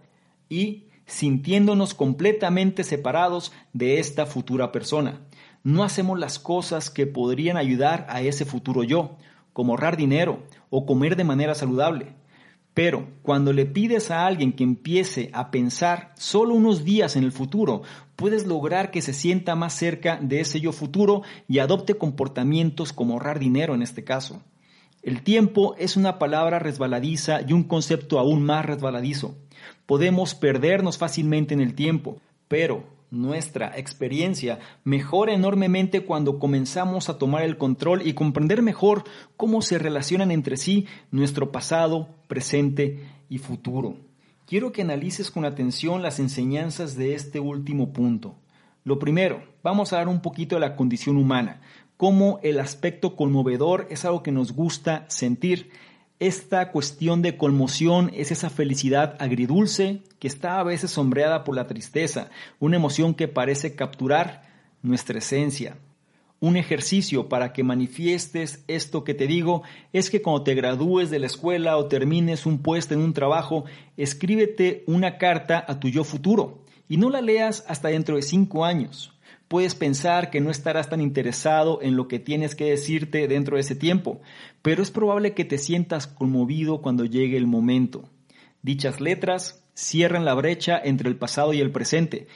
y 0.49 0.85
sintiéndonos 1.07 1.95
completamente 1.95 2.85
separados 2.85 3.53
de 3.73 4.01
esta 4.01 4.27
futura 4.27 4.73
persona. 4.73 5.21
No 5.63 5.85
hacemos 5.85 6.19
las 6.19 6.39
cosas 6.39 6.91
que 6.91 7.07
podrían 7.07 7.57
ayudar 7.57 8.07
a 8.09 8.23
ese 8.23 8.45
futuro 8.45 8.83
yo, 8.83 9.17
como 9.53 9.73
ahorrar 9.73 9.97
dinero 9.97 10.43
o 10.71 10.85
comer 10.85 11.17
de 11.17 11.25
manera 11.25 11.55
saludable. 11.55 12.15
Pero 12.77 13.09
cuando 13.23 13.55
le 13.55 13.65
pides 13.65 14.11
a 14.11 14.27
alguien 14.27 14.53
que 14.53 14.63
empiece 14.63 15.31
a 15.33 15.51
pensar 15.51 16.13
solo 16.15 16.53
unos 16.53 16.85
días 16.85 17.17
en 17.17 17.25
el 17.25 17.33
futuro, 17.33 17.81
puedes 18.17 18.47
lograr 18.47 18.91
que 18.91 19.01
se 19.01 19.15
sienta 19.15 19.55
más 19.55 19.73
cerca 19.73 20.19
de 20.21 20.41
ese 20.41 20.61
yo 20.61 20.73
futuro 20.73 21.23
y 21.49 21.61
adopte 21.61 21.95
comportamientos 21.95 22.93
como 22.93 23.15
ahorrar 23.15 23.39
dinero 23.39 23.75
en 23.75 23.81
este 23.81 24.05
caso. 24.05 24.43
El 25.03 25.23
tiempo 25.23 25.75
es 25.79 25.97
una 25.97 26.19
palabra 26.19 26.59
resbaladiza 26.59 27.41
y 27.49 27.55
un 27.55 27.65
concepto 27.65 28.19
aún 28.19 28.43
más 28.43 28.67
resbaladizo. 28.67 29.39
Podemos 29.87 30.35
perdernos 30.35 30.99
fácilmente 30.99 31.55
en 31.55 31.63
el 31.63 31.75
tiempo, 31.75 32.21
pero 32.47 32.85
nuestra 33.11 33.77
experiencia 33.77 34.59
mejora 34.85 35.33
enormemente 35.33 36.05
cuando 36.05 36.39
comenzamos 36.39 37.09
a 37.09 37.19
tomar 37.19 37.43
el 37.43 37.57
control 37.57 38.07
y 38.07 38.15
comprender 38.15 38.63
mejor 38.63 39.05
cómo 39.37 39.63
se 39.63 39.79
relacionan 39.79 40.31
entre 40.31 40.57
sí 40.57 40.87
nuestro 41.11 41.53
pasado, 41.53 42.09
presente 42.29 43.05
y 43.29 43.39
futuro. 43.39 43.97
Quiero 44.47 44.73
que 44.73 44.83
analices 44.83 45.31
con 45.31 45.45
atención 45.45 46.03
las 46.03 46.21
enseñanzas 46.21 46.97
de 46.97 47.15
este 47.15 47.41
último 47.41 47.93
punto. 47.93 48.37
Lo 48.85 48.99
primero, 48.99 49.43
vamos 49.63 49.93
a 49.93 49.97
dar 49.97 50.09
un 50.09 50.21
poquito 50.21 50.55
de 50.55 50.61
la 50.61 50.77
condición 50.77 51.17
humana, 51.17 51.61
cómo 51.97 52.39
el 52.43 52.61
aspecto 52.61 53.17
conmovedor 53.17 53.89
es 53.91 54.05
algo 54.05 54.23
que 54.23 54.31
nos 54.31 54.53
gusta 54.53 55.05
sentir 55.09 55.71
esta 56.19 56.73
cuestión 56.73 57.21
de 57.21 57.37
conmoción 57.37 58.11
es 58.15 58.31
esa 58.31 58.49
felicidad 58.49 59.17
agridulce 59.19 60.01
que 60.19 60.29
está 60.29 60.59
a 60.59 60.63
veces 60.63 60.91
sombreada 60.91 61.45
por 61.45 61.55
la 61.55 61.67
tristeza, 61.67 62.31
una 62.59 62.77
emoción 62.77 63.15
que 63.15 63.29
parece 63.29 63.75
capturar 63.75 64.43
nuestra 64.83 65.19
esencia. 65.19 65.77
Un 66.41 66.57
ejercicio 66.57 67.29
para 67.29 67.53
que 67.53 67.65
manifiestes 67.65 68.65
esto 68.67 69.05
que 69.05 69.15
te 69.15 69.27
digo 69.27 69.63
es 69.93 70.11
que 70.11 70.23
cuando 70.23 70.43
te 70.43 70.55
gradúes 70.55 71.11
de 71.11 71.19
la 71.19 71.27
escuela 71.27 71.77
o 71.77 71.87
termines 71.87 72.47
un 72.47 72.59
puesto 72.59 72.95
en 72.95 73.01
un 73.01 73.13
trabajo, 73.13 73.65
escríbete 73.97 74.85
una 74.87 75.19
carta 75.19 75.65
a 75.67 75.81
tu 75.81 75.89
yo 75.89 76.05
futuro 76.05 76.63
y 76.89 76.97
no 76.97 77.11
la 77.11 77.21
leas 77.21 77.65
hasta 77.69 77.89
dentro 77.89 78.17
de 78.17 78.23
cinco 78.23 78.65
años. 78.65 79.16
Puedes 79.49 79.77
pensar 79.77 80.31
que 80.31 80.41
no 80.41 80.51
estarás 80.51 80.89
tan 80.89 81.01
interesado 81.01 81.81
en 81.81 81.95
lo 81.95 82.09
que 82.09 82.19
tienes 82.19 82.57
que 82.57 82.65
decirte 82.65 83.29
dentro 83.29 83.57
de 83.57 83.61
ese 83.61 83.77
tiempo, 83.77 84.21
pero 84.61 84.83
es 84.83 84.91
probable 84.91 85.35
que 85.35 85.45
te 85.45 85.59
sientas 85.59 86.09
conmovido 86.09 86.83
cuando 86.83 87.05
llegue 87.05 87.37
el 87.37 87.47
momento. 87.47 88.09
Dichas 88.63 89.01
letras 89.01 89.65
cierran 89.75 90.25
la 90.25 90.35
brecha 90.35 90.81
entre 90.83 91.09
el 91.09 91.17
pasado 91.17 91.53
y 91.53 91.61
el 91.61 91.71
presente, 91.71 92.27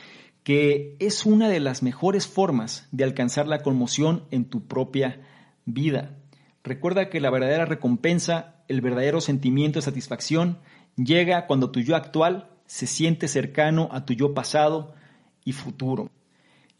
que 0.44 0.94
es 1.00 1.26
una 1.26 1.48
de 1.48 1.58
las 1.58 1.82
mejores 1.82 2.28
formas 2.28 2.88
de 2.92 3.02
alcanzar 3.02 3.48
la 3.48 3.62
conmoción 3.62 4.24
en 4.30 4.44
tu 4.44 4.68
propia 4.68 5.20
vida. 5.64 6.16
Recuerda 6.62 7.10
que 7.10 7.20
la 7.20 7.30
verdadera 7.30 7.64
recompensa, 7.64 8.62
el 8.68 8.80
verdadero 8.82 9.20
sentimiento 9.20 9.78
de 9.78 9.84
satisfacción, 9.84 10.58
llega 10.96 11.46
cuando 11.46 11.70
tu 11.72 11.80
yo 11.80 11.96
actual 11.96 12.50
se 12.66 12.86
siente 12.86 13.26
cercano 13.26 13.88
a 13.90 14.04
tu 14.04 14.12
yo 14.12 14.32
pasado 14.32 14.94
y 15.44 15.52
futuro. 15.52 16.08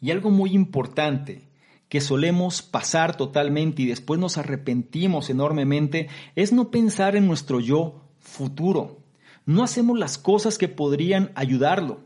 Y 0.00 0.10
algo 0.10 0.30
muy 0.30 0.52
importante 0.52 1.48
que 1.88 2.00
solemos 2.00 2.62
pasar 2.62 3.16
totalmente 3.16 3.82
y 3.82 3.86
después 3.86 4.18
nos 4.20 4.38
arrepentimos 4.38 5.28
enormemente 5.28 6.08
es 6.36 6.52
no 6.52 6.70
pensar 6.70 7.16
en 7.16 7.26
nuestro 7.26 7.60
yo 7.60 8.00
futuro. 8.20 8.98
No 9.44 9.64
hacemos 9.64 9.98
las 9.98 10.16
cosas 10.16 10.56
que 10.56 10.68
podrían 10.68 11.32
ayudarlo, 11.34 12.00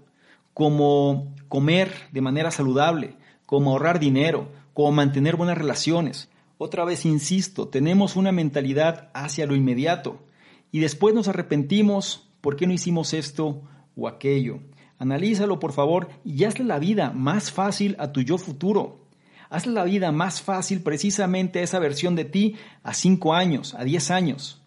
como 0.55 1.35
comer 1.49 1.93
de 2.13 2.23
manera 2.23 2.51
saludable, 2.51 3.17
como 3.45 3.73
ahorrar 3.73 4.01
dinero, 4.01 4.49
como 4.73 4.93
mantener 4.93 5.37
buenas 5.37 5.59
relaciones. 5.59 6.31
Otra 6.57 6.85
vez 6.85 7.05
insisto, 7.05 7.69
tenemos 7.69 8.17
una 8.17 8.33
mentalidad 8.33 9.11
hacia 9.13 9.47
lo 9.47 9.55
inmediato 9.55 10.25
y 10.73 10.81
después 10.81 11.15
nos 11.15 11.29
arrepentimos 11.29 12.29
por 12.41 12.57
qué 12.57 12.67
no 12.67 12.73
hicimos 12.73 13.13
esto 13.13 13.63
o 13.97 14.09
aquello. 14.09 14.61
Analízalo, 14.99 15.59
por 15.59 15.73
favor, 15.73 16.09
y 16.25 16.45
hazle 16.45 16.65
la 16.65 16.79
vida 16.79 17.11
más 17.11 17.51
fácil 17.51 17.97
a 17.99 18.13
tu 18.13 18.21
yo 18.21 18.39
futuro. 18.39 19.07
Hazle 19.51 19.73
la 19.73 19.85
vida 19.85 20.13
más 20.13 20.41
fácil 20.41 20.83
precisamente 20.83 21.59
a 21.59 21.63
esa 21.63 21.79
versión 21.79 22.15
de 22.15 22.25
ti 22.25 22.57
a 22.83 22.95
5 22.95 23.35
años, 23.35 23.75
a 23.75 23.85
10 23.85 24.11
años, 24.11 24.63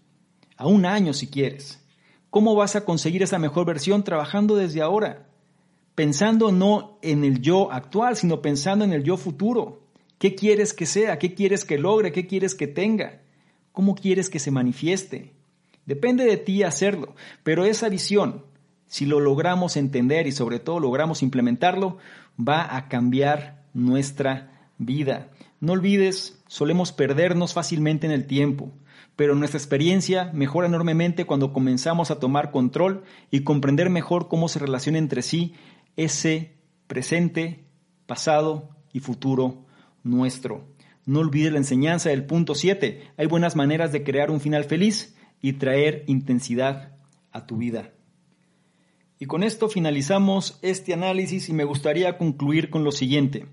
a 0.56 0.68
un 0.68 0.86
año 0.86 1.14
si 1.14 1.28
quieres. 1.28 1.84
¿Cómo 2.30 2.56
vas 2.56 2.76
a 2.76 2.86
conseguir 2.86 3.24
esa 3.24 3.40
mejor 3.40 3.66
versión 3.66 4.04
trabajando 4.04 4.56
desde 4.56 4.82
ahora? 4.82 5.28
Pensando 5.96 6.52
no 6.52 7.00
en 7.02 7.24
el 7.24 7.42
yo 7.42 7.72
actual, 7.72 8.16
sino 8.16 8.42
pensando 8.42 8.86
en 8.86 8.94
el 8.94 9.04
yo 9.04 9.18
futuro. 9.18 9.88
¿Qué 10.20 10.36
quieres 10.36 10.74
que 10.74 10.86
sea? 10.86 11.20
¿Qué 11.20 11.34
quieres 11.34 11.66
que 11.66 11.78
logre? 11.78 12.12
¿Qué 12.12 12.28
quieres 12.28 12.54
que 12.54 12.68
tenga? 12.68 13.22
¿Cómo 13.72 13.96
quieres 13.96 14.30
que 14.30 14.40
se 14.40 14.52
manifieste? 14.52 15.34
Depende 15.86 16.26
de 16.26 16.38
ti 16.38 16.64
hacerlo, 16.64 17.16
pero 17.44 17.64
esa 17.64 17.88
visión, 17.90 18.44
si 18.88 19.06
lo 19.06 19.20
logramos 19.20 19.78
entender 19.78 20.28
y 20.28 20.32
sobre 20.32 20.60
todo 20.60 20.80
logramos 20.80 21.22
implementarlo, 21.22 21.98
va 22.40 22.76
a 22.76 22.88
cambiar 22.88 23.64
nuestra 23.74 24.70
vida. 24.78 25.30
No 25.60 25.74
olvides, 25.74 26.42
solemos 26.48 26.92
perdernos 26.92 27.54
fácilmente 27.54 28.06
en 28.06 28.14
el 28.14 28.26
tiempo, 28.26 28.72
pero 29.16 29.36
nuestra 29.36 29.58
experiencia 29.58 30.32
mejora 30.34 30.68
enormemente 30.68 31.26
cuando 31.26 31.52
comenzamos 31.52 32.12
a 32.12 32.20
tomar 32.20 32.52
control 32.52 33.04
y 33.32 33.42
comprender 33.42 33.90
mejor 33.90 34.28
cómo 34.28 34.48
se 34.48 34.60
relaciona 34.60 35.00
entre 35.00 35.22
sí 35.22 35.56
ese 35.96 36.54
presente, 36.88 37.66
pasado 38.06 38.70
y 38.94 39.00
futuro 39.00 39.66
nuestro. 40.04 40.68
No 41.06 41.20
olvides 41.20 41.52
la 41.52 41.58
enseñanza 41.58 42.10
del 42.10 42.26
punto 42.26 42.54
7. 42.54 43.12
Hay 43.18 43.26
buenas 43.28 43.56
maneras 43.56 43.92
de 43.92 44.04
crear 44.04 44.30
un 44.30 44.40
final 44.40 44.66
feliz 44.66 45.16
y 45.42 45.54
traer 45.54 46.04
intensidad 46.08 46.96
a 47.32 47.46
tu 47.48 47.58
vida. 47.58 47.92
Y 49.20 49.26
con 49.26 49.44
esto 49.44 49.68
finalizamos 49.68 50.60
este 50.62 50.94
análisis 50.94 51.50
y 51.50 51.54
me 51.54 51.64
gustaría 51.64 52.18
concluir 52.18 52.70
con 52.70 52.84
lo 52.84 52.92
siguiente. 52.92 53.48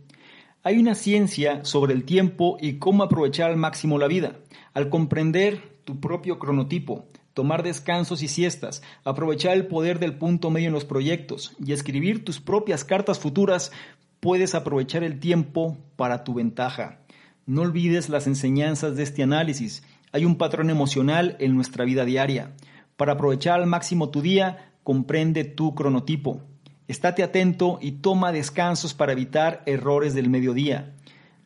Hay 0.63 0.79
una 0.79 0.95
ciencia 0.95 1.65
sobre 1.65 1.95
el 1.95 2.05
tiempo 2.05 2.57
y 2.61 2.79
cómo 2.79 3.03
aprovechar 3.03 3.51
al 3.51 3.57
máximo 3.57 3.99
la 3.99 4.07
vida. 4.07 4.37
Al 4.75 4.89
comprender 4.89 5.79
tu 5.85 6.01
propio 6.01 6.39
cronotipo, 6.39 7.07
tomar 7.35 7.63
descansos 7.63 8.23
y 8.23 8.29
siestas, 8.29 8.83
aprovechar 9.05 9.55
el 9.55 9.67
poder 9.67 9.99
del 9.99 10.17
punto 10.17 10.51
medio 10.51 10.69
en 10.69 10.75
los 10.75 10.85
proyectos 10.85 11.55
y 11.65 11.73
escribir 11.73 12.25
tus 12.25 12.41
propias 12.41 12.85
cartas 12.85 13.19
futuras, 13.19 13.73
puedes 14.21 14.55
aprovechar 14.55 15.03
el 15.03 15.19
tiempo 15.19 15.77
para 15.97 16.25
tu 16.25 16.35
ventaja. 16.35 17.01
No 17.47 17.63
olvides 17.63 18.09
las 18.09 18.27
enseñanzas 18.27 18.97
de 18.97 19.03
este 19.03 19.23
análisis. 19.23 19.83
Hay 20.13 20.25
un 20.25 20.37
patrón 20.37 20.71
emocional 20.71 21.37
en 21.41 21.55
nuestra 21.55 21.85
vida 21.85 22.05
diaria. 22.05 22.55
Para 22.97 23.15
aprovechar 23.15 23.61
al 23.61 23.67
máximo 23.67 24.09
tu 24.09 24.23
día, 24.23 24.74
comprende 24.85 25.43
tu 25.43 25.75
cronotipo. 25.75 26.43
Estate 26.87 27.23
atento 27.23 27.79
y 27.81 27.93
toma 27.93 28.31
descansos 28.31 28.95
para 28.95 29.13
evitar 29.13 29.63
errores 29.67 30.15
del 30.15 30.31
mediodía. 30.31 30.95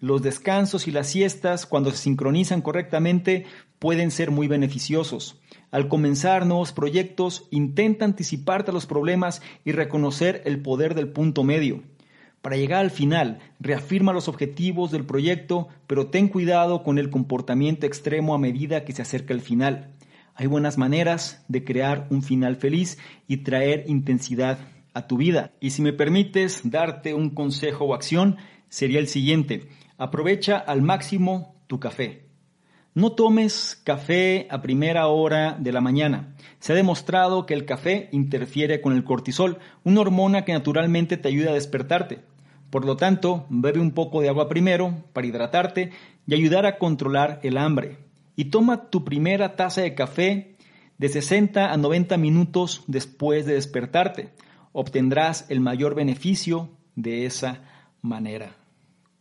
Los 0.01 0.22
descansos 0.22 0.86
y 0.86 0.91
las 0.91 1.09
siestas, 1.09 1.64
cuando 1.64 1.91
se 1.91 1.97
sincronizan 1.97 2.61
correctamente, 2.61 3.47
pueden 3.78 4.11
ser 4.11 4.30
muy 4.30 4.49
beneficiosos. 4.49 5.41
Al 5.70 5.89
comenzar 5.89 6.47
nuevos 6.47 6.72
proyectos, 6.72 7.47
intenta 7.51 8.05
anticiparte 8.05 8.70
a 8.70 8.74
los 8.74 8.86
problemas 8.86 9.41
y 9.64 9.72
reconocer 9.72 10.43
el 10.45 10.61
poder 10.61 10.95
del 10.95 11.09
punto 11.09 11.45
medio. 11.45 11.82
Para 12.43 12.57
llegar 12.57 12.80
al 12.80 12.91
final, 12.91 13.41
reafirma 13.61 14.12
los 14.12 14.28
objetivos 14.28 14.91
del 14.91 15.05
proyecto, 15.05 15.68
pero 15.86 16.09
ten 16.09 16.28
cuidado 16.28 16.82
con 16.82 16.99
el 16.99 17.11
comportamiento 17.11 17.86
extremo 17.86 18.34
a 18.34 18.39
medida 18.39 18.84
que 18.84 18.93
se 18.93 19.03
acerca 19.03 19.34
el 19.34 19.41
final. 19.41 19.95
Hay 20.41 20.47
buenas 20.47 20.78
maneras 20.78 21.45
de 21.49 21.64
crear 21.64 22.07
un 22.11 22.22
final 22.22 22.55
feliz 22.55 22.97
y 23.26 23.39
traer 23.39 23.82
intensidad 23.89 24.61
a 24.95 25.09
tu 25.09 25.16
vida. 25.16 25.51
Y 25.59 25.70
si 25.70 25.82
me 25.82 25.93
permites 25.93 26.61
darte 26.62 27.12
un 27.12 27.30
consejo 27.30 27.86
o 27.86 27.95
acción, 27.95 28.36
sería 28.68 29.01
el 29.01 29.09
siguiente. 29.09 29.68
Aprovecha 29.97 30.57
al 30.57 30.80
máximo 30.80 31.57
tu 31.66 31.80
café. 31.80 32.28
No 32.95 33.16
tomes 33.16 33.82
café 33.82 34.47
a 34.49 34.62
primera 34.62 35.09
hora 35.09 35.57
de 35.59 35.72
la 35.72 35.80
mañana. 35.80 36.36
Se 36.61 36.72
ha 36.72 36.76
demostrado 36.76 37.45
que 37.45 37.55
el 37.55 37.64
café 37.64 38.09
interfiere 38.12 38.80
con 38.80 38.93
el 38.93 39.03
cortisol, 39.03 39.59
una 39.82 40.03
hormona 40.03 40.45
que 40.45 40.53
naturalmente 40.53 41.16
te 41.16 41.26
ayuda 41.26 41.51
a 41.51 41.55
despertarte. 41.55 42.20
Por 42.70 42.84
lo 42.84 42.97
tanto, 42.97 43.45
bebe 43.49 43.80
un 43.80 43.91
poco 43.91 44.20
de 44.20 44.28
agua 44.28 44.49
primero 44.49 45.03
para 45.12 45.26
hidratarte 45.26 45.91
y 46.28 46.34
ayudar 46.34 46.64
a 46.64 46.78
controlar 46.78 47.41
el 47.43 47.59
hambre 47.59 48.07
y 48.39 48.45
toma 48.47 48.89
tu 48.89 49.05
primera 49.05 49.57
taza 49.57 49.80
de 49.80 49.97
café 49.97 50.55
de 50.97 51.09
60 51.09 51.72
a 51.72 51.76
90 51.76 52.16
minutos 52.18 52.84
después 52.86 53.47
de 53.47 53.55
despertarte. 53.55 54.28
Obtendrás 54.70 55.45
el 55.49 55.59
mayor 55.59 55.97
beneficio 55.97 56.70
de 56.95 57.26
esa 57.26 57.64
manera. 58.01 58.55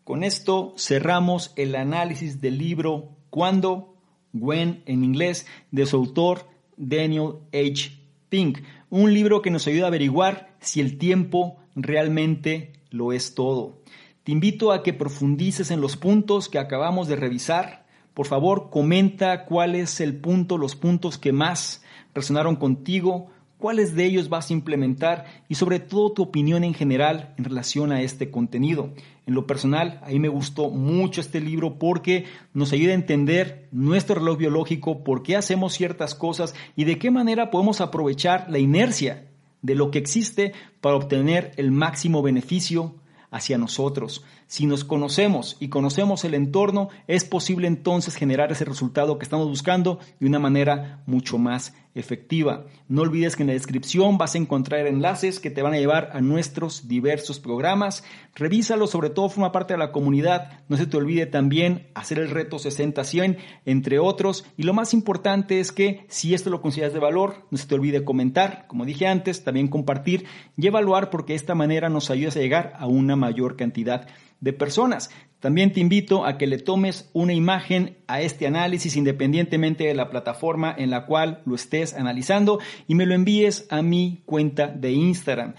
Con 0.04 0.24
esto 0.24 0.76
cerramos 0.78 1.52
el 1.56 1.74
análisis 1.74 2.42
del 2.42 2.60
libro 2.60 3.18
Cuando, 3.32 3.96
When 4.34 4.84
en 4.86 5.04
inglés, 5.04 5.48
de 5.72 5.88
su 5.88 5.96
autor 5.96 6.46
Daniel 6.78 7.40
H. 7.52 8.00
Pink, 8.30 8.60
un 8.92 9.16
libro 9.16 9.42
que 9.42 9.50
nos 9.50 9.66
ayuda 9.66 9.86
a 9.86 9.88
averiguar 9.88 10.56
si 10.60 10.80
el 10.80 11.00
tiempo 11.00 11.58
realmente 11.76 12.74
lo 12.92 13.14
es 13.14 13.34
todo. 13.34 13.82
Te 14.22 14.32
invito 14.32 14.72
a 14.72 14.84
que 14.84 14.94
profundices 14.94 15.72
en 15.72 15.82
los 15.82 15.98
puntos 15.98 16.50
que 16.50 16.60
acabamos 16.60 17.08
de 17.08 17.16
revisar. 17.16 17.87
Por 18.18 18.26
favor, 18.26 18.72
comenta 18.72 19.46
cuál 19.46 19.76
es 19.76 20.02
el 20.02 20.16
punto, 20.16 20.58
los 20.58 20.76
puntos 20.76 21.20
que 21.20 21.32
más 21.32 21.84
resonaron 22.16 22.56
contigo, 22.56 23.28
cuáles 23.60 23.94
de 23.94 24.06
ellos 24.06 24.28
vas 24.28 24.50
a 24.50 24.54
implementar 24.54 25.26
y 25.48 25.54
sobre 25.54 25.80
todo 25.80 26.14
tu 26.14 26.24
opinión 26.24 26.64
en 26.64 26.74
general 26.74 27.36
en 27.38 27.44
relación 27.44 27.92
a 27.92 28.02
este 28.02 28.32
contenido. 28.32 28.90
En 29.28 29.36
lo 29.36 29.46
personal, 29.46 30.02
a 30.04 30.08
mí 30.08 30.18
me 30.18 30.30
gustó 30.30 30.72
mucho 30.72 31.22
este 31.22 31.40
libro 31.40 31.78
porque 31.78 32.26
nos 32.56 32.74
ayuda 32.74 32.94
a 32.94 32.96
entender 32.96 33.68
nuestro 33.72 34.16
reloj 34.16 34.40
biológico, 34.40 35.04
por 35.04 35.22
qué 35.22 35.36
hacemos 35.36 35.74
ciertas 35.74 36.16
cosas 36.16 36.56
y 36.76 36.86
de 36.86 36.98
qué 36.98 37.12
manera 37.12 37.52
podemos 37.52 37.82
aprovechar 37.82 38.50
la 38.50 38.58
inercia 38.58 39.28
de 39.62 39.76
lo 39.76 39.92
que 39.92 40.00
existe 40.00 40.54
para 40.82 40.96
obtener 40.96 41.52
el 41.58 41.70
máximo 41.70 42.24
beneficio 42.24 42.96
hacia 43.30 43.60
nosotros. 43.60 44.24
Si 44.48 44.66
nos 44.66 44.86
conocemos 44.86 45.58
y 45.60 45.68
conocemos 45.68 46.24
el 46.24 46.34
entorno, 46.34 46.88
es 47.08 47.26
posible 47.26 47.68
entonces 47.68 48.16
generar 48.16 48.50
ese 48.50 48.64
resultado 48.64 49.18
que 49.18 49.26
estamos 49.26 49.50
buscando 49.50 50.00
de 50.22 50.28
una 50.28 50.40
manera 50.40 51.04
mucho 51.06 51.38
más 51.38 51.74
efectiva. 51.96 52.66
No 52.88 53.02
olvides 53.02 53.36
que 53.36 53.44
en 53.44 53.48
la 53.48 53.54
descripción 53.54 54.18
vas 54.18 54.36
a 54.36 54.38
encontrar 54.38 54.88
enlaces 54.88 55.42
que 55.42 55.50
te 55.50 55.62
van 55.62 55.74
a 55.74 55.80
llevar 55.80 56.12
a 56.14 56.22
nuestros 56.22 56.88
diversos 56.88 57.42
programas. 57.42 58.06
Revísalo, 58.36 58.88
sobre 58.88 59.10
todo 59.10 59.28
forma 59.28 59.52
parte 59.52 59.74
de 59.74 59.80
la 59.80 59.92
comunidad. 59.92 60.64
No 60.70 60.78
se 60.78 60.86
te 60.86 60.96
olvide 60.96 61.26
también 61.26 61.88
hacer 61.94 62.20
el 62.20 62.30
reto 62.30 62.58
60-100, 62.58 63.38
entre 63.66 64.00
otros. 64.00 64.46
Y 64.56 64.64
lo 64.64 64.74
más 64.74 64.94
importante 64.94 65.60
es 65.60 65.74
que 65.74 66.06
si 66.08 66.34
esto 66.34 66.50
lo 66.50 66.62
consideras 66.62 66.94
de 66.94 67.00
valor, 67.00 67.46
no 67.52 67.58
se 67.58 67.68
te 67.68 67.76
olvide 67.76 68.06
comentar, 68.06 68.66
como 68.68 68.86
dije 68.86 69.08
antes, 69.08 69.44
también 69.44 69.68
compartir 69.68 70.26
y 70.56 70.68
evaluar 70.68 71.10
porque 71.10 71.34
de 71.34 71.38
esta 71.38 71.56
manera 71.56 71.90
nos 71.90 72.10
ayudas 72.12 72.38
a 72.38 72.40
llegar 72.40 72.74
a 72.80 72.88
una 72.88 73.18
mayor 73.18 73.58
cantidad 73.58 74.08
de 74.40 74.54
personas. 74.54 75.10
También 75.40 75.72
te 75.72 75.80
invito 75.80 76.26
a 76.26 76.38
que 76.38 76.48
le 76.48 76.58
tomes 76.58 77.10
una 77.14 77.34
imagen 77.34 77.98
a 78.08 78.22
este 78.22 78.48
análisis 78.48 78.96
independientemente 78.96 79.84
de 79.84 79.94
la 79.94 80.10
plataforma 80.10 80.74
en 80.76 80.90
la 80.90 81.06
cual 81.06 81.42
lo 81.46 81.56
estés 81.56 81.94
analizando 81.94 82.60
y 82.88 82.96
me 82.96 83.06
lo 83.06 83.14
envíes 83.14 83.68
a 83.70 83.84
mi 83.84 84.24
cuenta 84.26 84.68
de 84.68 84.92
Instagram. 84.92 85.54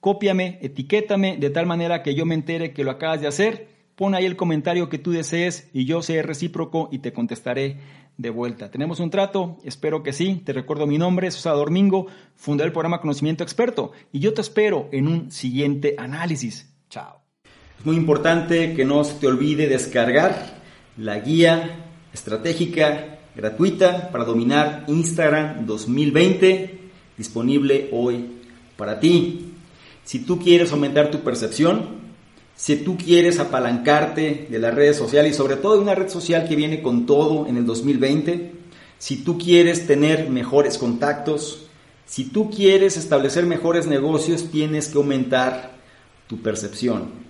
Cópiame, 0.00 0.58
etiquétame 0.62 1.36
de 1.36 1.50
tal 1.50 1.66
manera 1.66 2.02
que 2.02 2.14
yo 2.14 2.26
me 2.26 2.34
entere 2.34 2.72
que 2.72 2.84
lo 2.84 2.90
acabas 2.90 3.20
de 3.20 3.28
hacer. 3.28 3.68
Pon 3.94 4.14
ahí 4.14 4.24
el 4.24 4.36
comentario 4.36 4.88
que 4.88 4.98
tú 4.98 5.12
desees 5.12 5.68
y 5.72 5.84
yo 5.84 6.02
seré 6.02 6.22
recíproco 6.22 6.88
y 6.90 6.98
te 6.98 7.12
contestaré 7.12 7.78
de 8.16 8.30
vuelta. 8.30 8.70
¿Tenemos 8.70 8.98
un 8.98 9.10
trato? 9.10 9.58
Espero 9.62 10.02
que 10.02 10.12
sí. 10.12 10.42
Te 10.44 10.52
recuerdo 10.52 10.86
mi 10.86 10.98
nombre, 10.98 11.30
Sosa 11.30 11.52
Domingo, 11.52 12.06
fundé 12.34 12.64
el 12.64 12.72
programa 12.72 13.00
Conocimiento 13.00 13.44
Experto 13.44 13.92
y 14.10 14.20
yo 14.20 14.34
te 14.34 14.40
espero 14.40 14.88
en 14.90 15.06
un 15.06 15.30
siguiente 15.30 15.94
análisis. 15.98 16.74
Chao. 16.88 17.19
Es 17.80 17.86
muy 17.86 17.96
importante 17.96 18.74
que 18.74 18.84
no 18.84 19.02
se 19.04 19.14
te 19.14 19.26
olvide 19.26 19.66
descargar 19.66 20.58
la 20.98 21.18
guía 21.18 21.86
estratégica 22.12 23.20
gratuita 23.34 24.10
para 24.10 24.26
dominar 24.26 24.84
Instagram 24.86 25.64
2020 25.64 26.78
disponible 27.16 27.88
hoy 27.92 28.26
para 28.76 29.00
ti. 29.00 29.54
Si 30.04 30.18
tú 30.18 30.38
quieres 30.38 30.72
aumentar 30.72 31.10
tu 31.10 31.20
percepción, 31.20 32.00
si 32.54 32.76
tú 32.76 32.98
quieres 32.98 33.38
apalancarte 33.38 34.48
de 34.50 34.58
las 34.58 34.74
redes 34.74 34.98
sociales 34.98 35.32
y 35.32 35.36
sobre 35.38 35.56
todo 35.56 35.76
de 35.76 35.80
una 35.80 35.94
red 35.94 36.10
social 36.10 36.46
que 36.46 36.56
viene 36.56 36.82
con 36.82 37.06
todo 37.06 37.46
en 37.46 37.56
el 37.56 37.64
2020, 37.64 38.52
si 38.98 39.24
tú 39.24 39.38
quieres 39.38 39.86
tener 39.86 40.28
mejores 40.28 40.76
contactos, 40.76 41.64
si 42.04 42.24
tú 42.24 42.50
quieres 42.50 42.98
establecer 42.98 43.46
mejores 43.46 43.86
negocios, 43.86 44.50
tienes 44.50 44.88
que 44.88 44.98
aumentar 44.98 45.78
tu 46.26 46.42
percepción. 46.42 47.29